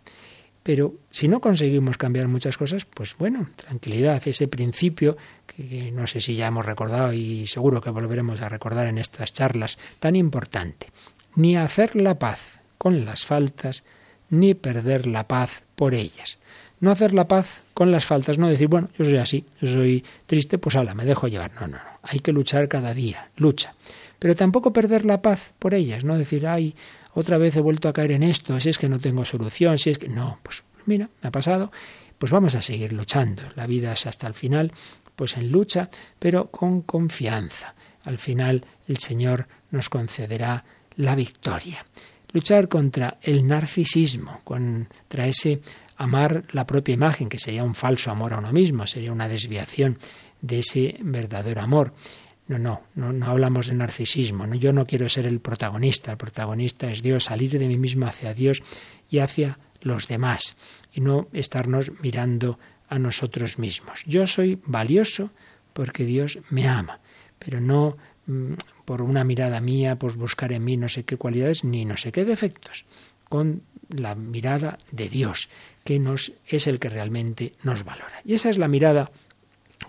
Pero 0.67 0.95
si 1.11 1.29
no 1.29 1.39
conseguimos 1.39 1.97
cambiar 1.97 2.27
muchas 2.27 2.57
cosas, 2.57 2.83
pues 2.83 3.15
bueno, 3.17 3.47
tranquilidad, 3.55 4.21
ese 4.25 4.49
principio 4.49 5.15
que 5.45 5.93
no 5.93 6.07
sé 6.07 6.19
si 6.19 6.35
ya 6.35 6.47
hemos 6.47 6.65
recordado 6.65 7.13
y 7.13 7.47
seguro 7.47 7.79
que 7.79 7.89
volveremos 7.89 8.41
a 8.41 8.49
recordar 8.49 8.87
en 8.87 8.97
estas 8.97 9.31
charlas, 9.31 9.77
tan 10.01 10.17
importante. 10.17 10.87
Ni 11.35 11.55
hacer 11.55 11.95
la 11.95 12.19
paz 12.19 12.59
con 12.77 13.05
las 13.05 13.25
faltas, 13.25 13.85
ni 14.29 14.55
perder 14.55 15.07
la 15.07 15.25
paz 15.25 15.63
por 15.77 15.93
ellas. 15.93 16.37
No 16.81 16.91
hacer 16.91 17.13
la 17.13 17.29
paz 17.29 17.61
con 17.73 17.89
las 17.89 18.03
faltas, 18.03 18.37
no 18.37 18.49
decir, 18.49 18.67
bueno, 18.67 18.89
yo 18.97 19.05
soy 19.05 19.19
así, 19.19 19.45
yo 19.61 19.69
soy 19.69 20.03
triste, 20.25 20.57
pues 20.57 20.75
ala, 20.75 20.93
me 20.93 21.05
dejo 21.05 21.29
llevar. 21.29 21.53
No, 21.53 21.61
no, 21.61 21.77
no. 21.77 21.99
Hay 22.03 22.19
que 22.19 22.33
luchar 22.33 22.67
cada 22.67 22.93
día, 22.93 23.29
lucha. 23.37 23.73
Pero 24.19 24.35
tampoco 24.35 24.73
perder 24.73 25.05
la 25.05 25.21
paz 25.21 25.53
por 25.59 25.73
ellas, 25.73 26.03
no 26.03 26.17
decir, 26.17 26.45
ay, 26.45 26.75
otra 27.19 27.39
vez 27.39 27.55
he 27.55 27.61
vuelto 27.61 27.89
a 27.89 27.93
caer 27.93 28.11
en 28.11 28.21
esto, 28.21 28.59
si 28.59 28.69
es 28.69 28.77
que 28.77 28.87
no 28.87 28.99
tengo 28.99 29.25
solución, 29.25 29.79
si 29.79 29.89
es 29.89 29.97
que 29.97 30.07
no, 30.07 30.39
pues 30.43 30.63
mira, 30.85 31.09
me 31.23 31.29
ha 31.29 31.31
pasado, 31.31 31.71
pues 32.19 32.31
vamos 32.31 32.53
a 32.53 32.61
seguir 32.61 32.93
luchando. 32.93 33.41
La 33.55 33.65
vida 33.65 33.91
es 33.91 34.05
hasta 34.05 34.27
el 34.27 34.35
final, 34.35 34.71
pues 35.15 35.35
en 35.35 35.51
lucha, 35.51 35.89
pero 36.19 36.51
con 36.51 36.83
confianza. 36.83 37.73
Al 38.03 38.19
final 38.19 38.67
el 38.87 38.97
Señor 38.97 39.47
nos 39.71 39.89
concederá 39.89 40.63
la 40.95 41.15
victoria. 41.15 41.83
Luchar 42.33 42.67
contra 42.67 43.17
el 43.23 43.47
narcisismo, 43.47 44.41
contra 44.43 45.25
ese 45.25 45.61
amar 45.97 46.43
la 46.51 46.67
propia 46.67 46.93
imagen, 46.93 47.29
que 47.29 47.39
sería 47.39 47.63
un 47.63 47.73
falso 47.73 48.11
amor 48.11 48.33
a 48.33 48.37
uno 48.37 48.51
mismo, 48.51 48.85
sería 48.85 49.11
una 49.11 49.27
desviación 49.27 49.97
de 50.39 50.59
ese 50.59 50.97
verdadero 51.01 51.61
amor. 51.61 51.93
No, 52.47 52.57
no, 52.95 53.11
no, 53.11 53.25
hablamos 53.25 53.67
de 53.67 53.73
narcisismo. 53.73 54.47
¿no? 54.47 54.55
Yo 54.55 54.71
no 54.71 54.85
quiero 54.85 55.09
ser 55.09 55.25
el 55.25 55.39
protagonista. 55.39 56.11
El 56.11 56.17
protagonista 56.17 56.89
es 56.89 57.01
Dios, 57.01 57.25
salir 57.25 57.57
de 57.57 57.67
mí 57.67 57.77
mismo 57.77 58.05
hacia 58.05 58.33
Dios 58.33 58.63
y 59.09 59.19
hacia 59.19 59.59
los 59.81 60.07
demás 60.07 60.57
y 60.93 61.01
no 61.01 61.27
estarnos 61.33 61.91
mirando 62.01 62.57
a 62.89 62.99
nosotros 62.99 63.59
mismos. 63.59 64.03
Yo 64.05 64.27
soy 64.27 64.59
valioso 64.65 65.31
porque 65.73 66.05
Dios 66.05 66.39
me 66.49 66.67
ama, 66.67 66.99
pero 67.37 67.61
no 67.61 67.97
mm, 68.25 68.53
por 68.85 69.01
una 69.01 69.23
mirada 69.23 69.59
mía, 69.61 69.97
pues 69.97 70.15
buscar 70.15 70.53
en 70.53 70.63
mí 70.63 70.77
no 70.77 70.89
sé 70.89 71.03
qué 71.03 71.17
cualidades 71.17 71.63
ni 71.63 71.85
no 71.85 71.97
sé 71.97 72.11
qué 72.11 72.25
defectos, 72.25 72.85
con 73.29 73.61
la 73.89 74.15
mirada 74.15 74.79
de 74.91 75.09
Dios, 75.09 75.49
que 75.83 75.99
nos 75.99 76.33
es 76.47 76.67
el 76.67 76.79
que 76.79 76.89
realmente 76.89 77.53
nos 77.63 77.83
valora. 77.83 78.21
Y 78.25 78.33
esa 78.33 78.49
es 78.49 78.57
la 78.57 78.67
mirada 78.67 79.11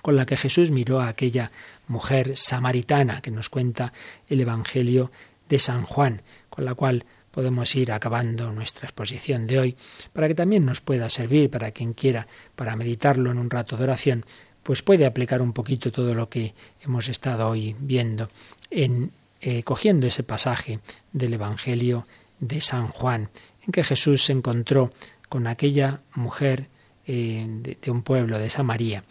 con 0.02 0.16
la 0.16 0.26
que 0.26 0.36
Jesús 0.36 0.70
miró 0.70 1.00
a 1.00 1.08
aquella 1.08 1.50
mujer 1.88 2.36
samaritana 2.36 3.20
que 3.20 3.30
nos 3.30 3.48
cuenta 3.48 3.92
el 4.28 4.40
Evangelio 4.40 5.10
de 5.48 5.58
San 5.58 5.82
Juan, 5.82 6.22
con 6.48 6.64
la 6.64 6.74
cual 6.74 7.04
podemos 7.30 7.74
ir 7.74 7.92
acabando 7.92 8.52
nuestra 8.52 8.86
exposición 8.86 9.46
de 9.46 9.58
hoy, 9.58 9.76
para 10.12 10.28
que 10.28 10.34
también 10.34 10.64
nos 10.64 10.80
pueda 10.80 11.10
servir 11.10 11.50
para 11.50 11.70
quien 11.70 11.92
quiera, 11.92 12.26
para 12.56 12.76
meditarlo 12.76 13.30
en 13.30 13.38
un 13.38 13.50
rato 13.50 13.76
de 13.76 13.84
oración, 13.84 14.24
pues 14.62 14.82
puede 14.82 15.06
aplicar 15.06 15.40
un 15.40 15.52
poquito 15.52 15.90
todo 15.92 16.14
lo 16.14 16.28
que 16.28 16.54
hemos 16.80 17.08
estado 17.08 17.48
hoy 17.48 17.74
viendo 17.78 18.28
en 18.70 19.12
eh, 19.40 19.62
cogiendo 19.62 20.08
ese 20.08 20.24
pasaje 20.24 20.80
del 21.12 21.34
Evangelio 21.34 22.04
de 22.40 22.60
San 22.60 22.88
Juan, 22.88 23.30
en 23.64 23.72
que 23.72 23.84
Jesús 23.84 24.24
se 24.24 24.32
encontró 24.32 24.92
con 25.28 25.46
aquella 25.46 26.00
mujer 26.14 26.66
eh, 27.06 27.46
de, 27.80 27.90
un 27.90 28.02
pueblo 28.02 28.38
de 28.40 28.50
Samaria 28.50 29.04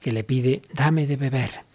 que 0.00 0.10
le 0.10 0.24
pide 0.24 0.62
dame 0.72 1.06
de 1.06 1.16
beber 1.16 1.67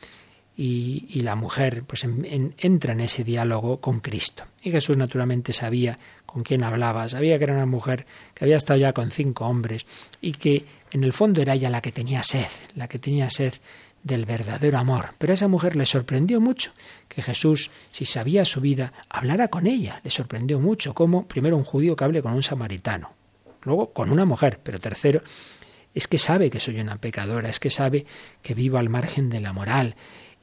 y, 0.55 1.21
la 1.21 1.35
mujer 1.35 1.83
pues 1.83 2.03
entra 2.03 2.93
en 2.93 2.99
ese 2.99 3.23
diálogo 3.23 3.79
con 3.79 3.99
Cristo. 3.99 4.43
Y 4.61 4.71
Jesús 4.71 4.97
naturalmente 4.97 5.53
sabía 5.53 5.97
con 6.25 6.43
quién 6.43 6.63
hablaba, 6.63 7.07
sabía 7.07 7.37
que 7.37 7.45
era 7.45 7.53
una 7.53 7.65
mujer 7.65 8.05
que 8.33 8.45
había 8.45 8.57
estado 8.57 8.79
ya 8.79 8.93
con 8.93 9.11
cinco 9.11 9.45
hombres 9.45 9.85
y 10.21 10.33
que 10.33 10.65
en 10.91 11.03
el 11.03 11.13
fondo 11.13 11.41
era 11.41 11.53
ella 11.53 11.69
la 11.69 11.81
que 11.81 11.91
tenía 11.91 12.23
sed, 12.23 12.47
la 12.75 12.87
que 12.87 12.99
tenía 12.99 13.29
sed 13.29 13.53
del 14.03 14.25
verdadero 14.25 14.77
amor. 14.77 15.15
Pero 15.17 15.31
a 15.31 15.35
esa 15.35 15.47
mujer 15.47 15.75
le 15.75 15.85
sorprendió 15.85 16.39
mucho 16.39 16.71
que 17.07 17.21
Jesús, 17.21 17.71
si 17.91 18.05
sabía 18.05 18.45
su 18.45 18.61
vida, 18.61 18.93
hablara 19.09 19.47
con 19.47 19.65
ella. 19.65 20.01
Le 20.03 20.11
sorprendió 20.11 20.59
mucho 20.59 20.93
como 20.93 21.27
primero 21.27 21.57
un 21.57 21.63
judío 21.63 21.95
que 21.95 22.03
hable 22.03 22.21
con 22.21 22.33
un 22.33 22.43
samaritano, 22.43 23.11
luego 23.63 23.91
con 23.91 24.11
una 24.11 24.25
mujer, 24.25 24.59
pero 24.61 24.79
tercero 24.79 25.23
es 25.93 26.07
que 26.07 26.17
sabe 26.17 26.49
que 26.49 26.59
soy 26.59 26.79
una 26.79 26.97
pecadora, 26.97 27.49
es 27.49 27.59
que 27.59 27.69
sabe 27.69 28.05
que 28.41 28.53
vivo 28.53 28.77
al 28.77 28.89
margen 28.89 29.29
de 29.29 29.39
la 29.39 29.53
moral, 29.53 29.95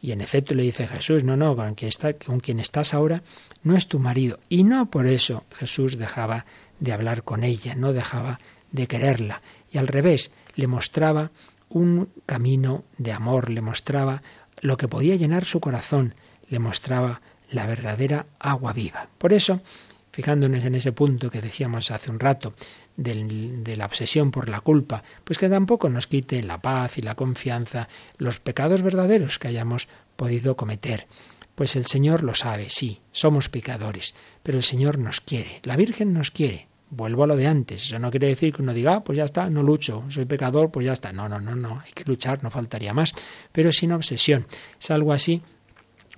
y 0.03 0.13
en 0.13 0.21
efecto 0.21 0.55
le 0.55 0.63
dice 0.63 0.87
Jesús, 0.87 1.25
no, 1.25 1.37
no, 1.37 1.55
con 1.55 1.75
quien, 1.75 1.93
con 2.25 2.41
quien 2.41 2.61
estás 2.61 2.95
ahora 2.95 3.23
no 3.63 3.77
es 3.77 3.87
tu 3.87 3.99
marido. 3.99 4.39
Y 4.49 4.65
no 4.65 4.91
por 4.91 5.07
eso 5.07 5.45
Jesús 5.53 5.99
dejaba 5.99 6.47
de 6.79 6.93
hablar 6.93 7.23
con 7.23 7.45
ella, 7.45 7.75
no 7.75 7.93
dejaba 7.93 8.41
de 8.73 8.87
quererla. 8.87 9.43
Y 9.71 9.79
al 9.79 9.89
revés, 9.89 10.31
le 10.55 10.67
mostraba 10.67 11.31
un 11.69 12.09
camino 12.27 12.85
de 12.99 13.13
amor, 13.13 13.51
le 13.51 13.61
mostraba 13.61 14.23
lo 14.61 14.77
que 14.77 14.89
podía 14.89 15.17
llenar 15.17 15.45
su 15.45 15.61
corazón, 15.61 16.15
le 16.49 16.59
mostraba 16.59 17.21
la 17.51 17.67
verdadera 17.67 18.27
agua 18.39 18.73
viva. 18.73 19.09
Por 19.19 19.33
eso, 19.33 19.61
fijándonos 20.13 20.65
en 20.65 20.75
ese 20.75 20.93
punto 20.93 21.31
que 21.31 21.41
decíamos 21.41 21.91
hace 21.91 22.11
un 22.11 22.21
rato, 22.21 22.55
de 23.01 23.77
la 23.77 23.87
obsesión 23.87 24.31
por 24.31 24.49
la 24.49 24.61
culpa, 24.61 25.03
pues 25.25 25.39
que 25.39 25.49
tampoco 25.49 25.89
nos 25.89 26.07
quite 26.07 26.43
la 26.43 26.61
paz 26.61 26.99
y 26.99 27.03
la 27.03 27.15
confianza, 27.15 27.89
los 28.19 28.41
pecados 28.41 28.83
verdaderos 28.83 29.39
que 29.39 29.49
hayamos 29.49 29.89
podido 30.17 30.57
cometer. 30.57 31.07
Pues 31.55 31.77
el 31.77 31.87
Señor 31.87 32.23
lo 32.23 32.35
sabe, 32.35 32.69
sí, 32.69 33.01
somos 33.11 33.49
pecadores, 33.49 34.15
pero 34.43 34.59
el 34.59 34.65
Señor 34.65 34.99
nos 34.99 35.21
quiere, 35.21 35.61
la 35.63 35.77
Virgen 35.77 36.13
nos 36.13 36.31
quiere. 36.31 36.69
Vuelvo 36.93 37.23
a 37.23 37.29
lo 37.29 37.37
de 37.37 37.47
antes, 37.47 37.85
eso 37.85 37.99
no 38.01 38.11
quiere 38.11 38.27
decir 38.27 38.53
que 38.53 38.63
uno 38.63 38.75
diga, 38.75 38.97
ah, 38.97 39.05
pues 39.05 39.17
ya 39.17 39.25
está, 39.25 39.49
no 39.49 39.63
lucho, 39.63 40.05
soy 40.09 40.25
pecador, 40.25 40.73
pues 40.73 40.87
ya 40.87 40.93
está. 40.93 41.13
No, 41.13 41.29
no, 41.29 41.41
no, 41.41 41.55
no, 41.55 41.81
hay 41.87 41.93
que 41.93 42.05
luchar, 42.05 42.43
no 42.43 42.51
faltaría 42.51 42.93
más, 42.93 43.15
pero 43.53 43.71
sin 43.71 43.93
obsesión. 43.93 44.47
Es 44.81 44.91
algo 44.91 45.13
así 45.13 45.41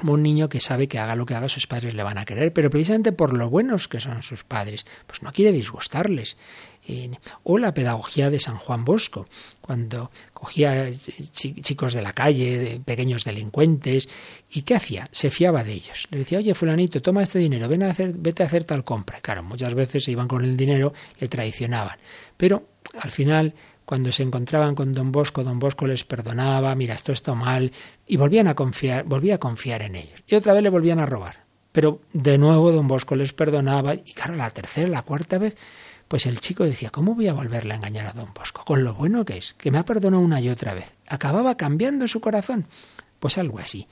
un 0.07 0.23
niño 0.23 0.49
que 0.49 0.61
sabe 0.61 0.89
que 0.89 0.99
haga 0.99 1.17
lo 1.17 1.27
que 1.27 1.35
haga 1.35 1.49
sus 1.49 1.67
padres 1.67 1.95
le 1.95 2.03
van 2.03 2.19
a 2.19 2.25
querer, 2.25 2.53
pero 2.53 2.71
precisamente 2.71 3.13
por 3.13 3.35
lo 3.35 3.51
buenos 3.51 3.89
que 3.89 4.01
son 4.01 4.23
sus 4.23 4.45
padres, 4.45 4.87
pues 5.07 5.23
no 5.23 5.33
quiere 5.33 5.53
disgustarles. 5.53 6.37
o 7.45 7.59
la 7.59 7.75
pedagogía 7.75 8.31
de 8.31 8.41
San 8.41 8.57
Juan 8.57 8.85
Bosco, 8.85 9.29
cuando 9.61 10.11
cogía 10.33 10.91
chicos 11.31 11.93
de 11.93 12.03
la 12.03 12.13
calle, 12.13 12.59
de 12.59 12.81
pequeños 12.81 13.25
delincuentes, 13.25 14.09
¿y 14.51 14.63
qué 14.63 14.75
hacía? 14.75 15.09
Se 15.13 15.31
fiaba 15.31 15.63
de 15.63 15.75
ellos. 15.75 16.09
Le 16.11 16.19
decía, 16.19 16.39
oye, 16.39 16.55
fulanito, 16.55 17.01
toma 17.01 17.23
este 17.23 17.39
dinero, 17.39 17.69
ven 17.69 17.85
a 17.85 17.91
hacer, 17.91 18.15
vete 18.17 18.43
a 18.43 18.47
hacer 18.47 18.65
tal 18.65 18.83
compra. 18.83 19.21
Claro, 19.21 19.43
muchas 19.43 19.75
veces 19.75 20.05
se 20.05 20.11
iban 20.11 20.27
con 20.27 20.43
el 20.43 20.57
dinero, 20.57 20.93
le 21.21 21.29
traicionaban. 21.29 21.99
Pero 22.37 22.67
al 22.99 23.11
final 23.11 23.55
cuando 23.93 24.11
se 24.11 24.23
encontraban 24.23 24.75
con 24.75 24.95
don 24.95 25.13
Bosco, 25.13 25.45
don 25.45 25.59
Bosco 25.59 25.87
les 25.87 26.03
perdonaba, 26.03 26.75
mira, 26.75 26.95
esto 26.95 27.13
está 27.13 27.35
mal, 27.35 27.71
y 28.07 28.17
volvían 28.17 28.49
a 28.49 28.55
confiar, 28.55 29.05
volvía 29.05 29.35
a 29.35 29.39
confiar 29.39 29.83
en 29.83 29.97
ellos. 29.97 30.25
Y 30.27 30.35
otra 30.35 30.55
vez 30.55 30.63
le 30.63 30.71
volvían 30.71 30.99
a 30.99 31.05
robar. 31.05 31.45
Pero 31.73 32.01
de 32.15 32.39
nuevo 32.39 32.73
don 32.73 32.89
Bosco 32.89 33.17
les 33.17 33.35
perdonaba, 33.35 33.93
y 33.93 34.15
claro, 34.15 34.35
la 34.35 34.49
tercera, 34.49 34.89
la 34.89 35.03
cuarta 35.03 35.37
vez, 35.37 35.59
pues 36.09 36.25
el 36.25 36.41
chico 36.41 36.65
decía, 36.65 36.89
¿cómo 36.89 37.15
voy 37.15 37.29
a 37.29 37.35
volverle 37.35 37.75
a 37.75 37.77
engañar 37.77 38.07
a 38.07 38.15
don 38.15 38.33
Bosco? 38.33 38.65
Con 38.65 38.83
lo 38.83 38.95
bueno 38.95 39.27
que 39.27 39.37
es, 39.37 39.53
que 39.53 39.71
me 39.71 39.77
ha 39.77 39.85
perdonado 39.85 40.23
una 40.23 40.41
y 40.41 40.49
otra 40.49 40.73
vez. 40.73 40.95
Acababa 41.07 41.59
cambiando 41.59 42.09
su 42.09 42.23
corazón. 42.23 42.69
Pues 43.21 43.37
algo 43.37 43.59
así. 43.59 43.89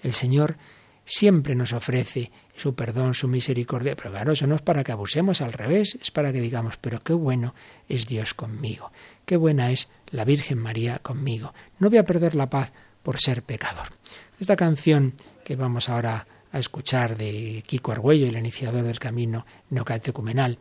El 0.00 0.14
Señor 0.14 0.56
siempre 1.04 1.54
nos 1.54 1.74
ofrece 1.74 2.32
su 2.56 2.74
perdón, 2.74 3.12
su 3.12 3.28
misericordia, 3.28 3.96
pero 3.96 4.12
claro, 4.12 4.32
eso 4.32 4.46
no 4.46 4.54
es 4.54 4.62
para 4.62 4.82
que 4.82 4.92
abusemos, 4.92 5.42
al 5.42 5.52
revés, 5.52 5.98
es 6.00 6.10
para 6.10 6.32
que 6.32 6.40
digamos, 6.40 6.78
pero 6.78 7.00
qué 7.02 7.12
bueno 7.12 7.54
es 7.86 8.06
Dios 8.06 8.32
conmigo 8.32 8.90
qué 9.24 9.36
buena 9.36 9.70
es 9.70 9.88
la 10.10 10.24
Virgen 10.24 10.58
María 10.58 10.98
conmigo. 10.98 11.54
No 11.78 11.88
voy 11.88 11.98
a 11.98 12.06
perder 12.06 12.34
la 12.34 12.50
paz 12.50 12.72
por 13.02 13.20
ser 13.20 13.42
pecador. 13.42 13.88
Esta 14.38 14.56
canción 14.56 15.14
que 15.44 15.56
vamos 15.56 15.88
ahora 15.88 16.26
a 16.52 16.58
escuchar 16.58 17.16
de 17.16 17.62
Kiko 17.66 17.92
Argüello, 17.92 18.26
el 18.26 18.36
iniciador 18.36 18.84
del 18.84 18.98
camino 18.98 19.46
neocatecumenal, 19.70 20.58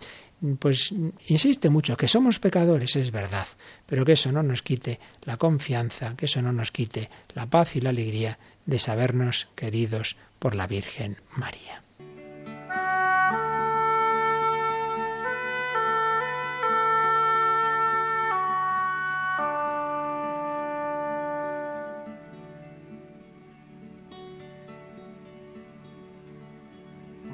pues 0.57 0.93
insiste 1.28 1.70
mucho 1.70 1.95
que 1.95 2.07
somos 2.07 2.39
pecadores, 2.39 2.95
es 2.95 3.12
verdad, 3.12 3.47
pero 3.86 4.05
que 4.05 4.14
eso 4.14 4.32
no 4.32 4.41
nos 4.41 4.64
quite 4.64 4.99
la 5.24 5.38
confianza, 5.38 6.16
que 6.16 6.26
eso 6.26 6.41
no 6.41 6.51
nos 6.51 6.72
quite 6.72 7.09
la 7.34 7.45
paz 7.45 7.76
y 7.76 7.82
la 7.82 7.89
alegría 7.89 8.39
de 8.66 8.80
sabernos 8.80 9.49
queridos 9.55 10.18
por 10.39 10.55
la 10.55 10.66
Virgen 10.66 11.18
María. 11.36 11.84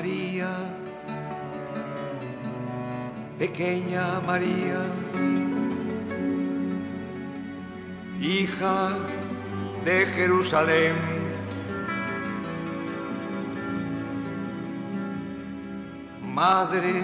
María, 0.00 0.48
pequeña 3.38 4.18
María, 4.26 4.80
hija 8.18 8.96
de 9.84 10.06
Jerusalén. 10.06 10.94
Madre 16.22 17.02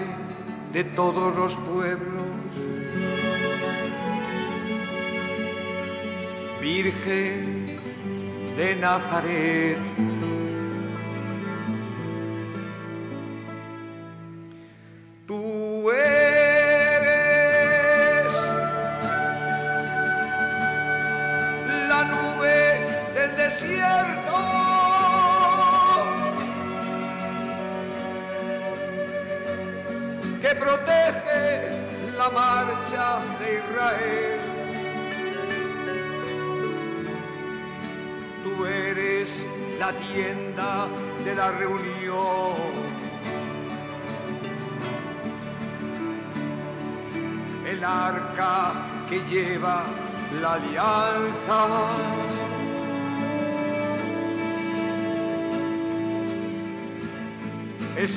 de 0.73 0.83
todos 0.83 1.35
los 1.35 1.55
pueblos, 1.67 2.23
Virgen 6.59 7.67
de 8.57 8.75
Nazaret 8.75 10.16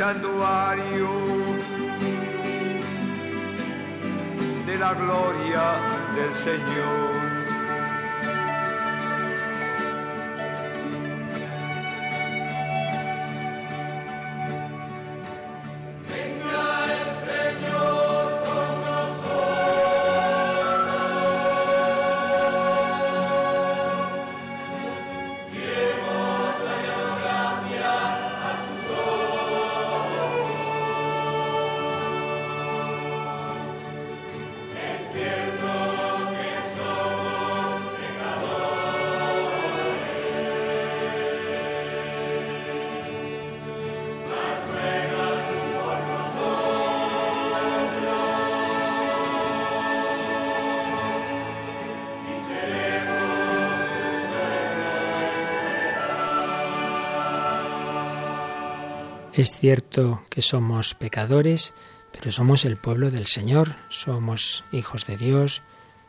santuario 0.01 1.11
de 4.65 4.79
la 4.79 4.95
gloria 4.95 5.65
del 6.17 6.35
Señor. 6.35 7.10
Es 59.33 59.57
cierto 59.57 60.25
que 60.29 60.43
somos 60.43 60.95
pecadores, 60.95 61.73
pero 62.11 62.33
somos 62.33 62.65
el 62.65 62.77
pueblo 62.77 63.13
del 63.13 63.27
Señor, 63.27 63.77
somos 63.89 64.65
hijos 64.73 65.07
de 65.07 65.17
Dios, 65.17 65.63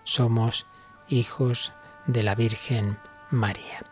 somos 0.03 0.65
hijos 1.07 1.71
de 2.07 2.23
la 2.23 2.33
Virgen 2.33 2.97
María. 3.29 3.85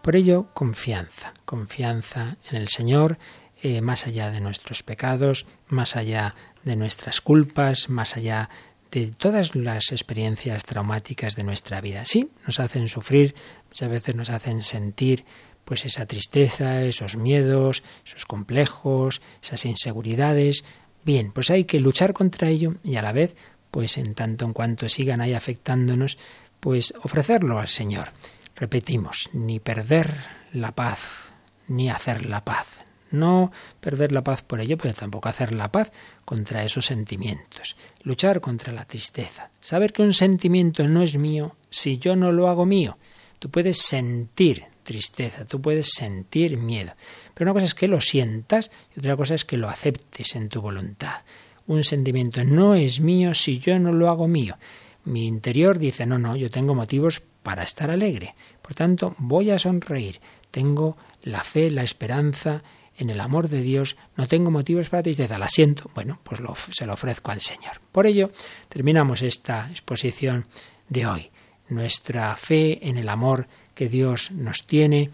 Por 0.00 0.16
ello, 0.16 0.48
confianza, 0.54 1.34
confianza 1.44 2.38
en 2.50 2.56
el 2.56 2.68
Señor, 2.68 3.18
eh, 3.62 3.82
más 3.82 4.06
allá 4.06 4.30
de 4.30 4.40
nuestros 4.40 4.82
pecados, 4.82 5.44
más 5.68 5.94
allá 5.94 6.34
de 6.64 6.76
nuestras 6.76 7.20
culpas, 7.20 7.90
más 7.90 8.16
allá 8.16 8.48
de 8.90 9.12
todas 9.16 9.54
las 9.54 9.92
experiencias 9.92 10.64
traumáticas 10.64 11.36
de 11.36 11.44
nuestra 11.44 11.82
vida. 11.82 12.06
Sí, 12.06 12.30
nos 12.46 12.58
hacen 12.60 12.88
sufrir, 12.88 13.34
muchas 13.68 13.90
veces 13.90 14.16
nos 14.16 14.30
hacen 14.30 14.62
sentir 14.62 15.26
pues 15.70 15.84
esa 15.84 16.04
tristeza, 16.04 16.82
esos 16.82 17.16
miedos, 17.16 17.84
esos 18.04 18.26
complejos, 18.26 19.22
esas 19.40 19.64
inseguridades. 19.66 20.64
Bien, 21.04 21.30
pues 21.30 21.48
hay 21.48 21.62
que 21.62 21.78
luchar 21.78 22.12
contra 22.12 22.48
ello 22.48 22.74
y 22.82 22.96
a 22.96 23.02
la 23.02 23.12
vez, 23.12 23.36
pues 23.70 23.96
en 23.96 24.16
tanto 24.16 24.44
en 24.46 24.52
cuanto 24.52 24.88
sigan 24.88 25.20
ahí 25.20 25.32
afectándonos, 25.32 26.18
pues 26.58 26.92
ofrecerlo 27.04 27.60
al 27.60 27.68
Señor. 27.68 28.08
Repetimos, 28.56 29.30
ni 29.32 29.60
perder 29.60 30.12
la 30.52 30.72
paz, 30.72 31.34
ni 31.68 31.88
hacer 31.88 32.26
la 32.26 32.44
paz. 32.44 32.66
No 33.12 33.52
perder 33.78 34.10
la 34.10 34.24
paz 34.24 34.42
por 34.42 34.60
ello, 34.60 34.76
pero 34.76 34.92
tampoco 34.92 35.28
hacer 35.28 35.54
la 35.54 35.70
paz 35.70 35.92
contra 36.24 36.64
esos 36.64 36.86
sentimientos. 36.86 37.76
Luchar 38.02 38.40
contra 38.40 38.72
la 38.72 38.86
tristeza. 38.86 39.50
Saber 39.60 39.92
que 39.92 40.02
un 40.02 40.14
sentimiento 40.14 40.88
no 40.88 41.04
es 41.04 41.16
mío 41.16 41.54
si 41.68 41.98
yo 41.98 42.16
no 42.16 42.32
lo 42.32 42.48
hago 42.48 42.66
mío. 42.66 42.98
Tú 43.38 43.50
puedes 43.50 43.78
sentir 43.78 44.69
tristeza, 44.82 45.44
tú 45.44 45.60
puedes 45.60 45.90
sentir 45.90 46.56
miedo. 46.56 46.92
Pero 47.34 47.50
una 47.50 47.54
cosa 47.54 47.66
es 47.66 47.74
que 47.74 47.88
lo 47.88 48.00
sientas 48.00 48.70
y 48.94 49.00
otra 49.00 49.16
cosa 49.16 49.34
es 49.34 49.44
que 49.44 49.56
lo 49.56 49.68
aceptes 49.68 50.34
en 50.36 50.48
tu 50.48 50.60
voluntad. 50.60 51.22
Un 51.66 51.84
sentimiento 51.84 52.44
no 52.44 52.74
es 52.74 53.00
mío 53.00 53.34
si 53.34 53.60
yo 53.60 53.78
no 53.78 53.92
lo 53.92 54.08
hago 54.08 54.26
mío. 54.28 54.56
Mi 55.04 55.26
interior 55.26 55.78
dice, 55.78 56.04
no, 56.06 56.18
no, 56.18 56.36
yo 56.36 56.50
tengo 56.50 56.74
motivos 56.74 57.22
para 57.42 57.62
estar 57.62 57.90
alegre. 57.90 58.34
Por 58.60 58.74
tanto, 58.74 59.14
voy 59.18 59.50
a 59.50 59.58
sonreír. 59.58 60.20
Tengo 60.50 60.96
la 61.22 61.42
fe, 61.44 61.70
la 61.70 61.82
esperanza 61.82 62.62
en 62.96 63.08
el 63.08 63.20
amor 63.20 63.48
de 63.48 63.62
Dios. 63.62 63.96
No 64.16 64.28
tengo 64.28 64.50
motivos 64.50 64.88
para 64.88 65.02
tristeza. 65.02 65.38
La 65.38 65.48
siento. 65.48 65.90
Bueno, 65.94 66.20
pues 66.22 66.40
lo, 66.40 66.54
se 66.54 66.86
lo 66.86 66.92
ofrezco 66.92 67.30
al 67.30 67.40
Señor. 67.40 67.80
Por 67.92 68.06
ello, 68.06 68.30
terminamos 68.68 69.22
esta 69.22 69.70
exposición 69.70 70.46
de 70.88 71.06
hoy. 71.06 71.30
Nuestra 71.70 72.36
fe 72.36 72.86
en 72.88 72.98
el 72.98 73.08
amor 73.08 73.48
que 73.74 73.88
Dios 73.88 74.30
nos 74.30 74.66
tiene 74.66 75.10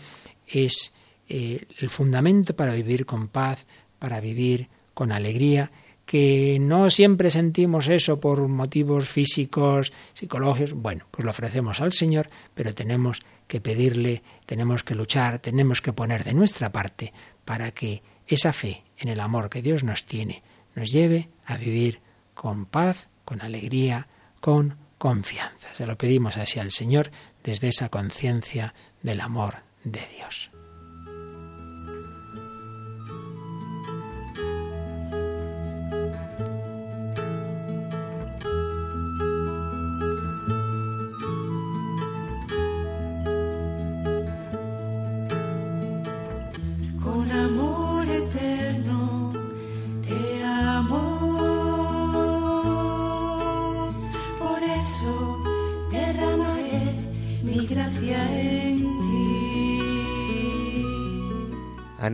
es 0.46 0.94
eh, 1.28 1.66
el 1.78 1.90
fundamento 1.90 2.56
para 2.56 2.72
vivir 2.72 3.06
con 3.06 3.28
paz, 3.28 3.66
para 3.98 4.20
vivir 4.20 4.68
con 4.94 5.12
alegría, 5.12 5.70
que 6.04 6.58
no 6.60 6.88
siempre 6.88 7.30
sentimos 7.30 7.88
eso 7.88 8.20
por 8.20 8.46
motivos 8.46 9.08
físicos, 9.08 9.92
psicológicos, 10.14 10.72
bueno, 10.72 11.04
pues 11.10 11.24
lo 11.24 11.30
ofrecemos 11.30 11.80
al 11.80 11.92
Señor, 11.92 12.30
pero 12.54 12.74
tenemos 12.74 13.22
que 13.48 13.60
pedirle, 13.60 14.22
tenemos 14.46 14.84
que 14.84 14.94
luchar, 14.94 15.40
tenemos 15.40 15.82
que 15.82 15.92
poner 15.92 16.24
de 16.24 16.34
nuestra 16.34 16.70
parte 16.70 17.12
para 17.44 17.72
que 17.72 18.02
esa 18.26 18.52
fe 18.52 18.84
en 18.98 19.08
el 19.08 19.20
amor 19.20 19.50
que 19.50 19.62
Dios 19.62 19.84
nos 19.84 20.06
tiene 20.06 20.42
nos 20.76 20.92
lleve 20.92 21.28
a 21.44 21.56
vivir 21.56 22.00
con 22.34 22.66
paz, 22.66 23.08
con 23.24 23.40
alegría, 23.40 24.06
con 24.40 24.76
confianza. 24.98 25.74
Se 25.74 25.86
lo 25.86 25.96
pedimos 25.96 26.36
así 26.36 26.58
al 26.58 26.70
Señor 26.70 27.10
desde 27.44 27.68
esa 27.68 27.88
conciencia 27.88 28.74
del 29.02 29.20
amor 29.20 29.56
de 29.84 30.00
Dios. 30.16 30.50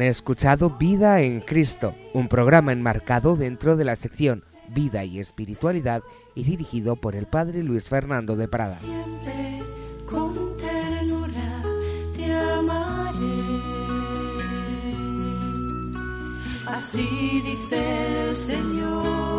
Han 0.02 0.08
escuchado 0.08 0.68
Vida 0.68 1.20
en 1.20 1.40
Cristo, 1.40 1.94
un 2.12 2.26
programa 2.26 2.72
enmarcado 2.72 3.36
dentro 3.36 3.76
de 3.76 3.84
la 3.84 3.94
sección 3.94 4.42
Vida 4.66 5.04
y 5.04 5.20
Espiritualidad 5.20 6.02
y 6.34 6.42
dirigido 6.42 6.96
por 6.96 7.14
el 7.14 7.26
Padre 7.26 7.62
Luis 7.62 7.84
Fernando 7.84 8.34
de 8.34 8.48
Prada. 8.48 8.74
Siempre 8.74 9.62
con 10.04 10.56
ternura 10.56 11.62
te 12.16 12.34
amaré. 12.34 13.18
Así 16.66 17.40
dice 17.44 18.28
el 18.28 18.34
Señor. 18.34 19.31